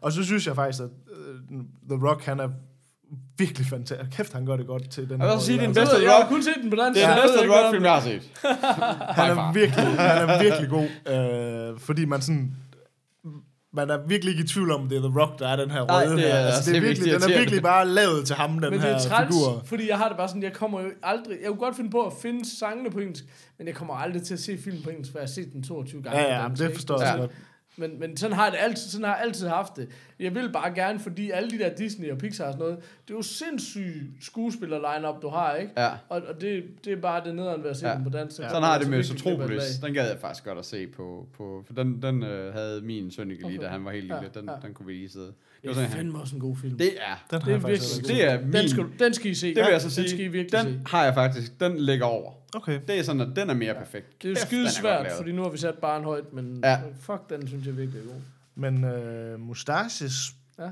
Og 0.00 0.12
så 0.12 0.24
synes 0.24 0.46
jeg 0.46 0.54
faktisk, 0.54 0.82
at 0.82 0.88
uh, 1.50 1.60
The 1.90 2.08
Rock, 2.08 2.24
han 2.24 2.40
er 2.40 2.48
virkelig 3.38 3.66
fantastisk. 3.66 4.10
Kæft, 4.16 4.32
han 4.32 4.46
gør 4.46 4.56
det 4.56 4.66
godt 4.66 4.90
til 4.90 5.02
den 5.02 5.10
Jeg 5.10 5.18
her 5.18 5.24
vil 5.26 5.34
også 5.34 5.46
sige, 5.46 5.56
det 5.58 5.62
er 5.62 5.66
den 5.66 5.74
bedste 5.74 5.96
Jeg 6.02 6.10
har 6.10 6.18
Rock. 6.20 6.28
kun 6.28 6.42
set 6.42 6.54
den 6.62 6.70
på 6.70 6.76
dansk. 6.76 7.00
Det 7.00 7.04
er 7.04 7.08
den 7.14 7.18
jeg 7.18 7.28
bedste 7.30 7.48
Rock-film, 7.62 7.84
jeg 7.84 7.92
har 7.92 8.00
set. 8.00 8.30
han 9.20 9.30
er 9.38 9.52
virkelig, 9.52 9.84
han 9.84 10.28
er 10.28 10.42
virkelig 10.42 10.68
god, 10.70 10.88
øh, 11.72 11.78
fordi 11.80 12.04
man 12.04 12.20
sådan 12.20 12.56
man 13.74 13.90
er 13.90 13.98
virkelig 14.08 14.32
ikke 14.32 14.44
i 14.44 14.46
tvivl 14.46 14.70
om, 14.70 14.88
det 14.88 14.96
er 14.98 15.08
The 15.08 15.20
Rock, 15.20 15.38
der 15.38 15.48
er 15.48 15.56
den 15.56 15.70
her 15.70 15.84
Nej, 15.86 16.02
rolle 16.04 16.16
det 16.16 16.30
er 16.32 16.36
her. 16.36 16.46
Altså, 16.46 16.70
det 16.70 16.76
er 16.76 16.80
virkelig, 16.80 17.12
den 17.12 17.22
er 17.22 17.38
virkelig 17.38 17.62
bare 17.62 17.88
lavet 17.88 18.26
til 18.26 18.36
ham, 18.36 18.50
den 18.50 18.60
Men 18.60 18.72
det 18.72 18.80
her 18.80 18.88
er 18.94 18.98
træls, 18.98 19.34
figur. 19.34 19.62
fordi 19.66 19.88
jeg 19.88 19.98
har 19.98 20.08
det 20.08 20.16
bare 20.16 20.28
sådan, 20.28 20.42
jeg 20.42 20.52
kommer 20.52 20.80
jo 20.80 20.86
aldrig, 21.02 21.36
jeg 21.42 21.48
kunne 21.48 21.58
godt 21.58 21.76
finde 21.76 21.90
på 21.90 22.02
at 22.06 22.12
finde 22.22 22.58
sangene 22.58 22.90
på 22.90 22.98
engelsk, 22.98 23.24
men 23.58 23.66
jeg 23.66 23.74
kommer 23.74 23.94
aldrig 23.94 24.22
til 24.22 24.34
at 24.34 24.40
se 24.40 24.58
film 24.64 24.82
på 24.82 24.90
engelsk, 24.90 25.12
for 25.12 25.18
jeg 25.18 25.22
har 25.26 25.32
set 25.32 25.52
den 25.52 25.62
22 25.62 26.02
gange. 26.02 26.20
Ja, 26.20 26.42
ja, 26.42 26.48
det 26.48 26.74
forstår 26.74 27.00
jeg 27.00 27.06
Ja. 27.06 27.12
så 27.12 27.18
godt. 27.18 27.30
Men, 27.76 28.00
men 28.00 28.16
sådan 28.16 28.36
har 28.36 28.44
jeg 28.44 28.52
det 28.52 28.58
altid, 28.62 28.90
sådan 28.90 29.04
har 29.04 29.14
jeg 29.16 29.24
altid 29.24 29.48
haft 29.48 29.76
det. 29.76 29.88
Jeg 30.20 30.34
vil 30.34 30.52
bare 30.52 30.74
gerne, 30.74 30.98
fordi 30.98 31.30
alle 31.30 31.50
de 31.50 31.58
der 31.58 31.74
Disney 31.74 32.10
og 32.10 32.18
Pixar 32.18 32.44
og 32.46 32.52
sådan 32.52 32.64
noget, 32.66 32.78
det 33.08 33.14
er 33.14 33.16
jo 33.18 33.22
sindssygt 33.22 34.02
skuespiller 34.20 34.76
line 34.96 35.08
du 35.22 35.28
har, 35.28 35.54
ikke? 35.54 35.72
Ja. 35.76 35.88
Og, 36.08 36.22
og 36.28 36.40
det, 36.40 36.64
det 36.84 36.92
er 36.92 36.96
bare 36.96 37.24
det 37.24 37.34
nederen 37.34 37.62
ved 37.62 37.70
at 37.70 37.76
se 37.76 37.86
Ja. 37.86 37.90
ja. 37.92 37.96
den 37.96 38.04
på 38.04 38.10
dansk. 38.10 38.30
så 38.30 38.36
Sådan 38.36 38.50
kommer 38.52 38.66
har 38.66 38.74
jeg 38.74 38.80
det 38.80 38.86
så 38.86 38.90
med 38.90 39.02
Sotropolis. 39.02 39.62
Den 39.84 39.94
gad 39.94 40.08
jeg 40.08 40.18
faktisk 40.18 40.44
godt 40.44 40.58
at 40.58 40.64
se 40.64 40.86
på. 40.86 41.26
på 41.36 41.62
for 41.66 41.74
den, 41.74 42.02
den 42.02 42.22
øh, 42.22 42.54
havde 42.54 42.80
min 42.82 43.10
søn 43.10 43.30
ikke 43.30 43.46
lige, 43.48 43.58
da 43.58 43.62
Okay. 43.64 43.72
han 43.72 43.84
var 43.84 43.90
helt 43.90 44.04
lille. 44.04 44.16
Ja, 44.34 44.40
Den, 44.40 44.48
ja. 44.48 44.66
den 44.66 44.74
kunne 44.74 44.86
vi 44.86 44.92
lige 44.92 45.08
sidde. 45.08 45.26
Det, 45.26 45.34
Det 45.62 45.68
var 45.76 45.82
er 45.82 45.86
sådan, 45.86 45.96
fandme 45.96 46.18
også 46.20 46.34
en 46.34 46.40
god 46.40 46.56
film. 46.56 46.78
det 46.78 46.86
er, 46.86 47.24
Den 47.30 47.42
har 47.42 47.48
Det 47.48 47.54
er 47.64 47.68
virkelig 47.68 48.06
det 48.06 48.24
er 48.30 48.36
den, 48.40 48.50
min... 48.50 48.68
skal, 48.68 48.84
den 48.98 49.14
skal 49.14 49.30
I 49.30 49.34
se. 49.34 49.46
Det 49.54 49.56
vil 49.64 49.70
jeg 49.70 49.80
så 49.80 49.84
Den 49.86 49.92
sige. 49.92 50.08
skal 50.08 50.20
I 50.24 50.28
virkelig 50.28 50.52
den 50.64 50.72
se. 50.72 50.80
har 50.86 51.04
jeg 51.04 51.14
faktisk. 51.14 51.60
Den 51.60 51.78
ligger 51.78 52.04
over. 52.06 52.32
Okay. 52.54 52.80
Det 52.88 52.98
er 52.98 53.02
sådan, 53.02 53.20
at 53.20 53.36
den 53.36 53.50
er 53.50 53.54
mere 53.54 53.74
perfekt. 53.74 54.22
Det 54.22 54.28
er 54.28 54.30
jo 54.30 54.34
Kæft, 54.34 54.46
skide 54.46 54.58
den 54.60 54.64
godt 54.66 54.74
svært, 54.74 55.02
lavet. 55.02 55.16
fordi 55.16 55.32
nu 55.32 55.42
har 55.42 55.48
vi 55.50 55.58
sat 55.58 55.74
barn 55.74 56.04
højt, 56.04 56.32
men 56.32 56.60
Ja. 56.64 56.70
ja. 56.70 56.78
fuck, 57.00 57.30
den 57.30 57.48
synes 57.48 57.66
jeg 57.66 57.76
virkelig 57.76 58.00
er 58.02 58.06
god. 58.06 58.20
Men 58.54 58.84
øh, 58.84 59.40
Mustaches... 59.40 60.14
Ja. 60.58 60.68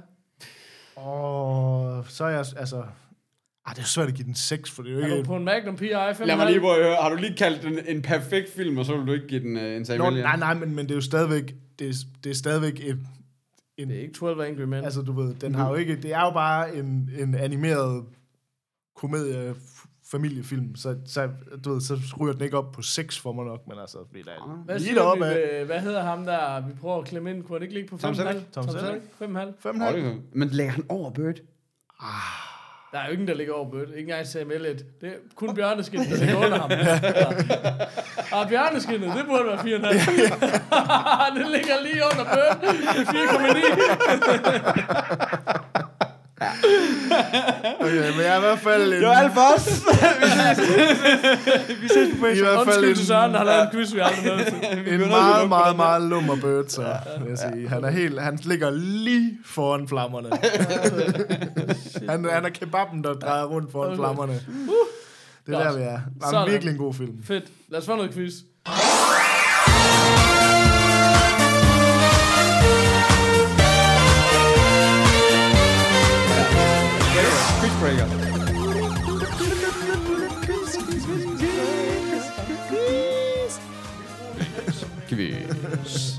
Og 0.97 2.05
så 2.09 2.25
er 2.25 2.29
jeg... 2.29 2.45
Altså... 2.57 2.83
Ah, 3.67 3.75
det 3.77 3.83
er 3.83 3.87
svært 3.87 4.09
at 4.09 4.15
give 4.15 4.27
den 4.27 4.35
6, 4.35 4.71
for 4.71 4.83
det 4.83 4.93
er 4.93 4.97
jo 4.97 5.03
Er 5.03 5.09
du 5.09 5.15
ikke... 5.15 5.27
på 5.27 5.37
en 5.37 5.45
Magnum 5.45 5.77
PI 5.77 5.85
5,5? 5.93 6.25
Lad 6.25 6.37
mig 6.37 6.47
lige 6.47 6.61
prøve 6.61 6.77
at 6.79 6.85
høre. 6.85 6.97
Har 6.97 7.11
du 7.11 7.17
lige 7.17 7.37
kaldt 7.37 7.63
den 7.63 7.79
en 7.87 8.03
perfekt 8.03 8.51
film, 8.51 8.79
og 8.79 8.85
så 8.85 8.97
vil 8.97 9.07
du 9.07 9.13
ikke 9.13 9.27
give 9.27 9.41
den 9.41 9.57
uh, 9.57 9.63
en 9.63 9.87
Nå, 9.99 10.11
nej, 10.11 10.37
nej, 10.37 10.55
men, 10.55 10.75
men 10.75 10.85
det 10.87 10.91
er 10.91 10.95
jo 10.95 11.01
stadigvæk... 11.01 11.55
Det 11.79 11.89
er, 11.89 11.93
det 12.25 12.31
er 12.31 12.35
stadigvæk 12.35 12.81
et... 12.81 12.99
En, 13.77 13.89
Det 13.89 13.97
er 13.97 14.01
ikke 14.03 14.15
12 14.15 14.41
Angry 14.41 14.63
Men. 14.63 14.85
altså, 14.85 15.03
du 15.03 15.13
ved, 15.13 15.35
den 15.35 15.55
har 15.55 15.69
jo 15.69 15.75
ikke... 15.75 15.97
Det 15.97 16.13
er 16.15 16.21
jo 16.21 16.31
bare 16.31 16.75
en, 16.77 17.11
en 17.19 17.35
animeret 17.35 18.05
komedie 18.97 19.55
familiefilm, 20.13 20.77
så, 20.77 20.97
så, 21.07 21.29
du 21.65 21.73
ved, 21.73 21.81
så 21.81 21.99
ryger 22.21 22.33
den 22.33 22.43
ikke 22.43 22.59
op 22.59 22.73
på 22.73 22.83
6 22.83 23.19
for 23.19 23.33
mig 23.33 23.45
nok, 23.45 23.69
men 23.69 23.79
altså, 23.79 23.99
fordi 24.07 24.23
der 24.23 24.31
er 24.31 24.51
ah. 24.51 24.65
hvad 24.65 24.79
lige 24.79 24.95
deroppe. 24.95 25.21
Med, 25.25 25.61
øh, 25.61 25.67
hvad 25.67 25.81
hedder 25.81 26.03
ham 26.03 26.25
der, 26.25 26.61
vi 26.67 26.73
prøver 26.81 26.99
at 26.99 27.05
klemme 27.05 27.31
ind, 27.31 27.45
kunne 27.45 27.59
han 27.59 27.63
ikke 27.63 27.75
ligge 27.75 27.89
på 27.89 27.97
5,5? 27.97 28.01
Tom 28.01 28.15
Selleck. 28.15 28.53
Tom 28.53 28.69
Selleck. 28.69 29.03
5,5. 29.23 29.69
5,5. 29.69 30.21
Men 30.33 30.49
lægger 30.49 30.73
han 30.73 30.85
over 30.89 31.11
Bird? 31.11 31.37
Ah. 32.01 32.07
Der 32.93 32.99
er 32.99 33.07
jo 33.07 33.13
ingen, 33.13 33.29
der 33.29 33.35
ligger 33.35 33.53
over 33.53 33.71
Bird. 33.71 33.89
Ikke 33.89 34.01
engang 34.01 34.27
Sam 34.27 34.51
Elliott. 34.51 34.83
Det 35.01 35.09
er 35.09 35.13
kun 35.35 35.55
bjørneskinnet, 35.55 36.11
der 36.11 36.17
ligger 36.17 36.37
under 36.37 36.59
ham. 36.59 36.71
Ja. 38.33 38.39
Og 38.39 38.49
bjørneskinnet, 38.49 39.17
det 39.17 39.27
burde 39.27 39.47
være 39.47 39.59
4,5. 39.59 39.65
det 41.39 41.47
ligger 41.51 41.77
lige 41.83 42.03
under 42.11 42.25
Bird. 42.25 42.57
4,9. 45.83 45.92
Ja. 46.43 46.51
Okay, 47.81 48.11
men 48.11 48.21
jeg 48.21 48.33
er 48.33 48.37
i 48.37 48.41
hvert 48.41 48.59
fald... 48.59 48.93
En... 48.93 49.01
Det 49.01 49.09
var 49.09 49.15
alt 49.15 49.33
for 49.35 49.41
os. 49.57 49.67
vi 50.23 50.29
ses, 50.29 51.83
vi 51.83 51.89
ses 51.89 52.11
på 52.11 52.27
Facebook. 52.27 52.37
I 52.37 52.41
hvert 52.41 52.97
til 52.97 53.07
Søren, 53.07 53.31
en... 53.31 53.37
har 53.37 53.45
lavet 53.45 53.63
en 53.63 53.69
quiz, 53.73 53.95
vi 53.95 54.01
aldrig 54.01 54.25
nåede 54.25 54.45
til. 54.45 54.93
En 54.95 55.09
meget, 55.09 55.49
meget, 55.49 55.77
meget, 55.77 56.03
lummer 56.03 56.37
bird, 56.37 56.65
så 56.69 56.97
vil 57.21 57.29
jeg 57.29 57.39
sige. 57.39 57.69
Han, 57.69 57.85
er 57.85 57.91
helt, 57.91 58.23
han 58.23 58.39
ligger 58.43 58.71
lige 58.71 59.39
foran 59.45 59.89
flammerne. 59.89 60.29
han, 62.11 62.25
han 62.31 62.45
er 62.45 62.51
kebaben, 62.51 63.05
der 63.05 63.15
drejer 63.15 63.45
rundt 63.45 63.73
foran 63.73 63.89
okay. 63.89 63.97
flammerne. 63.97 64.41
Uh. 64.49 64.75
Det 65.47 65.55
er 65.55 65.65
godt. 65.65 65.65
der, 65.65 65.79
vi 65.79 65.83
er. 65.83 66.01
Det 66.31 66.37
er 66.37 66.51
virkelig 66.51 66.73
en 66.73 66.79
god 66.79 66.95
film. 66.95 67.13
Fedt. 67.25 67.45
Lad 67.69 67.81
os 67.81 67.87
få 67.87 67.97
noget 67.97 68.15
quiz. 68.15 68.33
Quizbreaker. 77.81 79.23
Quiz. 85.09 86.19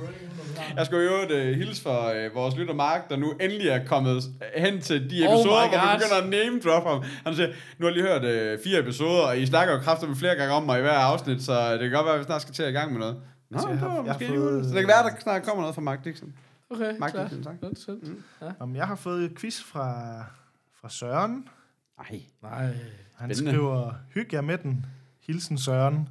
Jeg 0.77 0.85
skal 0.85 0.97
jo 0.97 1.11
uh, 1.23 1.57
hilse 1.57 1.81
for 1.81 2.11
uh, 2.29 2.35
vores 2.35 2.55
lytter 2.55 2.73
Mark, 2.73 3.09
der 3.09 3.17
nu 3.17 3.31
endelig 3.41 3.67
er 3.67 3.85
kommet 3.85 4.23
hen 4.55 4.81
til 4.81 5.09
de 5.09 5.27
Oh 5.27 5.33
episoder, 5.33 5.65
my 5.65 5.69
hvor 5.69 5.93
vi 5.93 5.97
begynder 5.97 6.21
at 6.23 6.29
name 6.29 6.59
drop 6.59 6.83
ham. 6.87 7.03
Han 7.25 7.35
siger, 7.35 7.47
nu 7.47 7.85
har 7.85 7.93
jeg 7.93 7.93
lige 7.93 8.07
hørt 8.07 8.57
uh, 8.57 8.63
fire 8.63 8.79
episoder, 8.79 9.21
og 9.27 9.37
I 9.37 9.45
snakker 9.45 9.73
jo 9.73 9.79
kraftigt 9.79 10.17
flere 10.17 10.35
gange 10.35 10.53
om 10.53 10.63
mig 10.63 10.79
i 10.79 10.81
hver 10.81 10.91
afsnit, 10.91 11.43
så 11.43 11.71
det 11.73 11.79
kan 11.79 11.91
godt 11.91 12.05
være, 12.05 12.13
at 12.13 12.19
vi 12.19 12.25
snart 12.25 12.41
skal 12.41 12.53
til 12.53 12.63
at 12.63 12.69
i 12.69 12.71
gang 12.71 12.91
med 12.91 12.99
noget. 12.99 13.15
Nå, 13.49 13.57
Altså, 13.57 13.69
jeg 13.69 13.77
har- 13.79 13.87
jeg 13.87 13.95
har 13.95 14.03
måske 14.03 14.27
fået- 14.27 14.39
fået... 14.39 14.63
Så 14.65 14.69
det 14.71 14.79
kan 14.79 14.87
være, 14.87 15.03
der 15.03 15.09
snart 15.21 15.43
kommer 15.43 15.61
noget 15.61 15.75
fra 15.75 15.81
Mark 15.81 16.03
Dixon. 16.03 16.33
Okay, 16.69 16.93
Mark 16.99 17.11
klar. 17.11 17.23
Dixon, 17.23 17.43
tak. 17.43 17.53
Godt, 17.61 17.79
sødt. 17.79 17.99
Om 18.59 18.75
jeg 18.75 18.87
har 18.87 18.95
fået 18.95 19.23
et 19.23 19.37
quiz 19.39 19.59
fra, 19.63 19.95
fra 20.84 20.89
Søren. 20.89 21.48
Nej. 21.98 22.22
Nej. 22.41 22.65
Han 23.15 23.36
Spændende. 23.36 23.52
skriver, 23.52 23.93
hyg 24.13 24.30
jer 24.34 24.41
med 24.41 24.58
den. 24.58 24.86
Hilsen 25.28 25.58
Søren. 25.58 26.10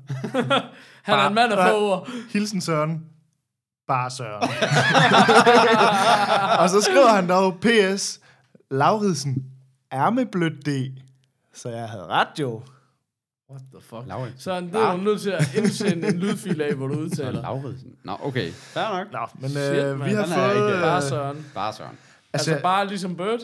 Han 1.02 1.18
er 1.18 1.28
en 1.28 1.34
mand 1.34 1.52
af 1.52 1.58
Bare- 1.58 1.70
få 1.70 1.90
ord. 1.90 2.08
Hilsen 2.32 2.60
Søren. 2.60 3.06
Bare 3.86 4.10
Søren. 4.10 4.42
og 6.60 6.70
så 6.70 6.80
skriver 6.80 7.08
han 7.08 7.28
dog, 7.28 7.56
PS, 7.60 8.20
Lauridsen 8.70 9.44
er 9.90 10.10
med 10.10 10.26
blødt 10.26 10.66
D. 10.66 10.68
Så 11.54 11.68
jeg 11.68 11.88
havde 11.88 12.06
ret 12.06 12.28
jo. 12.40 12.62
What 13.50 13.62
the 13.72 13.80
fuck? 13.82 14.02
Lauritsen. 14.06 14.40
Så 14.40 14.60
det 14.60 14.74
er 14.74 14.90
du 14.92 14.96
nødt 14.96 15.20
til 15.20 15.30
at 15.30 15.54
indsende 15.54 16.08
en 16.08 16.18
lydfil 16.18 16.62
af, 16.62 16.74
hvor 16.74 16.86
du 16.86 16.94
udtaler. 17.04 17.42
Lauritsen. 17.42 17.94
Nå, 18.04 18.16
okay. 18.22 18.50
Fair 18.52 18.98
nok. 18.98 19.12
Nå, 19.12 19.18
men 19.40 19.50
Shit, 19.50 19.62
øh, 19.62 20.04
vi 20.04 20.10
har 20.10 20.22
er 20.22 20.26
fået... 20.26 20.54
ikke- 20.68 20.76
øh, 20.76 20.82
Bare 20.82 21.02
Søren. 21.02 21.46
Bare 21.54 21.72
Søren. 21.72 21.98
Altså, 22.32 22.50
altså, 22.50 22.62
bare 22.62 22.86
ligesom 22.86 23.16
Bird. 23.16 23.40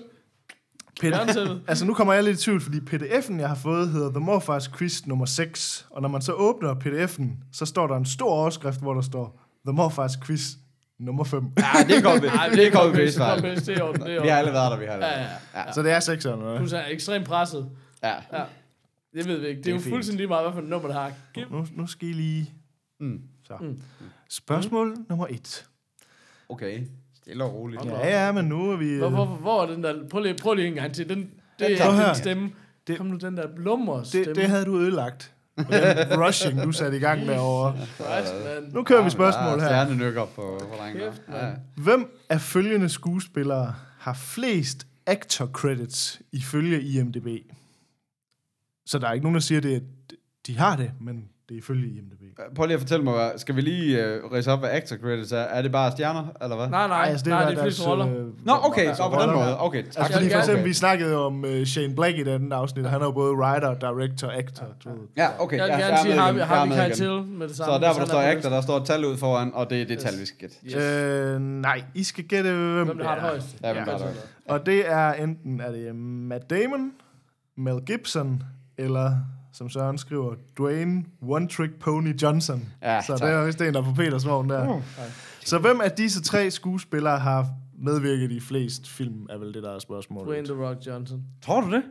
Peter, 1.01 1.59
altså 1.69 1.85
nu 1.85 1.95
kommer 1.95 2.13
jeg 2.15 2.25
lidt 2.25 2.41
i 2.41 2.45
tvivl, 2.45 2.61
fordi 2.61 2.79
pdf'en, 2.79 3.41
jeg 3.41 3.49
har 3.49 3.55
fået, 3.55 3.89
hedder 3.91 4.11
The 4.11 4.21
Morfars 4.21 4.69
Quiz 4.69 5.07
nummer 5.07 5.25
6. 5.27 5.87
Og 5.91 6.03
når 6.03 6.09
man 6.09 6.23
så 6.23 6.33
åbner 6.33 6.75
pdf'en, 6.75 7.45
så 7.53 7.67
står 7.67 7.87
der 7.87 7.97
en 7.97 8.05
stor 8.05 8.31
overskrift, 8.31 8.81
hvor 8.81 8.95
der 8.95 9.01
står 9.01 9.41
The 9.67 9.73
Morfars 9.75 10.17
Quiz 10.27 10.43
nummer 10.99 11.25
5. 11.25 11.45
Ja, 11.59 11.63
det 11.89 11.97
er 11.97 12.03
godt. 12.03 12.25
Ej, 12.35 12.49
Det 12.49 12.67
er 12.67 12.83
det 12.93 13.15
er 13.15 13.19
fejl. 13.19 13.43
bedst, 13.43 13.67
det 13.67 13.79
er 13.79 13.83
orden, 13.83 14.03
det 14.03 14.17
er 14.17 14.23
Vi 14.23 14.29
har 14.29 14.37
alle 14.37 14.53
været 14.53 14.71
der, 14.73 14.79
vi 14.79 14.85
har 14.85 14.93
alle 14.93 15.07
Ja, 15.07 15.21
ja, 15.21 15.29
ja. 15.55 15.73
Så 15.73 15.83
det 15.83 15.93
er 15.93 16.01
6'eren, 16.01 16.29
eller 16.39 16.59
Du 16.59 16.77
er 16.77 16.83
ekstremt 16.91 17.27
presset. 17.27 17.71
Ja. 18.03 18.15
Ja. 18.33 18.45
Det 19.15 19.27
ved 19.27 19.39
vi 19.39 19.47
ikke. 19.47 19.59
Det 19.59 19.59
er, 19.59 19.63
Det 19.63 19.71
er 19.71 19.75
jo 19.75 19.81
fint. 19.81 19.93
fuldstændig 19.95 20.17
lige 20.19 20.29
meget, 20.29 20.45
hvad 20.45 20.53
for 20.53 20.61
et 20.61 20.69
nummer, 20.69 20.89
der 20.89 20.95
har. 20.95 21.13
Giv. 21.35 21.45
Nu, 21.51 21.67
nu 21.77 21.87
skal 21.87 22.09
I 22.09 22.13
lige... 22.13 22.53
Mm. 23.01 23.21
Så. 23.45 23.55
Mm. 23.61 23.81
Spørgsmål 24.31 24.97
nummer 25.09 25.27
1. 25.31 25.67
Okay. 26.49 26.87
Stille 27.29 27.45
og 27.45 27.55
roligt. 27.55 27.85
Ja, 27.85 28.27
ja, 28.27 28.33
men 28.33 28.45
nu 28.45 28.71
er 28.71 28.77
vi... 28.77 28.99
Hvor, 28.99 29.09
hvor, 29.09 29.25
hvor 29.25 29.63
er 29.63 29.67
den 29.67 29.83
der... 29.83 30.09
Prøv 30.11 30.23
lige, 30.23 30.35
prøv 30.43 30.55
lige 30.55 30.69
en 30.69 30.75
gang 30.75 30.95
til. 30.95 31.09
Den, 31.09 31.19
det 31.59 31.79
tager 31.79 31.91
er 31.93 32.07
din 32.07 32.15
stemme. 32.23 32.51
Det- 32.87 32.97
Kom 32.97 33.07
nu, 33.07 33.17
den 33.17 33.37
der 33.37 33.47
blummer 33.57 34.03
stemme. 34.03 34.27
det, 34.27 34.37
det 34.37 34.45
havde 34.45 34.65
du 34.65 34.79
ødelagt. 34.79 35.35
Den 35.57 35.67
rushing, 36.27 36.63
du 36.63 36.73
satte 36.73 36.97
i 36.97 37.01
gang 37.01 37.27
med 37.27 37.39
over. 37.39 37.73
Nu 38.75 38.83
kører 38.83 39.05
vi 39.05 39.11
spørgsmål 39.11 39.61
her. 39.61 39.67
Stjernenykker 39.69 40.25
på, 40.25 40.61
på 40.61 40.75
Ja. 40.99 41.11
mand. 41.29 41.57
Hvem 41.77 42.11
af 42.29 42.41
følgende 42.41 42.89
skuespillere 42.89 43.75
har 43.99 44.15
flest 44.15 44.87
actor 45.07 45.47
credits 45.47 46.23
ifølge 46.33 46.83
IMDb? 46.83 47.27
Så 48.87 48.99
der 48.99 49.09
er 49.09 49.13
ikke 49.13 49.25
nogen, 49.25 49.35
der 49.35 49.41
siger, 49.41 49.61
det, 49.61 49.77
at 49.77 49.83
de 50.47 50.59
har 50.59 50.77
det, 50.77 50.91
men 51.01 51.29
det 51.49 51.55
er 51.55 51.59
ifølge 51.59 51.89
IMDb. 51.89 52.39
Prøv 52.57 52.67
lige 52.67 52.75
at 52.75 52.81
fortælle 52.81 53.05
mig, 53.05 53.15
hvad, 53.15 53.31
skal 53.37 53.57
vi 53.57 53.61
lige 53.61 54.19
uh, 54.25 54.33
rise 54.33 54.53
op, 54.53 54.59
hvad 54.59 54.71
actor 54.71 54.97
credits 54.97 55.33
er? 55.33 55.37
Er 55.37 55.63
det 55.63 55.73
bare 55.73 55.91
stjerner, 55.91 56.27
eller 56.43 56.57
hvad? 56.57 56.69
Nej, 56.69 56.89
nej, 56.89 57.07
altså, 57.11 57.29
nej, 57.29 57.43
er 57.43 57.49
det 57.49 57.59
er 57.59 57.63
deres, 57.63 57.87
roller. 57.87 58.07
øh, 58.07 58.47
Nå, 58.47 58.53
okay, 58.63 58.87
altså, 58.87 59.03
så 59.03 59.11
på 59.11 59.23
den 59.23 59.35
måde. 59.35 59.61
Okay, 59.61 59.83
tak. 59.83 59.97
Altså, 59.97 60.13
fordi 60.13 60.31
for 60.31 60.39
eksempel, 60.39 60.61
okay. 60.61 60.69
vi 60.69 60.73
snakkede 60.73 61.17
om 61.27 61.45
uh, 61.45 61.65
Shane 61.65 61.95
Black 61.95 62.19
i 62.19 62.25
den 62.25 62.53
afsnit, 62.53 62.85
og 62.85 62.91
han 62.91 63.01
er 63.01 63.05
jo 63.05 63.13
både 63.13 63.33
writer, 63.33 63.75
director, 63.75 64.29
actor. 64.31 64.67
Ja, 65.17 65.23
Ja, 65.23 65.29
okay. 65.43 65.57
Jeg 65.57 65.65
vil 65.65 65.73
gerne 65.73 65.93
er 65.93 66.03
sige 66.03 66.15
er 66.15 66.21
Harvey 66.45 66.69
med 66.69 66.77
igen. 66.77 66.89
Keitel 66.89 67.23
med 67.23 67.49
det 67.49 67.57
samme. 67.57 67.75
Så 67.75 67.79
der, 67.79 67.93
hvor 67.93 68.01
der 68.01 68.07
står 68.09 68.23
actor, 68.23 68.51
der 68.51 68.61
står 68.61 68.77
et 68.77 68.87
tal 68.87 69.05
ud 69.05 69.17
foran, 69.17 69.51
og 69.55 69.71
det 69.71 69.83
er 69.83 69.87
det 69.87 69.99
tal, 69.99 70.13
vi 70.21 70.27
skal 70.27 70.51
gætte. 70.65 71.35
Øh, 71.35 71.41
nej, 71.41 71.83
I 71.95 72.03
skal 72.03 72.25
gætte, 72.25 72.51
hvem, 72.51 72.99
der 72.99 73.05
har 73.05 73.15
det 73.15 73.23
højeste? 73.23 73.59
Ja, 73.63 73.73
hvem 73.73 73.85
der 73.85 73.91
har 73.91 73.99
det 73.99 74.07
højeste. 74.07 74.23
Og 74.49 74.67
det 74.67 74.91
er 74.91 75.13
enten 75.13 75.61
er 75.61 75.71
det 75.73 75.95
Matt 75.95 76.51
Damon, 76.51 76.93
Mel 77.57 77.81
Gibson, 77.87 78.43
eller 78.79 79.13
som 79.59 79.71
Søren 79.71 79.99
skriver, 79.99 80.35
Dwayne 80.59 81.05
One 81.23 81.49
Trick 81.49 81.79
Pony 81.81 82.23
Johnson. 82.23 82.73
Ja, 82.83 83.03
så 83.03 83.17
tak. 83.17 83.29
det 83.29 83.37
er 83.37 83.47
vist 83.47 83.61
en, 83.61 83.75
der 83.75 83.81
er 83.81 83.85
på 83.85 83.95
Peters 83.97 84.27
vogn 84.27 84.51
der. 84.51 84.69
Uh. 84.69 84.83
Så 85.45 85.59
hvem 85.59 85.81
af 85.81 85.91
disse 85.91 86.23
tre 86.23 86.51
skuespillere 86.51 87.19
har 87.19 87.47
medvirket 87.79 88.33
i 88.33 88.41
flest 88.41 88.89
film, 88.89 89.27
er 89.31 89.39
vel 89.39 89.55
det, 89.55 89.63
der 89.63 89.75
er 89.75 89.79
spørgsmålet. 89.79 90.29
Dwayne 90.29 90.49
The 90.49 90.65
Rock 90.65 90.87
Johnson. 90.87 91.25
Tror 91.43 91.61
du 91.61 91.71
det? 91.71 91.83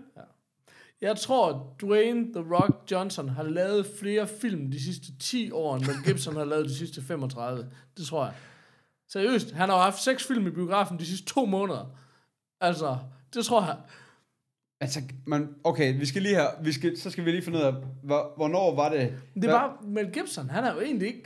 Jeg 1.02 1.18
tror, 1.18 1.76
Dwayne 1.82 2.34
The 2.34 2.56
Rock 2.56 2.92
Johnson 2.92 3.30
har 3.30 3.44
lavet 3.44 3.88
flere 4.00 4.28
film 4.42 4.72
de 4.72 4.84
sidste 4.84 5.18
10 5.20 5.52
år, 5.52 5.76
end 5.76 5.86
Mel 5.86 5.96
Gibson 6.06 6.36
har 6.36 6.46
lavet 6.46 6.66
de 6.66 6.76
sidste 6.76 7.02
35. 7.02 7.66
Det 7.98 8.06
tror 8.06 8.26
jeg. 8.26 8.34
Seriøst, 9.10 9.52
han 9.52 9.70
har 9.70 9.76
jo 9.76 9.82
haft 9.82 10.04
seks 10.04 10.28
film 10.28 10.48
i 10.48 10.50
biografen 10.50 11.00
de 11.00 11.06
sidste 11.06 11.26
to 11.26 11.46
måneder. 11.46 11.86
Altså, 12.62 12.98
det 13.34 13.46
tror 13.46 13.66
jeg. 13.66 13.76
Altså, 14.82 15.00
men 15.28 15.48
okay, 15.64 16.00
vi 16.00 16.06
skal 16.06 16.22
lige 16.22 16.36
her, 16.36 16.46
vi 16.64 16.72
skal, 16.72 17.00
så 17.00 17.10
skal 17.10 17.26
vi 17.26 17.32
lige 17.32 17.42
finde 17.42 17.58
ud 17.60 17.64
af, 17.64 17.74
hvor, 18.04 18.34
hvornår 18.38 18.76
var 18.76 18.90
det? 18.90 19.14
Det 19.36 19.44
er 19.46 19.52
bare, 19.52 19.70
Mel 19.88 20.10
Gibson, 20.14 20.50
han 20.50 20.64
er 20.64 20.74
jo 20.74 20.80
egentlig 20.82 21.08
ikke... 21.08 21.24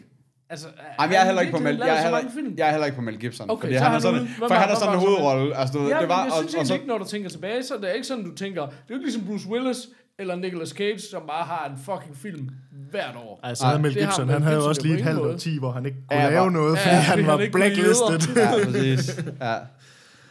Altså, 0.49 0.67
Ej, 0.99 1.05
men 1.07 1.13
jeg 1.13 1.21
er 1.21 1.25
heller 1.25 1.41
ikke 1.41 1.53
på 1.53 1.59
Mel, 1.63 1.75
jeg 1.77 1.97
er 1.97 2.01
heller, 2.01 2.19
jeg 2.57 2.67
er 2.67 2.71
heller 2.71 2.85
ikke 2.85 2.95
på 2.95 3.01
Mel 3.01 3.17
Gibson. 3.19 3.49
Okay, 3.51 3.61
fordi 3.61 3.73
så 3.77 3.83
han 3.83 3.91
er 3.91 3.95
er 3.95 3.99
sådan, 3.99 4.27
for 4.39 4.47
var- 4.47 4.55
han 4.55 4.63
er 4.63 4.67
hvem 4.67 4.75
sådan 4.75 4.93
en 4.93 4.99
var 5.01 5.05
hovedrolle. 5.07 5.55
Altså, 5.57 5.77
du, 5.77 5.83
Ja, 5.87 5.99
det 5.99 6.09
var, 6.09 6.23
jeg 6.23 6.31
synes 6.39 6.53
og, 6.55 6.59
og 6.59 6.67
så, 6.67 6.73
ikke, 6.73 6.85
når 6.87 6.97
du 6.97 7.05
tænker 7.05 7.29
tilbage, 7.29 7.63
så 7.63 7.75
er 7.75 7.79
det 7.79 7.91
ikke 7.95 8.07
sådan, 8.07 8.23
du 8.23 8.35
tænker... 8.35 8.61
Det 8.61 8.71
er 8.71 8.75
jo 8.89 8.95
ikke 8.95 9.05
ligesom 9.05 9.23
Bruce 9.27 9.47
Willis 9.49 9.77
eller 10.19 10.35
Nicolas 10.35 10.69
Cage, 10.69 10.99
som 10.99 11.21
bare 11.27 11.43
har 11.45 11.65
en 11.69 11.77
fucking 11.85 12.17
film 12.17 12.49
hvert 12.91 13.15
år. 13.15 13.39
Altså, 13.43 13.65
havde 13.65 13.81
Mel 13.81 13.93
har 13.93 14.01
Gibson, 14.01 14.29
han 14.29 14.41
havde 14.41 14.55
jo 14.57 14.67
også 14.67 14.81
lige 14.81 14.95
et 14.95 15.01
halvt 15.01 15.19
år 15.19 15.35
10, 15.37 15.59
hvor 15.59 15.71
han 15.71 15.85
ikke 15.85 15.97
kunne 16.09 16.21
Ja, 16.21 16.29
lave 16.29 16.51
noget, 16.51 16.79
fordi 16.79 16.95
han 16.95 17.27
var 17.27 17.37
blacklisted. 17.51 18.19
ja, 18.35 18.51
præcis. 18.65 19.19
Ja. 19.41 19.55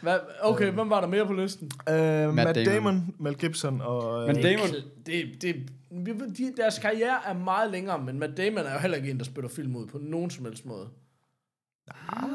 Hvad, 0.01 0.19
okay, 0.41 0.71
hvem 0.71 0.89
var 0.89 1.01
der 1.01 1.07
mere 1.07 1.25
på 1.25 1.33
listen? 1.33 1.71
Uh, 1.87 1.93
Matt, 1.93 2.35
Matt 2.35 2.55
Damon. 2.55 2.73
Damon, 2.73 3.15
Mel 3.19 3.35
Gibson 3.35 3.81
og... 3.81 4.27
Men 4.27 4.37
øh, 4.37 4.43
Damon, 4.43 4.67
Det, 5.05 5.41
det, 5.41 5.55
de, 6.37 6.53
deres 6.57 6.79
karriere 6.79 7.17
er 7.27 7.33
meget 7.33 7.71
længere, 7.71 7.99
men 7.99 8.19
Matt 8.19 8.37
Damon 8.37 8.65
er 8.65 8.73
jo 8.73 8.79
heller 8.79 8.97
ikke 8.97 9.11
en, 9.11 9.17
der 9.17 9.25
spytter 9.25 9.49
film 9.49 9.75
ud 9.75 9.87
på 9.87 9.97
nogen 9.97 10.29
som 10.29 10.45
helst 10.45 10.65
måde. 10.65 10.87
Ah, 11.87 12.27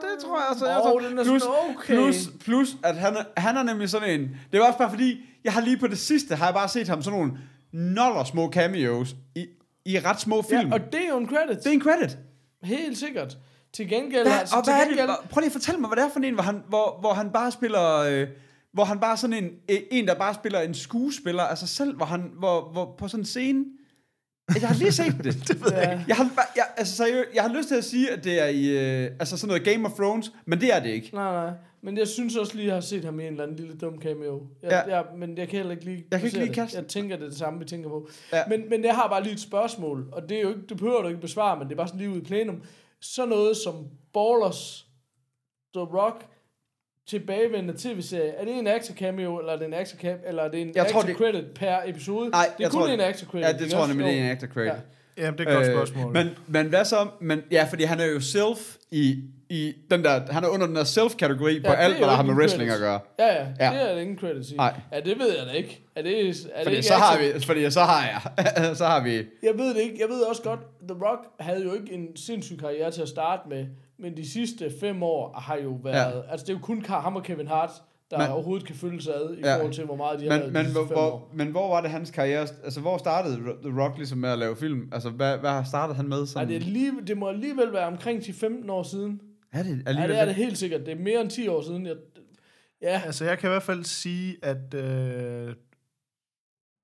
det 0.00 0.24
tror 0.24 0.38
jeg 0.38 0.46
altså. 0.48 0.64
Åh, 0.64 0.70
jeg 0.70 0.80
tror, 0.82 1.00
den 1.00 1.18
er 1.18 1.24
plus, 1.24 1.42
sådan 1.42 1.76
okay. 1.76 1.94
plus, 1.94 2.30
plus, 2.44 2.76
at 2.82 2.96
han 2.96 3.16
er, 3.16 3.24
han 3.36 3.56
er 3.56 3.62
nemlig 3.62 3.90
sådan 3.90 4.20
en... 4.20 4.36
Det 4.52 4.60
er 4.60 4.64
også 4.64 4.78
bare 4.78 4.90
fordi, 4.90 5.20
jeg 5.44 5.52
har 5.52 5.60
lige 5.60 5.78
på 5.78 5.86
det 5.86 5.98
sidste, 5.98 6.34
har 6.34 6.44
jeg 6.44 6.54
bare 6.54 6.68
set 6.68 6.88
ham 6.88 7.02
sådan 7.02 7.18
nogle 7.18 7.38
noller 7.72 8.24
små 8.24 8.52
cameos 8.52 9.16
i, 9.34 9.46
i 9.84 9.98
ret 9.98 10.20
små 10.20 10.42
film. 10.42 10.68
Ja, 10.68 10.74
og 10.74 10.80
det 10.92 11.04
er 11.04 11.08
jo 11.08 11.18
en 11.18 11.28
credit. 11.28 11.58
det 11.58 11.66
er 11.66 11.70
en 11.70 11.82
credit. 11.82 12.18
Helt 12.62 12.98
sikkert. 12.98 13.38
Til 13.74 13.88
gengæld... 13.88 14.22
Hvad, 14.22 14.32
altså, 14.38 14.56
og 14.56 14.64
til 14.64 14.72
hvad 14.72 14.80
er 14.82 14.88
det? 14.88 14.96
gengæld, 14.98 15.28
Prøv 15.30 15.40
lige 15.40 15.46
at 15.46 15.52
fortælle 15.52 15.80
mig, 15.80 15.88
hvad 15.88 15.96
det 15.96 16.04
er 16.04 16.12
for 16.12 16.20
en, 16.20 16.34
hvor 16.34 16.42
han, 16.42 16.62
hvor, 16.68 16.96
hvor 17.00 17.12
han 17.12 17.30
bare 17.30 17.50
spiller... 17.52 17.98
Øh, 17.98 18.28
hvor 18.72 18.84
han 18.84 19.00
bare 19.00 19.16
sådan 19.16 19.44
en, 19.44 19.50
en, 19.90 20.06
der 20.08 20.14
bare 20.14 20.34
spiller 20.34 20.60
en 20.60 20.74
skuespiller 20.74 21.42
af 21.42 21.58
sig 21.58 21.68
selv, 21.68 21.96
hvor 21.96 22.06
han, 22.06 22.30
hvor, 22.38 22.70
hvor 22.72 22.94
på 22.98 23.08
sådan 23.08 23.20
en 23.20 23.24
scene... 23.26 23.64
Jeg 24.60 24.68
har 24.68 24.74
lige 24.74 24.92
set 24.92 25.14
det. 25.24 25.34
det 25.48 25.64
ved 25.64 25.72
jeg 25.72 25.92
ikke. 25.92 26.04
Jeg 26.08 26.16
har, 26.16 26.52
jeg, 26.56 26.64
altså 26.76 26.96
seriøst, 26.96 27.28
jeg 27.34 27.42
har 27.42 27.54
lyst 27.54 27.68
til 27.68 27.74
at 27.74 27.84
sige, 27.84 28.10
at 28.10 28.24
det 28.24 28.40
er 28.42 28.46
i 28.46 28.66
øh, 28.66 29.10
altså 29.20 29.36
sådan 29.36 29.48
noget 29.48 29.64
Game 29.64 29.86
of 29.88 29.92
Thrones, 29.92 30.32
men 30.46 30.60
det 30.60 30.74
er 30.74 30.80
det 30.80 30.90
ikke. 30.90 31.10
Nej, 31.14 31.32
nej. 31.32 31.52
Men 31.82 31.98
jeg 31.98 32.08
synes 32.08 32.36
også 32.36 32.54
lige, 32.56 32.64
at 32.64 32.66
jeg 32.66 32.74
har 32.76 32.80
set 32.80 33.04
ham 33.04 33.20
i 33.20 33.22
en 33.22 33.30
eller 33.30 33.42
anden 33.42 33.56
lille 33.56 33.74
dum 33.74 34.00
cameo. 34.02 34.42
Jeg, 34.62 34.70
Ja. 34.70 34.76
ja. 34.90 34.96
jeg, 34.96 35.04
men 35.16 35.38
jeg 35.38 35.48
kan 35.48 35.56
heller 35.56 35.72
ikke 35.72 35.84
lige 35.84 36.04
Jeg 36.10 36.18
kan 36.20 36.26
ikke 36.26 36.38
lige 36.38 36.48
det. 36.48 36.54
kaste 36.54 36.78
Jeg 36.78 36.86
tænker, 36.86 37.16
det 37.16 37.24
er 37.24 37.28
det 37.28 37.38
samme, 37.38 37.58
vi 37.58 37.64
tænker 37.64 37.88
på. 37.88 38.08
Ja. 38.32 38.42
Men, 38.48 38.68
men 38.70 38.84
jeg 38.84 38.94
har 38.94 39.08
bare 39.08 39.22
lige 39.22 39.32
et 39.32 39.40
spørgsmål, 39.40 40.06
og 40.12 40.28
det 40.28 40.36
er 40.36 40.42
jo 40.42 40.48
ikke, 40.48 40.60
det 40.68 40.76
behøver 40.76 41.02
du 41.02 41.08
ikke 41.08 41.20
besvare, 41.20 41.58
men 41.58 41.68
det 41.68 41.72
er 41.72 41.76
bare 41.76 41.88
sådan 41.88 42.00
lige 42.00 42.10
ude 42.10 42.18
i 42.18 42.24
plenum. 42.24 42.62
Så 43.04 43.26
noget 43.26 43.56
som 43.56 43.86
Ballers, 44.12 44.86
The 45.74 45.82
Rock, 45.84 46.24
tilbagevendende 47.06 47.74
tv-serie, 47.80 48.30
er 48.30 48.44
det 48.44 48.58
en 48.58 48.66
actor 48.66 48.94
cameo, 48.94 49.38
eller 49.38 49.52
er 49.52 49.56
det 49.56 49.66
en 49.66 49.74
actor 49.74 49.96
cameo, 49.98 50.18
eller 50.26 50.42
er 50.42 50.48
det 50.48 50.60
en 50.62 50.72
Jeg 50.74 50.82
actor 50.86 50.92
tror, 51.00 51.02
det- 51.08 51.16
credit 51.16 51.44
per 51.54 51.78
episode? 51.84 52.30
Nej, 52.30 52.44
det 52.46 52.50
er 52.52 52.54
jeg 52.58 52.70
kun 52.70 52.80
tror, 52.80 52.88
en 52.88 53.00
actor 53.00 53.26
credit. 53.26 53.46
Ja, 53.46 53.52
det 53.52 53.70
tror 53.70 53.78
jeg 53.78 53.88
nemlig, 53.88 54.06
det 54.06 54.18
er 54.18 54.24
en 54.24 54.30
actor 54.30 54.46
credit. 54.46 54.68
Ja. 54.72 54.78
Jamen, 55.18 55.38
det 55.38 55.48
er 55.48 55.50
et 55.50 55.54
godt 55.56 55.88
spørgsmål. 55.88 56.12
Men, 56.12 56.28
men 56.46 56.66
hvad 56.66 56.84
så? 56.84 57.06
Men, 57.20 57.42
ja, 57.50 57.66
fordi 57.70 57.84
han 57.84 58.00
er 58.00 58.04
jo 58.06 58.20
self 58.20 58.76
i, 58.90 59.22
i 59.50 59.72
den 59.90 60.04
der, 60.04 60.32
han 60.32 60.44
er 60.44 60.48
under 60.48 60.66
den 60.66 60.76
der 60.76 60.84
self-kategori 60.84 61.60
på 61.60 61.66
Ja, 61.66 61.72
det 61.72 61.78
alt, 61.84 61.96
hvad 61.98 62.08
der 62.08 62.14
har 62.14 62.22
med 62.22 62.34
wrestling 62.34 62.70
at 62.70 62.76
credit. 62.78 62.82
gøre. 62.88 63.00
Ja, 63.18 63.34
ja, 63.42 63.46
Ja. 63.60 63.70
det 63.82 63.90
er 63.90 63.94
der 63.94 64.00
ingen 64.00 64.18
credits 64.18 64.50
i. 64.50 64.56
Nej. 64.56 64.74
Ja, 64.92 65.00
det 65.00 65.18
ved 65.18 65.36
jeg 65.38 65.46
da 65.46 65.52
ikke. 65.52 65.80
Er 65.96 66.02
det, 66.02 66.18
er 66.20 66.22
det 66.24 66.36
Fordi 66.62 66.76
ikke 66.76 66.86
så 66.88 66.94
har 66.94 67.18
vi, 67.18 67.40
fordi 67.46 67.70
så 67.70 67.80
har 67.80 68.06
jeg, 68.06 68.76
så 68.76 68.84
har 68.84 69.02
vi, 69.04 69.10
Jeg 69.42 69.52
ved 69.56 69.74
det 69.74 69.80
ikke. 69.80 69.96
Jeg 70.00 70.08
ved 70.08 70.20
også 70.22 70.42
godt, 70.42 70.60
The 70.88 70.98
Rock 71.04 71.20
havde 71.40 71.64
jo 71.64 71.74
ikke 71.74 71.92
en 71.92 72.16
sindssyg 72.16 72.58
karriere 72.58 72.90
til 72.90 73.02
at 73.02 73.08
starte 73.08 73.42
med, 73.48 73.66
men 73.98 74.16
de 74.16 74.30
sidste 74.32 74.72
fem 74.80 75.02
år 75.02 75.38
har 75.40 75.56
jo 75.56 75.78
været... 75.84 76.12
Ja. 76.14 76.30
Altså, 76.32 76.46
det 76.46 76.52
er 76.52 76.56
jo 76.58 76.60
kun 76.62 76.84
ham 76.88 77.16
og 77.16 77.22
Kevin 77.22 77.46
Hart, 77.48 77.70
der 78.10 78.18
Men- 78.18 78.28
overhovedet 78.28 78.66
kan 78.66 78.76
følge 78.76 79.02
sig 79.02 79.14
ad 79.14 79.36
i 79.36 79.40
Ja. 79.40 79.56
forhold 79.56 79.72
til, 79.72 79.84
hvor 79.84 79.96
meget 79.96 80.20
de 80.20 80.24
har 80.24 80.30
men, 80.32 80.40
lavet 80.40 80.52
men, 80.52 80.64
de 80.66 80.72
hvor, 80.72 80.84
hvor, 80.84 81.10
år. 81.10 81.30
men 81.34 81.50
hvor 81.50 81.68
var 81.68 81.80
det 81.80 81.90
hans 81.90 82.10
karriere, 82.10 82.46
altså 82.64 82.80
hvor 82.80 82.98
startede 82.98 83.36
The 83.36 83.80
Rock 83.82 83.96
ligesom 83.96 84.18
med 84.18 84.28
at 84.30 84.38
lave 84.38 84.56
film? 84.56 84.88
Altså 84.92 85.10
hvad, 85.10 85.38
hvad 85.38 85.64
startede 85.64 85.96
han 85.96 86.08
med? 86.08 86.18
Nej, 86.18 86.26
Sådan? 86.26 86.48
det, 86.48 86.56
er 86.56 86.60
lige, 86.60 86.92
det 87.06 87.18
må 87.18 87.28
alligevel 87.28 87.72
være 87.72 87.86
omkring 87.86 88.22
10-15 88.22 88.70
år 88.70 88.82
siden. 88.82 89.20
er 89.52 89.62
det 89.62 89.70
Ja, 89.70 89.82
alligevel 89.86 90.10
det 90.10 90.20
er 90.20 90.24
det 90.24 90.34
helt 90.34 90.58
sikkert. 90.58 90.80
Det 90.80 90.88
er 90.92 91.02
mere 91.02 91.20
end 91.20 91.30
10 91.30 91.48
år 91.48 91.62
siden. 91.62 91.86
Jeg, 91.86 91.96
ja, 92.82 93.02
Altså, 93.06 93.24
jeg 93.24 93.38
kan 93.38 93.48
i 93.48 93.52
hvert 93.52 93.62
fald 93.62 93.84
sige, 93.84 94.36
at 94.42 94.74
uh, 94.74 95.54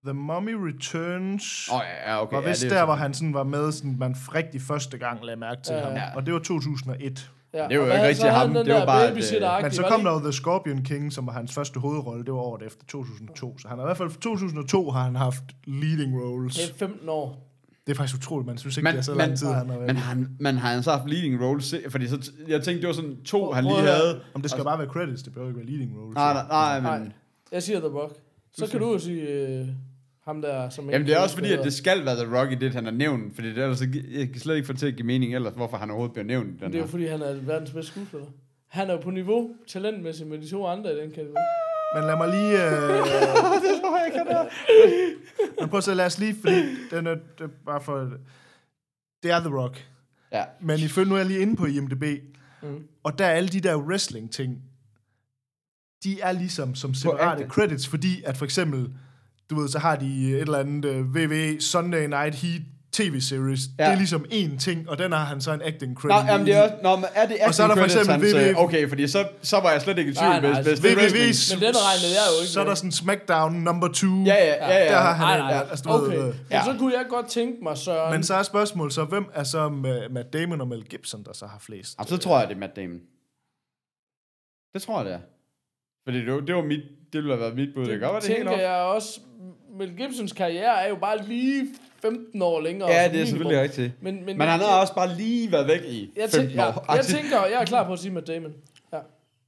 The 0.05 0.13
Mummy 0.15 0.53
Returns 0.55 1.69
Åh, 1.73 1.77
oh, 1.77 1.83
ja, 2.07 2.23
okay. 2.23 2.37
var 2.37 2.43
ja, 2.43 2.49
vist 2.49 2.63
det 2.63 2.73
er 2.73 2.77
der, 2.77 2.85
hvor 2.85 2.95
han 2.95 3.15
sådan 3.15 3.35
var 3.35 3.43
med, 3.45 3.73
sådan, 3.73 3.97
man 3.99 4.15
rigtig 4.35 4.61
første 4.61 4.99
gang 4.99 5.25
lagde 5.25 5.41
mærke 5.41 5.63
til 5.63 5.75
Ja, 5.75 5.81
ham. 5.81 5.93
ja. 5.93 6.17
Og 6.17 6.27
det 6.27 6.35
var 6.35 6.41
2001. 6.41 7.31
ja. 7.55 7.69
Det 7.69 7.79
var 7.81 7.87
jo 7.87 7.93
ikke 7.93 8.07
rigtig 8.09 8.31
ham, 8.31 8.55
han 8.55 8.67
det 8.67 8.75
var 8.75 8.87
bare 8.87 9.05
et, 9.09 9.15
babysitter-agtige, 9.15 9.63
Men 9.63 9.73
så 9.73 9.83
kom 9.83 10.05
der 10.05 10.13
jo 10.13 10.19
The 10.21 10.33
Scorpion 10.33 10.83
King, 10.85 11.13
som 11.13 11.27
var 11.27 11.33
hans 11.33 11.55
første 11.55 11.81
hovedrolle. 11.81 12.25
Det 12.25 12.33
var 12.33 12.39
året 12.41 12.63
efter 12.67 12.85
2002. 12.89 13.59
Så 13.59 13.69
han 13.69 13.79
har 13.79 13.85
i 13.85 13.89
hvert 13.89 13.97
fald 13.97 14.11
for 14.11 14.21
2002 14.21 14.91
har 14.91 15.05
han 15.05 15.17
haft 15.17 15.43
leading 15.65 16.23
roles. 16.23 16.55
Det 16.57 16.71
er 16.71 16.75
15 16.75 17.09
år. 17.09 17.47
Det 17.87 17.93
er 17.93 17.97
faktisk 17.97 18.17
utroligt, 18.17 18.47
man 18.47 18.59
synes 18.59 18.77
ikke, 18.77 18.85
Men, 18.85 18.93
det 18.93 18.99
er 18.99 19.05
så 19.05 19.15
lang 19.15 19.39
tid, 19.39 19.47
han 19.47 19.69
har 19.69 19.75
været. 19.77 19.87
men, 19.87 19.97
han, 19.97 20.29
men 20.41 20.57
har 20.57 20.73
han 20.73 20.83
så 20.83 20.91
haft 20.91 21.11
leading 21.11 21.43
role? 21.45 21.63
Se- 21.63 21.83
Fordi 21.91 22.09
så, 22.09 22.31
jeg 22.49 22.63
tænkte, 22.63 22.81
det 22.81 22.87
var 22.87 22.93
sådan 22.95 23.17
to, 23.25 23.53
han 23.53 23.65
Prøv 23.65 23.77
lige 23.77 23.87
havde. 23.93 24.21
Om 24.35 24.43
det 24.43 24.51
skal 24.51 24.65
bare 24.65 24.79
være 24.79 24.89
credits, 24.89 25.23
det 25.23 25.33
behøver 25.33 25.49
ikke 25.51 25.61
være 25.61 25.69
leading 25.71 25.99
roles. 25.99 26.15
Nej, 26.15 26.33
nej, 26.49 26.81
nej, 26.81 26.99
men... 26.99 27.13
Jeg 27.53 27.63
siger 27.63 27.79
The 27.81 27.89
Rock. 27.89 28.13
Så 28.53 28.67
kan 28.67 28.81
du 28.81 28.93
jo 28.93 28.99
sige 28.99 29.23
øh, 29.23 29.67
ham 30.31 30.43
der, 30.43 30.69
som 30.71 30.91
Jamen 30.91 31.07
det 31.07 31.15
er 31.15 31.19
også 31.19 31.35
fordi, 31.37 31.53
at 31.53 31.65
det 31.65 31.73
skal 31.75 32.05
være 32.05 32.17
The 32.25 32.39
Rock 32.39 32.53
i 32.53 32.55
det, 32.55 32.75
han 32.75 32.85
har 32.85 32.93
nævnt. 32.93 33.35
Fordi 33.35 33.49
det 33.49 33.59
er 33.59 33.69
altså, 33.69 33.87
jeg 34.11 34.29
kan 34.33 34.41
slet 34.41 34.55
ikke 34.57 34.67
få 34.67 34.73
til 34.73 34.87
at 34.87 34.97
give 34.97 35.07
mening 35.07 35.35
ellers, 35.35 35.55
hvorfor 35.55 35.77
han 35.77 35.91
overhovedet 35.91 36.13
bliver 36.13 36.27
nævnt 36.27 36.49
i 36.49 36.51
den 36.51 36.59
Det 36.67 36.75
er 36.75 36.79
jo 36.79 36.85
her. 36.85 36.91
fordi, 36.91 37.07
han 37.07 37.23
er 37.23 37.33
verdens 37.35 37.71
bedste 37.71 37.93
skuespiller. 37.93 38.27
Han 38.69 38.89
er 38.91 38.93
jo 38.95 39.01
på 39.01 39.11
niveau 39.11 39.51
talentmæssigt 39.69 40.29
med 40.29 40.39
de 40.39 40.49
to 40.51 40.67
andre 40.67 40.93
i 40.93 40.97
den 41.01 41.11
kategori. 41.11 41.35
Men 41.95 42.05
lad 42.05 42.17
mig 42.17 42.29
lige... 42.29 42.65
Øh... 42.67 42.73
det 43.65 43.81
tror 43.83 43.99
jeg 43.99 44.07
ikke, 44.07 44.51
Men 45.61 45.69
prøv 45.69 45.79
at 45.79 45.85
se, 45.85 45.95
lad 45.95 46.07
os 46.07 46.19
lige, 46.19 46.35
fordi 46.41 46.63
den 46.91 47.07
er, 47.07 47.15
det 47.39 47.45
er 47.45 47.49
bare 47.67 47.81
for... 47.81 48.11
Det 49.23 49.31
er 49.31 49.41
The 49.41 49.49
Rock. 49.49 49.87
Ja. 50.33 50.45
Men 50.61 50.79
ifølge 50.81 51.09
nu 51.09 51.15
er 51.15 51.19
jeg 51.19 51.27
lige 51.27 51.41
inde 51.41 51.57
på 51.57 51.67
IMDb, 51.67 52.05
Mm. 52.63 52.83
og 53.03 53.19
der 53.19 53.25
er 53.27 53.31
alle 53.31 53.49
de 53.49 53.61
der 53.61 53.77
wrestling-ting, 53.77 54.63
de 56.05 56.21
er 56.21 56.33
ligesom 56.33 56.75
som 56.75 56.95
separate 56.95 57.47
credits, 57.49 57.89
fordi 57.89 58.23
at 58.25 58.37
for 58.37 58.45
eksempel, 58.45 58.93
du 59.51 59.61
ved, 59.61 59.69
så 59.69 59.79
har 59.79 59.97
de 59.97 60.33
et 60.35 60.41
eller 60.41 60.59
andet 60.59 60.85
uh, 60.85 61.07
WWE 61.15 61.61
Sunday 61.61 62.07
Night 62.07 62.35
Heat 62.35 62.63
tv-series. 62.93 63.61
Ja. 63.79 63.85
Det 63.85 63.93
er 63.93 63.97
ligesom 63.97 64.25
én 64.33 64.59
ting, 64.59 64.89
og 64.91 64.99
den 64.99 65.13
har 65.13 65.25
han 65.25 65.41
så 65.41 65.53
en 65.53 65.63
acting 65.63 65.93
Nå, 65.93 66.01
credit 66.01 66.29
jamen 66.29 66.47
det 66.47 66.55
er 66.57 66.63
også, 66.63 66.75
nå, 66.83 66.97
men 66.97 67.05
er 67.15 67.27
det 67.29 67.37
Og 67.47 67.55
så 67.55 67.63
er 67.63 67.67
der 67.67 67.75
for 67.77 67.83
acting 67.83 68.01
eksempel? 68.01 68.35
VV. 68.55 68.57
Okay, 68.57 68.89
fordi 68.89 69.09
så, 69.09 69.29
så 69.43 69.61
var 69.61 69.71
jeg 69.71 69.83
slet 69.83 69.99
ikke 69.99 70.11
i 70.11 70.15
tvivl, 70.15 70.29
Nej, 70.31 70.41
nej, 70.41 70.63
hvis, 70.63 70.69
hvis 70.69 70.81
det 70.81 70.93
er 70.93 70.97
WWE, 70.97 71.03
wrestling. 71.27 71.61
Men 71.61 71.67
den 71.69 71.77
regnede 71.89 72.13
jeg 72.19 72.27
jo 72.33 72.41
ikke 72.43 72.53
så 72.53 72.61
er 72.61 72.65
der 72.65 72.75
sådan 72.75 72.93
Smackdown 72.93 73.53
number 73.55 73.89
2. 73.89 74.07
Ja, 74.07 74.35
ja, 74.35 74.35
ja, 74.69 74.85
ja. 74.85 74.93
Der 74.93 74.97
har 75.01 75.13
han 75.13 75.27
Nej, 75.39 75.53
nej, 75.53 75.67
altså, 75.71 75.85
du 75.85 75.93
ved, 75.93 76.07
okay. 76.09 76.19
øh, 76.19 76.25
Men 76.25 76.35
ja. 76.51 76.65
så 76.65 76.75
kunne 76.79 76.95
jeg 76.99 77.05
godt 77.09 77.27
tænke 77.27 77.63
mig, 77.63 77.79
Søren. 77.79 78.13
Men 78.13 78.23
så 78.23 78.35
er 78.35 78.43
spørgsmålet 78.43 78.95
så, 78.95 79.05
hvem 79.05 79.25
er 79.35 79.45
så 79.45 79.69
med 79.69 80.09
Matt 80.09 80.33
Damon 80.33 80.61
og 80.61 80.69
Mel 80.69 80.85
Gibson, 80.85 81.25
der 81.25 81.33
så 81.33 81.47
har 81.47 81.59
flest? 81.59 81.99
Jamen, 81.99 82.09
så 82.09 82.17
tror 82.17 82.39
jeg, 82.39 82.49
det 82.49 82.55
er 82.55 82.59
Matt 82.59 82.77
Damon. 82.77 83.01
Det 84.75 84.83
tror 84.83 84.97
jeg, 84.99 85.05
det 85.07 85.15
er. 85.15 85.21
Fordi 86.07 86.19
det, 86.27 86.33
var- 86.33 86.41
det 86.41 86.55
var 86.55 86.63
mit, 86.63 86.81
det 87.13 87.19
ville 87.23 87.31
have 87.33 87.41
været 87.41 87.55
mit 87.55 87.69
bud. 87.75 87.85
Det, 87.87 88.01
være, 88.01 88.21
det 88.21 88.25
er 88.25 88.37
helt 88.37 88.49
tænker 88.49 88.59
jeg 88.59 88.77
også. 88.83 89.21
Mel 89.79 89.97
Gibsons 89.97 90.33
karriere 90.33 90.83
er 90.85 90.89
jo 90.89 90.97
bare 90.97 91.23
lige 91.27 91.69
15 92.03 92.43
år 92.43 92.61
længere. 92.61 92.89
Ja, 92.91 92.95
det 92.97 93.05
er 93.05 93.11
minimum. 93.11 93.27
selvfølgelig 93.27 93.63
rigtigt. 93.63 94.03
Men, 94.03 94.25
men, 94.25 94.39
Men 94.39 94.49
han 94.49 94.61
har 94.61 94.81
også 94.81 94.95
bare 94.95 95.17
lige 95.17 95.53
været 95.53 95.67
væk 95.67 95.81
i 95.85 96.13
jeg, 96.17 96.31
15 96.31 96.49
tænker, 96.49 96.67
år. 96.67 96.85
ja, 96.89 96.93
jeg 96.93 97.05
tænker, 97.05 97.45
jeg 97.45 97.61
er 97.61 97.65
klar 97.65 97.87
på 97.87 97.93
at 97.93 97.99
sige 97.99 98.13
Matt 98.13 98.27
Damon. 98.27 98.55
Ja. 98.93 98.99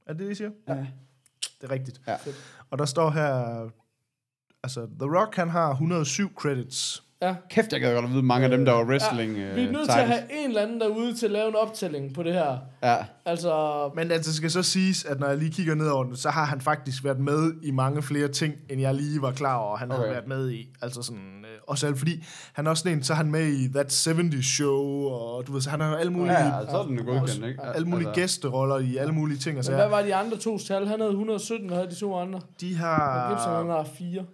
Er 0.05 0.13
det 0.13 0.19
det, 0.19 0.31
I 0.31 0.35
siger? 0.35 0.51
Ja. 0.67 0.73
Det 0.73 1.69
er 1.69 1.71
rigtigt. 1.71 2.01
Ja. 2.07 2.15
Og 2.71 2.77
der 2.79 2.85
står 2.85 3.09
her... 3.09 3.69
Altså, 4.63 4.87
The 4.99 5.17
Rock, 5.19 5.35
han 5.35 5.49
har 5.49 5.69
107 5.71 6.33
credits. 6.35 7.02
Ja. 7.27 7.35
Kæft, 7.49 7.73
jeg 7.73 7.81
gad 7.81 7.93
godt 7.93 8.05
at 8.05 8.11
vide 8.11 8.23
mange 8.23 8.43
af 8.43 8.49
dem, 8.51 8.65
der 8.65 8.71
var 8.71 8.83
wrestling 8.85 9.37
ja. 9.37 9.49
øh, 9.49 9.55
Vi 9.55 9.63
er 9.63 9.71
nødt 9.71 9.89
til 9.89 9.99
at 9.99 10.07
have 10.07 10.21
en 10.31 10.47
eller 10.49 10.61
anden 10.61 10.81
derude 10.81 11.15
til 11.15 11.25
at 11.25 11.31
lave 11.31 11.47
en 11.49 11.55
optælling 11.55 12.13
på 12.13 12.23
det 12.23 12.33
her. 12.33 12.57
Ja. 12.83 12.95
Altså, 13.25 13.89
Men 13.95 14.11
altså, 14.11 14.35
skal 14.35 14.51
så 14.51 14.63
siges, 14.63 15.05
at 15.05 15.19
når 15.19 15.27
jeg 15.27 15.37
lige 15.37 15.51
kigger 15.51 15.75
ned 15.75 15.87
over 15.87 16.03
den, 16.03 16.15
så 16.15 16.29
har 16.29 16.45
han 16.45 16.61
faktisk 16.61 17.03
været 17.03 17.19
med 17.19 17.53
i 17.63 17.71
mange 17.71 18.01
flere 18.01 18.27
ting, 18.27 18.53
end 18.69 18.81
jeg 18.81 18.93
lige 18.93 19.21
var 19.21 19.31
klar 19.31 19.55
over, 19.55 19.77
han 19.77 19.91
okay. 19.91 19.99
Havde 19.99 20.11
været 20.11 20.27
med 20.27 20.51
i. 20.51 20.69
Altså 20.81 21.01
sådan, 21.01 21.45
øh, 21.53 21.59
også 21.67 21.87
alt, 21.87 21.97
fordi 21.97 22.23
han 22.53 22.65
er 22.65 22.69
også 22.69 22.89
en, 22.89 23.03
så 23.03 23.13
er 23.13 23.17
han 23.17 23.31
med 23.31 23.47
i 23.47 23.67
That 23.67 24.05
70 24.07 24.45
Show, 24.45 25.07
og 25.07 25.47
du 25.47 25.53
ved, 25.53 25.61
så 25.61 25.69
han 25.69 25.79
har 25.79 25.89
jo 25.89 25.95
alle 25.95 26.11
mulige, 26.11 26.39
Ja, 26.39 26.45
ja, 26.45 26.65
så 26.69 26.77
er 26.77 26.85
den 26.85 27.05
godkendt, 27.05 27.45
ikke? 27.47 27.63
alle 27.63 27.87
mulige 27.87 28.07
Altså, 28.07 28.21
gæsteroller 28.21 28.77
i 28.77 28.97
alle 28.97 29.13
mulige 29.13 29.37
ting. 29.37 29.57
Og 29.57 29.63
men 29.67 29.75
hvad 29.75 29.85
så 29.85 29.89
var 29.89 30.01
de 30.01 30.15
andre 30.15 30.37
to 30.37 30.57
tal? 30.57 30.87
Han 30.87 30.99
havde 30.99 31.11
117, 31.11 31.67
hvad 31.67 31.77
havde 31.77 31.89
de 31.89 31.95
to 31.95 32.15
andre? 32.15 32.39
de 32.61 32.65
Og 32.81 33.29
Gibson, 33.29 33.55
han 33.55 33.67
har... 33.67 33.77
har 33.77 33.87
4. 33.97 34.25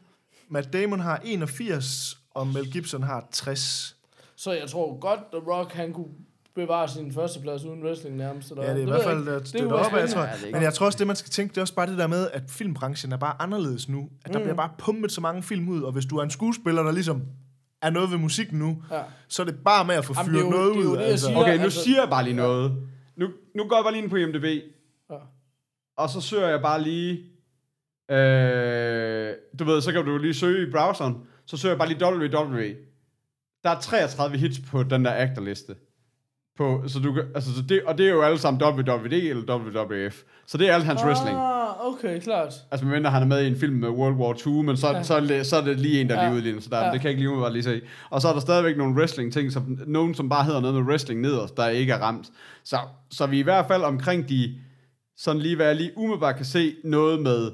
Matt 0.49 0.73
Damon 0.73 0.99
har 0.99 1.21
81, 1.23 2.18
og 2.35 2.47
Mel 2.47 2.71
Gibson 2.71 3.03
har 3.03 3.27
60. 3.31 3.95
Så 4.35 4.51
jeg 4.51 4.69
tror 4.69 4.99
godt, 4.99 5.19
The 5.31 5.51
Rock, 5.51 5.73
han 5.73 5.93
kunne 5.93 6.07
bevare 6.55 6.87
sin 6.87 7.13
førsteplads 7.13 7.65
uden 7.65 7.83
wrestling 7.83 8.15
nærmest. 8.17 8.51
Eller? 8.51 8.63
Ja, 8.63 8.69
det 8.73 8.77
er 8.77 8.81
i 8.81 8.89
hvert 8.89 9.03
fald 9.03 9.25
det, 9.25 9.33
er 9.33 9.39
det 9.39 9.61
jo 9.61 9.69
op, 9.75 9.91
jeg 9.93 10.09
tror. 10.09 10.21
Ja, 10.21 10.31
det 10.45 10.51
Men 10.51 10.61
jeg 10.61 10.73
tror 10.73 10.85
også, 10.85 10.97
det 10.99 11.07
man 11.07 11.15
skal 11.15 11.29
tænke, 11.31 11.51
det 11.51 11.57
er 11.57 11.61
også 11.61 11.75
bare 11.75 11.87
det 11.87 11.97
der 11.97 12.07
med, 12.07 12.29
at 12.33 12.43
filmbranchen 12.49 13.11
er 13.11 13.17
bare 13.17 13.41
anderledes 13.41 13.89
nu. 13.89 14.09
At 14.25 14.33
der 14.33 14.39
mm. 14.39 14.43
bliver 14.43 14.55
bare 14.55 14.69
pumpet 14.77 15.11
så 15.11 15.21
mange 15.21 15.43
film 15.43 15.69
ud, 15.69 15.81
og 15.81 15.91
hvis 15.91 16.05
du 16.05 16.17
er 16.17 16.23
en 16.23 16.29
skuespiller, 16.29 16.83
der 16.83 16.91
ligesom 16.91 17.21
er 17.81 17.89
noget 17.89 18.11
ved 18.11 18.17
musikken 18.17 18.59
nu, 18.59 18.83
Ja. 18.91 19.01
så 19.27 19.41
er 19.41 19.45
det 19.45 19.55
bare 19.65 19.85
med 19.85 19.95
at 19.95 20.05
få 20.05 20.13
fyret 20.13 20.43
det 20.43 20.49
noget 20.49 20.75
det 20.75 20.83
ud. 20.83 20.97
det, 20.97 21.03
altså. 21.03 21.25
siger. 21.25 21.39
Okay, 21.39 21.57
nu 21.57 21.63
altså- 21.63 21.83
siger 21.83 22.01
jeg 22.01 22.09
bare 22.09 22.23
lige 22.23 22.35
noget. 22.35 22.71
Nu, 23.15 23.27
nu 23.55 23.63
går 23.67 23.75
jeg 23.75 23.83
bare 23.83 23.93
lige 23.93 24.01
ind 24.03 24.09
på 24.09 24.15
IMDb, 24.15 24.63
Ja. 25.09 25.15
og 25.97 26.09
så 26.09 26.21
søger 26.21 26.47
jeg 26.47 26.61
bare 26.61 26.81
lige... 26.83 27.13
Øh, 28.11 29.33
du 29.59 29.63
ved, 29.65 29.81
så 29.81 29.91
kan 29.91 30.05
du 30.05 30.17
lige 30.17 30.33
søge 30.33 30.67
i 30.67 30.71
browseren. 30.71 31.17
Så 31.49 31.57
søger 31.57 31.73
jeg 31.73 31.77
bare 31.79 31.87
lige 31.89 32.05
WWE. 32.05 32.75
Der 33.63 33.69
er 33.69 33.79
33 33.79 34.37
hits 34.37 34.59
på 34.71 34.83
den 34.83 35.05
der 35.05 35.13
actor-liste. 35.13 35.75
På, 36.57 36.83
så 36.87 36.99
du 36.99 37.13
kan, 37.13 37.23
altså, 37.35 37.55
så 37.55 37.61
det, 37.61 37.83
og 37.83 37.97
det 37.97 38.05
er 38.05 38.09
jo 38.09 38.21
alle 38.21 38.39
sammen 38.39 38.61
WWE 38.63 39.15
eller 39.29 39.55
WWF. 39.55 40.23
Så 40.47 40.57
det 40.57 40.69
er 40.69 40.73
alt 40.73 40.83
hans 40.83 41.01
wrestling. 41.03 41.37
Ah, 41.37 41.87
okay, 41.93 42.19
klart. 42.19 42.53
Altså, 42.71 42.85
medmindre 42.85 43.11
han 43.11 43.21
er 43.21 43.27
med 43.27 43.43
i 43.43 43.47
en 43.47 43.55
film 43.59 43.73
med 43.75 43.89
World 43.89 44.15
War 44.15 44.47
II, 44.47 44.63
men 44.63 44.77
så, 44.77 44.87
Ja. 44.91 45.03
så, 45.03 45.19
det, 45.19 45.45
så 45.45 45.57
er 45.57 45.61
det 45.61 45.79
lige 45.79 46.01
en, 46.01 46.09
der 46.09 46.15
Ja. 46.21 46.27
lige 46.27 46.37
udligner. 46.37 46.61
Så 46.61 46.69
der, 46.69 46.77
Ja. 46.85 46.91
det 46.91 47.01
kan 47.01 47.03
jeg 47.03 47.09
ikke 47.09 47.21
lige 47.21 47.29
umiddelbart 47.29 47.53
lige 47.53 47.63
se. 47.63 47.81
Og 48.09 48.21
så 48.21 48.27
er 48.27 48.33
der 48.33 48.39
stadigvæk 48.39 48.77
nogle 48.77 48.95
wrestling-ting, 48.95 49.51
som, 49.51 49.79
nogen 49.87 50.13
som 50.15 50.29
bare 50.29 50.43
hedder 50.43 50.59
noget 50.59 50.75
med 50.75 50.83
wrestling 50.83 51.21
nederst, 51.21 51.57
der 51.57 51.67
ikke 51.67 51.93
er 51.93 51.97
ramt. 51.99 52.29
Så, 52.63 52.77
så 53.11 53.25
vi 53.25 53.35
er 53.35 53.39
i 53.39 53.43
hvert 53.43 53.65
fald 53.67 53.81
omkring 53.83 54.29
de, 54.29 54.55
sådan 55.17 55.41
lige 55.41 55.55
hvad 55.55 55.65
jeg 55.65 55.75
lige 55.75 55.91
umiddelbart 55.97 56.35
kan 56.35 56.45
se, 56.45 56.75
noget 56.83 57.21
med 57.21 57.51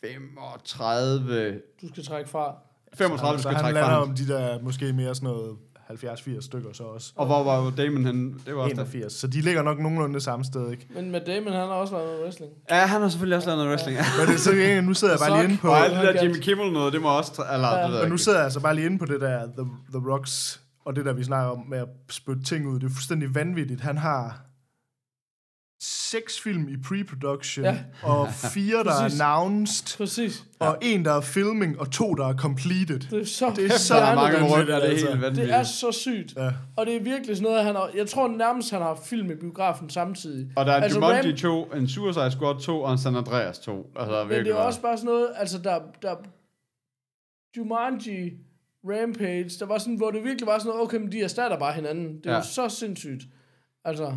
35... 0.00 1.60
Du 1.82 1.88
skal 1.88 2.04
trække 2.04 2.30
fra. 2.30 2.56
35 2.94 3.38
så 3.38 3.42
skal 3.42 3.54
han 3.54 3.62
trække 3.62 3.80
lander 3.80 3.96
fra. 3.96 4.02
om 4.02 4.14
de 4.14 4.28
der 4.28 4.58
måske 4.62 4.92
mere 4.92 5.14
sådan 5.14 5.28
noget 5.28 5.56
70-80 5.90 6.40
stykker 6.40 6.68
så 6.72 6.82
også. 6.82 7.12
Og 7.16 7.26
hvor 7.26 7.42
var 7.44 7.70
Damon 7.76 8.04
henne? 8.04 8.34
Det 8.46 8.56
var 8.56 8.62
også 8.62 8.76
der. 8.76 8.82
81. 8.82 9.12
Så 9.12 9.26
de 9.26 9.40
ligger 9.40 9.62
nok 9.62 9.78
nogenlunde 9.78 10.14
det 10.14 10.22
samme 10.22 10.44
sted, 10.44 10.70
ikke? 10.70 10.86
Men 10.94 11.10
med 11.10 11.20
Damon, 11.20 11.52
han 11.52 11.60
har 11.60 11.74
også 11.74 11.94
lavet 11.94 12.06
noget 12.08 12.22
wrestling. 12.24 12.52
Ja, 12.70 12.86
han 12.86 13.00
har 13.00 13.08
selvfølgelig 13.08 13.36
også 13.36 13.48
lavet 13.48 13.58
noget 13.58 13.70
wrestling. 13.70 13.98
Ja. 13.98 14.04
Men 14.18 14.26
det 14.28 14.34
er 14.34 14.38
så 14.38 14.50
ikke, 14.50 14.82
nu 14.82 14.94
sidder 14.94 15.14
jeg 15.14 15.20
bare 15.28 15.40
lige 15.40 15.50
inde 15.50 15.60
på... 15.62 15.68
Og 15.68 15.78
alt 15.84 16.06
det 16.06 16.14
der. 16.14 16.22
Jimmy 16.22 16.36
Kimmel 16.36 16.72
noget, 16.72 16.92
det 16.92 17.02
må 17.02 17.18
også... 17.18 17.44
Eller, 17.52 17.68
Ja. 17.68 17.86
det 17.86 17.92
jeg 17.94 18.02
Men 18.02 18.10
nu 18.10 18.16
sidder 18.16 18.38
jeg 18.38 18.44
altså 18.44 18.60
bare 18.60 18.74
lige 18.74 18.86
inde 18.86 18.98
på 18.98 19.04
det 19.04 19.20
der 19.20 19.38
The, 19.46 19.66
The 19.94 20.10
Rocks, 20.10 20.60
og 20.84 20.96
det 20.96 21.04
der, 21.04 21.12
vi 21.12 21.24
snakker 21.24 21.50
om 21.50 21.64
med 21.68 21.78
at 21.78 21.88
spytte 22.10 22.42
ting 22.44 22.68
ud. 22.68 22.80
Det 22.80 22.86
er 22.86 22.90
fuldstændig 22.90 23.34
vanvittigt. 23.34 23.80
Han 23.80 23.98
har 23.98 24.40
seks 25.80 26.40
film 26.40 26.68
i 26.68 26.76
pre-production, 26.76 27.62
Ja. 27.64 27.70
ja. 28.02 28.08
og 28.08 28.28
fire, 28.32 28.84
der 28.84 29.00
Præcis. 29.00 29.20
er 29.20 29.24
announced, 29.24 29.96
Præcis. 29.98 30.44
og 30.58 30.78
en, 30.82 31.04
der 31.04 31.12
er 31.12 31.20
filming, 31.20 31.80
og 31.80 31.90
to, 31.90 32.14
der 32.14 32.26
er 32.28 32.36
completed. 32.36 32.98
Det 33.00 33.20
er 33.20 33.24
så, 33.24 33.52
Det 33.56 33.64
er 33.66 33.78
så 33.78 33.94
Der 33.94 34.00
er 34.02 34.14
mange 34.14 34.38
og 34.38 34.66
det 34.66 34.74
er 34.74 34.78
altså. 34.80 35.06
helt 35.06 35.20
vanvittigt. 35.22 35.48
Det 35.48 35.54
er 35.56 35.62
så 35.62 35.92
sygt. 35.92 36.34
Ja. 36.36 36.50
Og 36.76 36.86
det 36.86 36.96
er 36.96 37.00
virkelig 37.00 37.36
sådan 37.36 37.50
noget, 37.50 37.64
han 37.64 37.74
har... 37.74 37.90
Jeg 37.94 38.08
tror 38.08 38.28
nærmest, 38.28 38.70
han 38.70 38.82
har 38.82 39.00
film 39.04 39.30
i 39.30 39.34
biografen 39.34 39.90
samtidig. 39.90 40.50
Og 40.56 40.66
der 40.66 40.72
er 40.72 40.76
Altså, 40.76 40.98
altså, 40.98 41.08
Jumanji 41.08 41.32
Ram- 41.32 41.36
2, 41.36 41.64
en 41.76 41.88
Suicide 41.88 42.30
Squad 42.30 42.60
2 42.60 42.82
og 42.82 42.92
en 42.92 42.98
San 42.98 43.16
Andreas 43.16 43.58
2. 43.58 43.90
Altså, 43.96 44.12
Men 44.22 44.28
virkelig 44.28 44.44
det 44.44 44.50
er 44.52 44.56
bare- 44.56 44.66
også 44.66 44.80
bare 44.80 44.96
sådan 44.96 45.06
noget... 45.06 45.28
Altså, 45.36 45.58
der... 45.58 45.78
der 46.02 46.14
Jumanji, 47.56 48.30
Rampage, 48.84 49.50
der 49.60 49.66
var 49.66 49.78
sådan, 49.78 49.94
hvor 49.94 50.10
det 50.10 50.24
virkelig 50.24 50.46
var 50.46 50.58
sådan 50.58 50.68
noget, 50.68 50.82
okay, 50.82 50.96
men 50.98 51.12
de 51.12 51.22
erstatter 51.22 51.58
bare 51.58 51.72
hinanden. 51.72 52.16
Det 52.16 52.26
er 52.26 52.30
ja. 52.30 52.36
Ja. 52.36 52.38
jo 52.38 52.44
så 52.44 52.68
sindssygt. 52.68 53.22
Altså, 53.84 54.16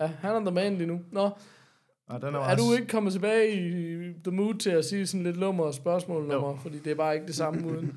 ja, 0.00 0.10
han 0.20 0.30
er 0.36 0.40
the 0.40 0.50
man 0.54 0.74
lige 0.76 0.86
nu. 0.86 1.00
Nå, 1.12 1.30
Og 2.08 2.20
den 2.22 2.34
er, 2.34 2.38
Er 2.38 2.56
du 2.56 2.72
ikke 2.72 2.86
kommet 2.86 3.12
tilbage 3.12 3.52
i 3.52 3.94
the 4.24 4.32
mood 4.36 4.54
til 4.54 4.70
at 4.70 4.84
sige 4.84 5.06
sådan 5.06 5.22
lidt 5.24 5.36
lummer 5.36 5.70
spørgsmål 5.70 6.26
nummer? 6.28 6.56
Fordi 6.62 6.78
det 6.78 6.90
er 6.90 6.96
bare 6.96 7.14
ikke 7.14 7.26
det 7.26 7.34
samme 7.34 7.66
uden. 7.66 7.92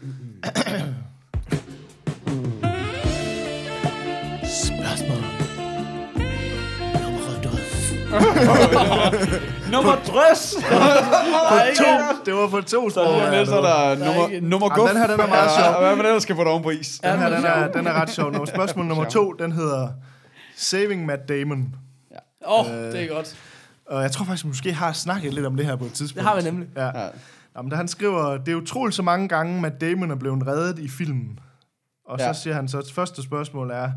Spørgsmål. 4.65 5.23
Nummer 9.71 9.95
drøs! 10.08 10.41
To, 11.79 11.85
det 12.25 12.33
var 12.33 12.47
på 12.47 12.62
to 12.62 12.89
Så 12.89 13.02
er 13.02 13.39
det 13.39 13.47
så 13.47 13.56
er 13.62 13.62
der 13.62 14.06
nummer, 14.06 14.27
ikke- 14.29 14.47
nummer 14.50 14.67
Jamen, 14.67 14.79
guf. 14.79 14.89
den 14.89 14.97
her, 14.97 15.08
den 15.08 15.19
er 15.19 15.27
meget 15.27 15.52
sjov. 15.60 15.81
Hvad 15.81 15.95
man 15.95 16.06
ellers 16.06 16.23
skal 16.23 16.35
få 16.35 16.41
det 16.41 16.52
oven 16.52 16.63
på 16.63 16.69
is. 16.69 17.00
Den 17.00 17.19
her, 17.19 17.29
den 17.29 17.45
er, 17.45 17.67
den 17.71 17.87
er 17.87 17.93
ret 17.93 18.10
sjov. 18.10 18.31
Nummer- 18.31 18.45
Spørgsmål 18.45 18.85
nummer 18.85 19.06
to, 19.06 19.31
den 19.31 19.52
hedder 19.52 19.87
Saving 20.56 21.06
Matt 21.06 21.29
Damon. 21.29 21.75
Åh, 22.48 22.60
oh, 22.60 22.65
det 22.73 23.04
er 23.04 23.08
godt. 23.08 23.37
Og 23.85 24.02
jeg 24.02 24.12
tror 24.12 24.25
faktisk, 24.25 24.44
vi 24.46 24.48
måske 24.48 24.73
har 24.73 24.92
snakket 24.92 25.33
lidt 25.33 25.46
om 25.46 25.56
det 25.56 25.65
her 25.65 25.75
på 25.75 25.85
et 25.85 25.94
tidspunkt. 25.94 26.17
Det 26.17 26.27
har 26.27 26.35
vi 26.35 26.42
nemlig. 26.42 26.67
Ja. 26.75 27.00
Ja. 27.04 27.10
Jamen, 27.58 27.69
da 27.69 27.75
han 27.75 27.87
skriver, 27.87 28.37
det 28.37 28.52
er 28.52 28.56
utroligt 28.56 28.96
så 28.96 29.04
mange 29.04 29.27
gange, 29.27 29.62
Matt 29.62 29.81
Damon 29.81 30.12
er 30.12 30.15
blevet 30.15 30.48
reddet 30.48 30.79
i 30.79 30.87
filmen. 30.87 31.40
Og 32.06 32.19
så 32.19 32.25
Ja. 32.25 32.33
siger 32.33 32.54
han 32.54 32.67
så, 32.67 32.77
at 32.77 32.92
første 32.94 33.23
spørgsmål 33.23 33.71
er, 33.71 33.92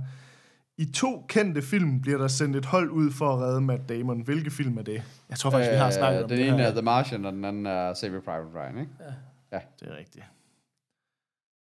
i 0.78 0.84
to 0.92 1.24
kendte 1.28 1.62
film 1.62 2.00
bliver 2.00 2.18
der 2.18 2.28
sendt 2.28 2.56
et 2.56 2.64
hold 2.64 2.90
ud 2.90 3.10
for 3.12 3.32
at 3.34 3.40
redde 3.40 3.60
Matt 3.60 3.88
Damon. 3.88 4.20
Hvilke 4.20 4.50
film 4.50 4.78
er 4.78 4.82
det? 4.82 5.02
Jeg 5.30 5.38
tror 5.38 5.50
faktisk, 5.50 5.70
vi 5.70 5.76
har 5.76 5.90
snakket 5.90 6.22
om 6.22 6.28
den 6.28 6.38
det 6.38 6.48
ene 6.48 6.56
her. 6.58 6.66
er 6.66 6.70
The 6.72 6.82
Martian, 6.82 7.24
og 7.24 7.32
den 7.32 7.44
anden 7.44 7.66
er 7.66 7.94
Saving 7.94 8.24
Private 8.24 8.48
Ryan, 8.54 8.78
ikke? 8.78 8.90
Det 9.80 9.88
er 9.88 9.96
rigtigt. 9.98 10.24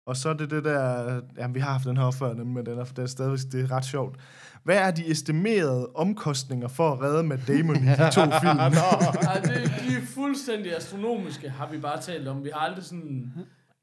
Og 0.07 0.17
så 0.17 0.29
er 0.29 0.33
det 0.35 0.51
det 0.51 0.65
der... 0.65 1.21
Jamen, 1.39 1.55
vi 1.55 1.61
har 1.61 1.73
haft 1.73 1.85
den 1.85 1.97
her 1.97 2.11
før, 2.11 2.29
nemlig, 2.35 2.47
men 2.47 2.67
den 2.67 2.79
er, 2.79 2.85
den 2.85 3.03
er 3.05 3.09
stadigvæk 3.09 3.39
det 3.53 3.65
er 3.65 3.71
ret 3.77 3.85
sjovt. 3.85 4.17
Hvad 4.65 4.77
er 4.77 4.91
de 4.91 5.11
estimerede 5.11 5.89
omkostninger 5.95 6.69
for 6.69 6.93
at 6.93 7.01
redde 7.01 7.23
Matt 7.23 7.49
Damon 7.49 7.77
i 7.77 7.79
de 7.81 8.11
to 8.13 8.21
film? 8.21 8.59
Ej, 8.59 9.41
det, 9.41 9.73
de 9.89 9.97
er 9.97 10.07
fuldstændig 10.15 10.77
astronomiske, 10.77 11.51
har 11.51 11.69
vi 11.73 11.79
bare 11.79 12.01
talt 12.01 12.29
om. 12.29 12.45
Vi 12.45 12.51
har 12.55 12.61
aldrig 12.61 12.85
sådan... 12.85 13.33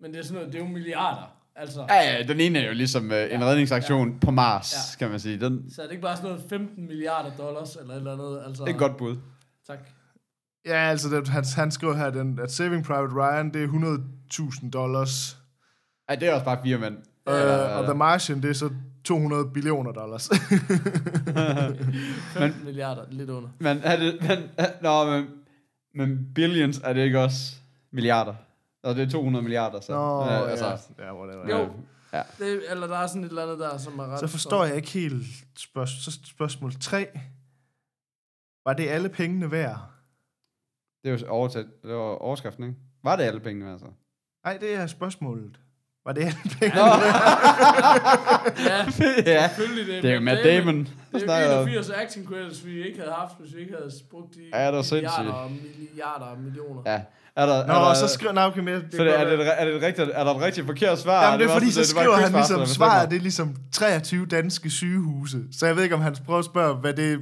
Men 0.01 0.11
det 0.11 0.19
er 0.19 0.23
sådan 0.23 0.35
noget, 0.35 0.53
det 0.53 0.61
er 0.61 0.65
jo 0.65 0.71
milliarder. 0.71 1.33
Altså, 1.55 1.85
Ja, 1.89 1.95
ja, 2.17 2.23
den 2.27 2.39
ene 2.39 2.59
er 2.59 2.67
jo 2.67 2.73
ligesom 2.73 3.05
uh, 3.05 3.17
en 3.33 3.43
redningsaktion 3.45 4.19
på 4.19 4.31
Mars, 4.31 4.73
Ja. 4.73 4.97
kan 4.99 5.09
man 5.11 5.19
sige. 5.19 5.39
Den, 5.39 5.71
så 5.71 5.81
er 5.81 5.85
det 5.85 5.91
ikke 5.91 6.01
bare 6.01 6.15
sådan 6.17 6.29
noget 6.29 6.45
15 6.49 6.87
milliarder 6.87 7.31
dollars 7.37 7.75
eller 7.75 7.93
et 7.93 7.97
eller 7.97 8.13
andet. 8.13 8.41
Altså, 8.47 8.63
det 8.63 8.69
er 8.69 8.73
et 8.73 8.79
godt 8.79 8.97
bud. 8.97 9.17
Tak. 9.67 9.79
Ja, 10.65 10.73
altså, 10.89 11.09
det, 11.15 11.27
han, 11.27 11.43
han 11.55 11.71
skriver 11.71 11.95
her, 11.95 12.09
den, 12.09 12.39
at 12.43 12.51
Saving 12.51 12.85
Private 12.85 13.13
Ryan, 13.15 13.53
det 13.53 13.63
er 13.63 13.67
100.000 14.33 14.69
dollars. 14.69 15.37
Ej, 16.09 16.15
det 16.15 16.27
er 16.27 16.33
også 16.33 16.45
bare 16.45 16.59
fire 16.63 16.77
mænd. 16.77 16.95
Uh, 16.95 17.33
Eller- 17.33 17.57
og 17.67 17.83
The 17.83 17.93
Martian, 17.93 18.41
det 18.41 18.49
er 18.49 18.53
så 18.53 18.69
200 19.07 19.51
billioner 19.53 19.91
dollars. 19.91 20.29
15 22.33 22.65
milliarder, 22.65 23.05
lidt 23.09 23.29
under. 23.29 23.49
Men 23.59 23.77
er 23.83 23.97
det... 23.97 24.17
Men, 24.21 24.49
er, 24.57 24.67
nå, 24.81 25.11
men, 25.11 25.27
men 25.93 26.33
billions, 26.35 26.79
er 26.83 26.93
det 26.93 27.03
ikke 27.03 27.19
også 27.19 27.55
milliarder? 27.91 28.35
Og 28.83 28.95
det 28.95 29.03
er 29.03 29.09
200 29.09 29.43
milliarder, 29.43 29.79
så... 29.79 29.91
Nå, 29.91 30.23
Ja, 30.25 30.33
ja. 30.33 30.45
altså, 30.45 30.77
ja, 30.99 31.15
whatever. 31.15 31.49
Jo. 31.59 31.69
Ja. 32.13 32.21
Det, 32.39 32.61
eller 32.71 32.87
der 32.87 32.97
er 32.97 33.07
sådan 33.07 33.23
et 33.23 33.29
eller 33.29 33.43
andet 33.43 33.59
der, 33.59 33.77
som 33.77 33.99
er 33.99 34.03
ret... 34.07 34.19
Så 34.19 34.27
forstår 34.27 34.65
jeg 34.65 34.75
ikke 34.75 34.89
helt 34.89 35.23
spørg- 35.59 35.87
så 36.03 36.19
spørgsmål 36.25 36.71
3. 36.79 37.07
Var 38.65 38.73
det 38.73 38.87
alle 38.89 39.09
pengene 39.09 39.51
værd? 39.51 39.79
Det 41.03 41.11
er 41.13 41.17
jo 41.17 41.27
oversat, 41.31 41.65
det 41.83 41.91
var 41.91 41.95
overskriften, 42.15 42.63
ikke? 42.63 42.75
Var 43.03 43.15
det 43.15 43.23
alle 43.23 43.39
pengene, 43.39 43.71
altså? 43.71 43.87
Nej, 44.45 44.57
det 44.57 44.73
er 44.73 44.87
spørgsmålet. 44.87 45.59
Var 46.07 46.13
det 46.13 46.35
pengene 46.59 46.81
Ja, 48.67 48.85
ja. 49.31 49.47
selvfølgelig 49.47 49.93
det. 49.95 50.03
Det 50.03 50.11
er 50.11 50.15
jo 50.15 50.21
Matt 50.21 50.39
Damon. 50.43 50.87
Det 51.13 51.29
er 51.29 51.53
jo 51.53 51.59
om. 51.61 51.67
81 51.67 51.89
acting 51.89 52.27
credits, 52.27 52.65
vi 52.65 52.83
ikke 52.87 52.99
havde 52.99 53.11
haft, 53.17 53.33
hvis 53.39 53.55
vi 53.55 53.61
ikke 53.61 53.73
havde 53.79 53.91
brugt 54.11 54.33
de 54.35 54.39
Ja, 54.53 54.67
det 54.67 54.77
er 54.77 54.81
sindssygt. 54.81 55.01
milliarder 55.25 55.33
og 55.43 55.51
milliarder 55.51 56.25
og 56.25 56.39
millioner. 56.39 56.81
Ja. 56.85 57.01
Er 57.35 57.45
der, 57.45 57.67
Nå, 57.67 57.73
er 57.73 57.77
der, 57.87 57.93
så 57.93 58.07
skriver... 58.07 58.33
Nej, 58.33 58.45
okay, 58.45 58.59
men 58.59 58.73
jeg- 58.73 58.81
så 58.91 59.03
det, 59.03 59.19
er, 59.19 59.23
det, 59.29 59.47
er, 59.59 59.65
det 59.65 59.75
et 59.75 59.81
rigtigt, 59.83 60.09
er 60.13 60.23
der 60.23 60.31
et 60.35 60.41
rigtigt 60.41 60.65
forkert 60.65 60.99
svar? 60.99 61.23
Jamen, 61.25 61.39
det 61.39 61.45
er 61.45 61.49
var 61.49 61.59
fordi, 61.59 61.71
så 61.71 61.79
det 61.81 61.95
var 61.95 62.01
skriver 62.01 62.15
han 62.15 62.23
quizmaster, 62.23 62.57
ligesom, 62.57 62.75
svaret 62.75 63.09
det 63.09 63.17
er 63.17 63.21
ligesom 63.21 63.55
23 63.73 64.25
danske 64.25 64.69
sygehuse. 64.69 65.37
Så 65.59 65.65
jeg 65.65 65.75
ved 65.75 65.83
ikke, 65.83 65.95
om 65.95 66.01
han 66.01 66.15
prøver 66.25 66.39
at 66.39 66.45
spørge, 66.45 66.75
hvad 66.75 66.93
det 66.93 67.19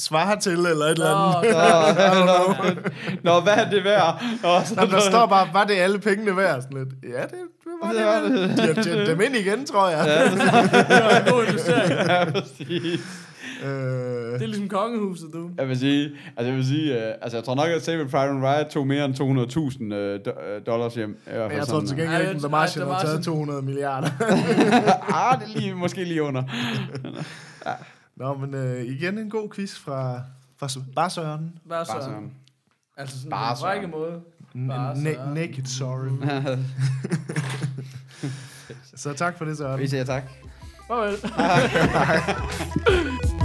svarer 0.00 0.38
til, 0.38 0.52
eller 0.52 0.66
et 0.86 0.90
eller 0.90 1.14
andet. 1.14 1.54
Nå, 1.54 2.24
Nå, 2.24 3.34
nå, 3.34 3.40
hvad 3.40 3.52
er 3.52 3.70
det 3.70 3.84
værd? 3.84 4.22
Nå, 4.42 4.48
så, 4.64 4.74
Jamen, 4.78 4.94
der 4.94 5.00
står 5.00 5.26
bare, 5.26 5.48
var 5.52 5.64
det 5.64 5.74
alle 5.74 5.98
pengene 5.98 6.36
værd? 6.36 6.62
Sådan 6.62 6.78
lidt. 6.78 7.14
Ja, 7.14 7.22
det, 7.22 7.30
det 7.30 7.72
var 7.82 7.92
det, 7.92 8.04
var 8.06 8.20
det. 8.20 8.56
De 8.58 8.74
har 8.74 8.82
tjent 8.82 9.06
dem 9.08 9.20
ind 9.20 9.36
igen, 9.36 9.66
tror 9.66 9.88
jeg. 9.88 10.06
det 10.30 11.04
var 11.04 11.18
en 11.26 11.32
god 11.32 11.44
investering. 11.46 11.90
ja, 11.92 12.24
præcis. 12.30 13.00
Øh, 13.64 13.70
Det 13.70 14.42
er 14.42 14.46
ligesom 14.46 14.68
kongehuset, 14.68 15.28
du. 15.32 15.50
Jeg 15.58 15.68
vil 15.68 15.78
sige, 15.78 16.10
altså 16.36 16.48
jeg 16.50 16.56
vil 16.56 16.66
sige, 16.66 16.92
uh, 16.96 17.02
altså 17.22 17.36
jeg 17.36 17.44
tror 17.44 17.54
nok, 17.54 17.68
at 17.68 17.84
Saving 17.84 18.10
Private 18.10 18.32
Ryan 18.42 18.68
tog 18.70 18.86
mere 18.86 19.04
end 19.04 19.14
200.000 19.14 19.20
uh, 19.24 19.90
do, 20.24 20.30
uh, 20.30 20.66
dollars 20.66 20.94
hjem. 20.94 21.10
I 21.26 21.30
hvert 21.30 21.50
fald 21.50 21.58
jeg 21.58 21.66
tror 21.66 21.80
til 21.80 21.96
gengæld 21.96 22.20
ikke, 22.20 22.30
at 22.30 22.36
The 22.38 22.48
Martian 22.48 22.86
har 22.86 22.92
taget 23.00 23.14
Martian. 23.14 23.22
200 23.22 23.62
milliarder. 23.62 24.08
uh, 24.20 25.32
ah, 25.32 25.38
det 25.40 25.54
er 25.56 25.60
lige, 25.60 25.74
måske 25.74 26.04
lige 26.04 26.22
under. 26.22 26.42
Nå, 28.16 28.34
men 28.34 28.54
øh, 28.54 28.82
igen 28.84 29.18
en 29.18 29.30
god 29.30 29.48
quiz 29.54 29.78
fra, 29.78 30.20
fra 30.56 30.68
S- 30.68 30.78
bare 30.96 31.10
Søren. 31.10 31.58
Bare 31.68 31.84
så. 31.84 31.92
Bare 31.92 32.02
sådan. 32.02 32.32
Altså 32.96 33.16
sådan 33.18 33.30
Bare 33.30 33.54
på 33.54 33.58
en 33.58 33.60
frække 33.60 33.82
Søren. 33.82 33.90
måde. 33.90 34.20
N- 34.54 34.68
Bare 34.68 34.92
na- 34.94 35.14
Søren. 35.14 35.34
naked 35.34 35.64
Søren. 35.64 36.22
Så 38.96 39.12
tak 39.12 39.38
for 39.38 39.44
det, 39.44 39.56
Søren. 39.56 39.80
Vi 39.80 39.88
siger 39.88 40.04
tak. 40.04 40.22
Farvel. 40.88 41.16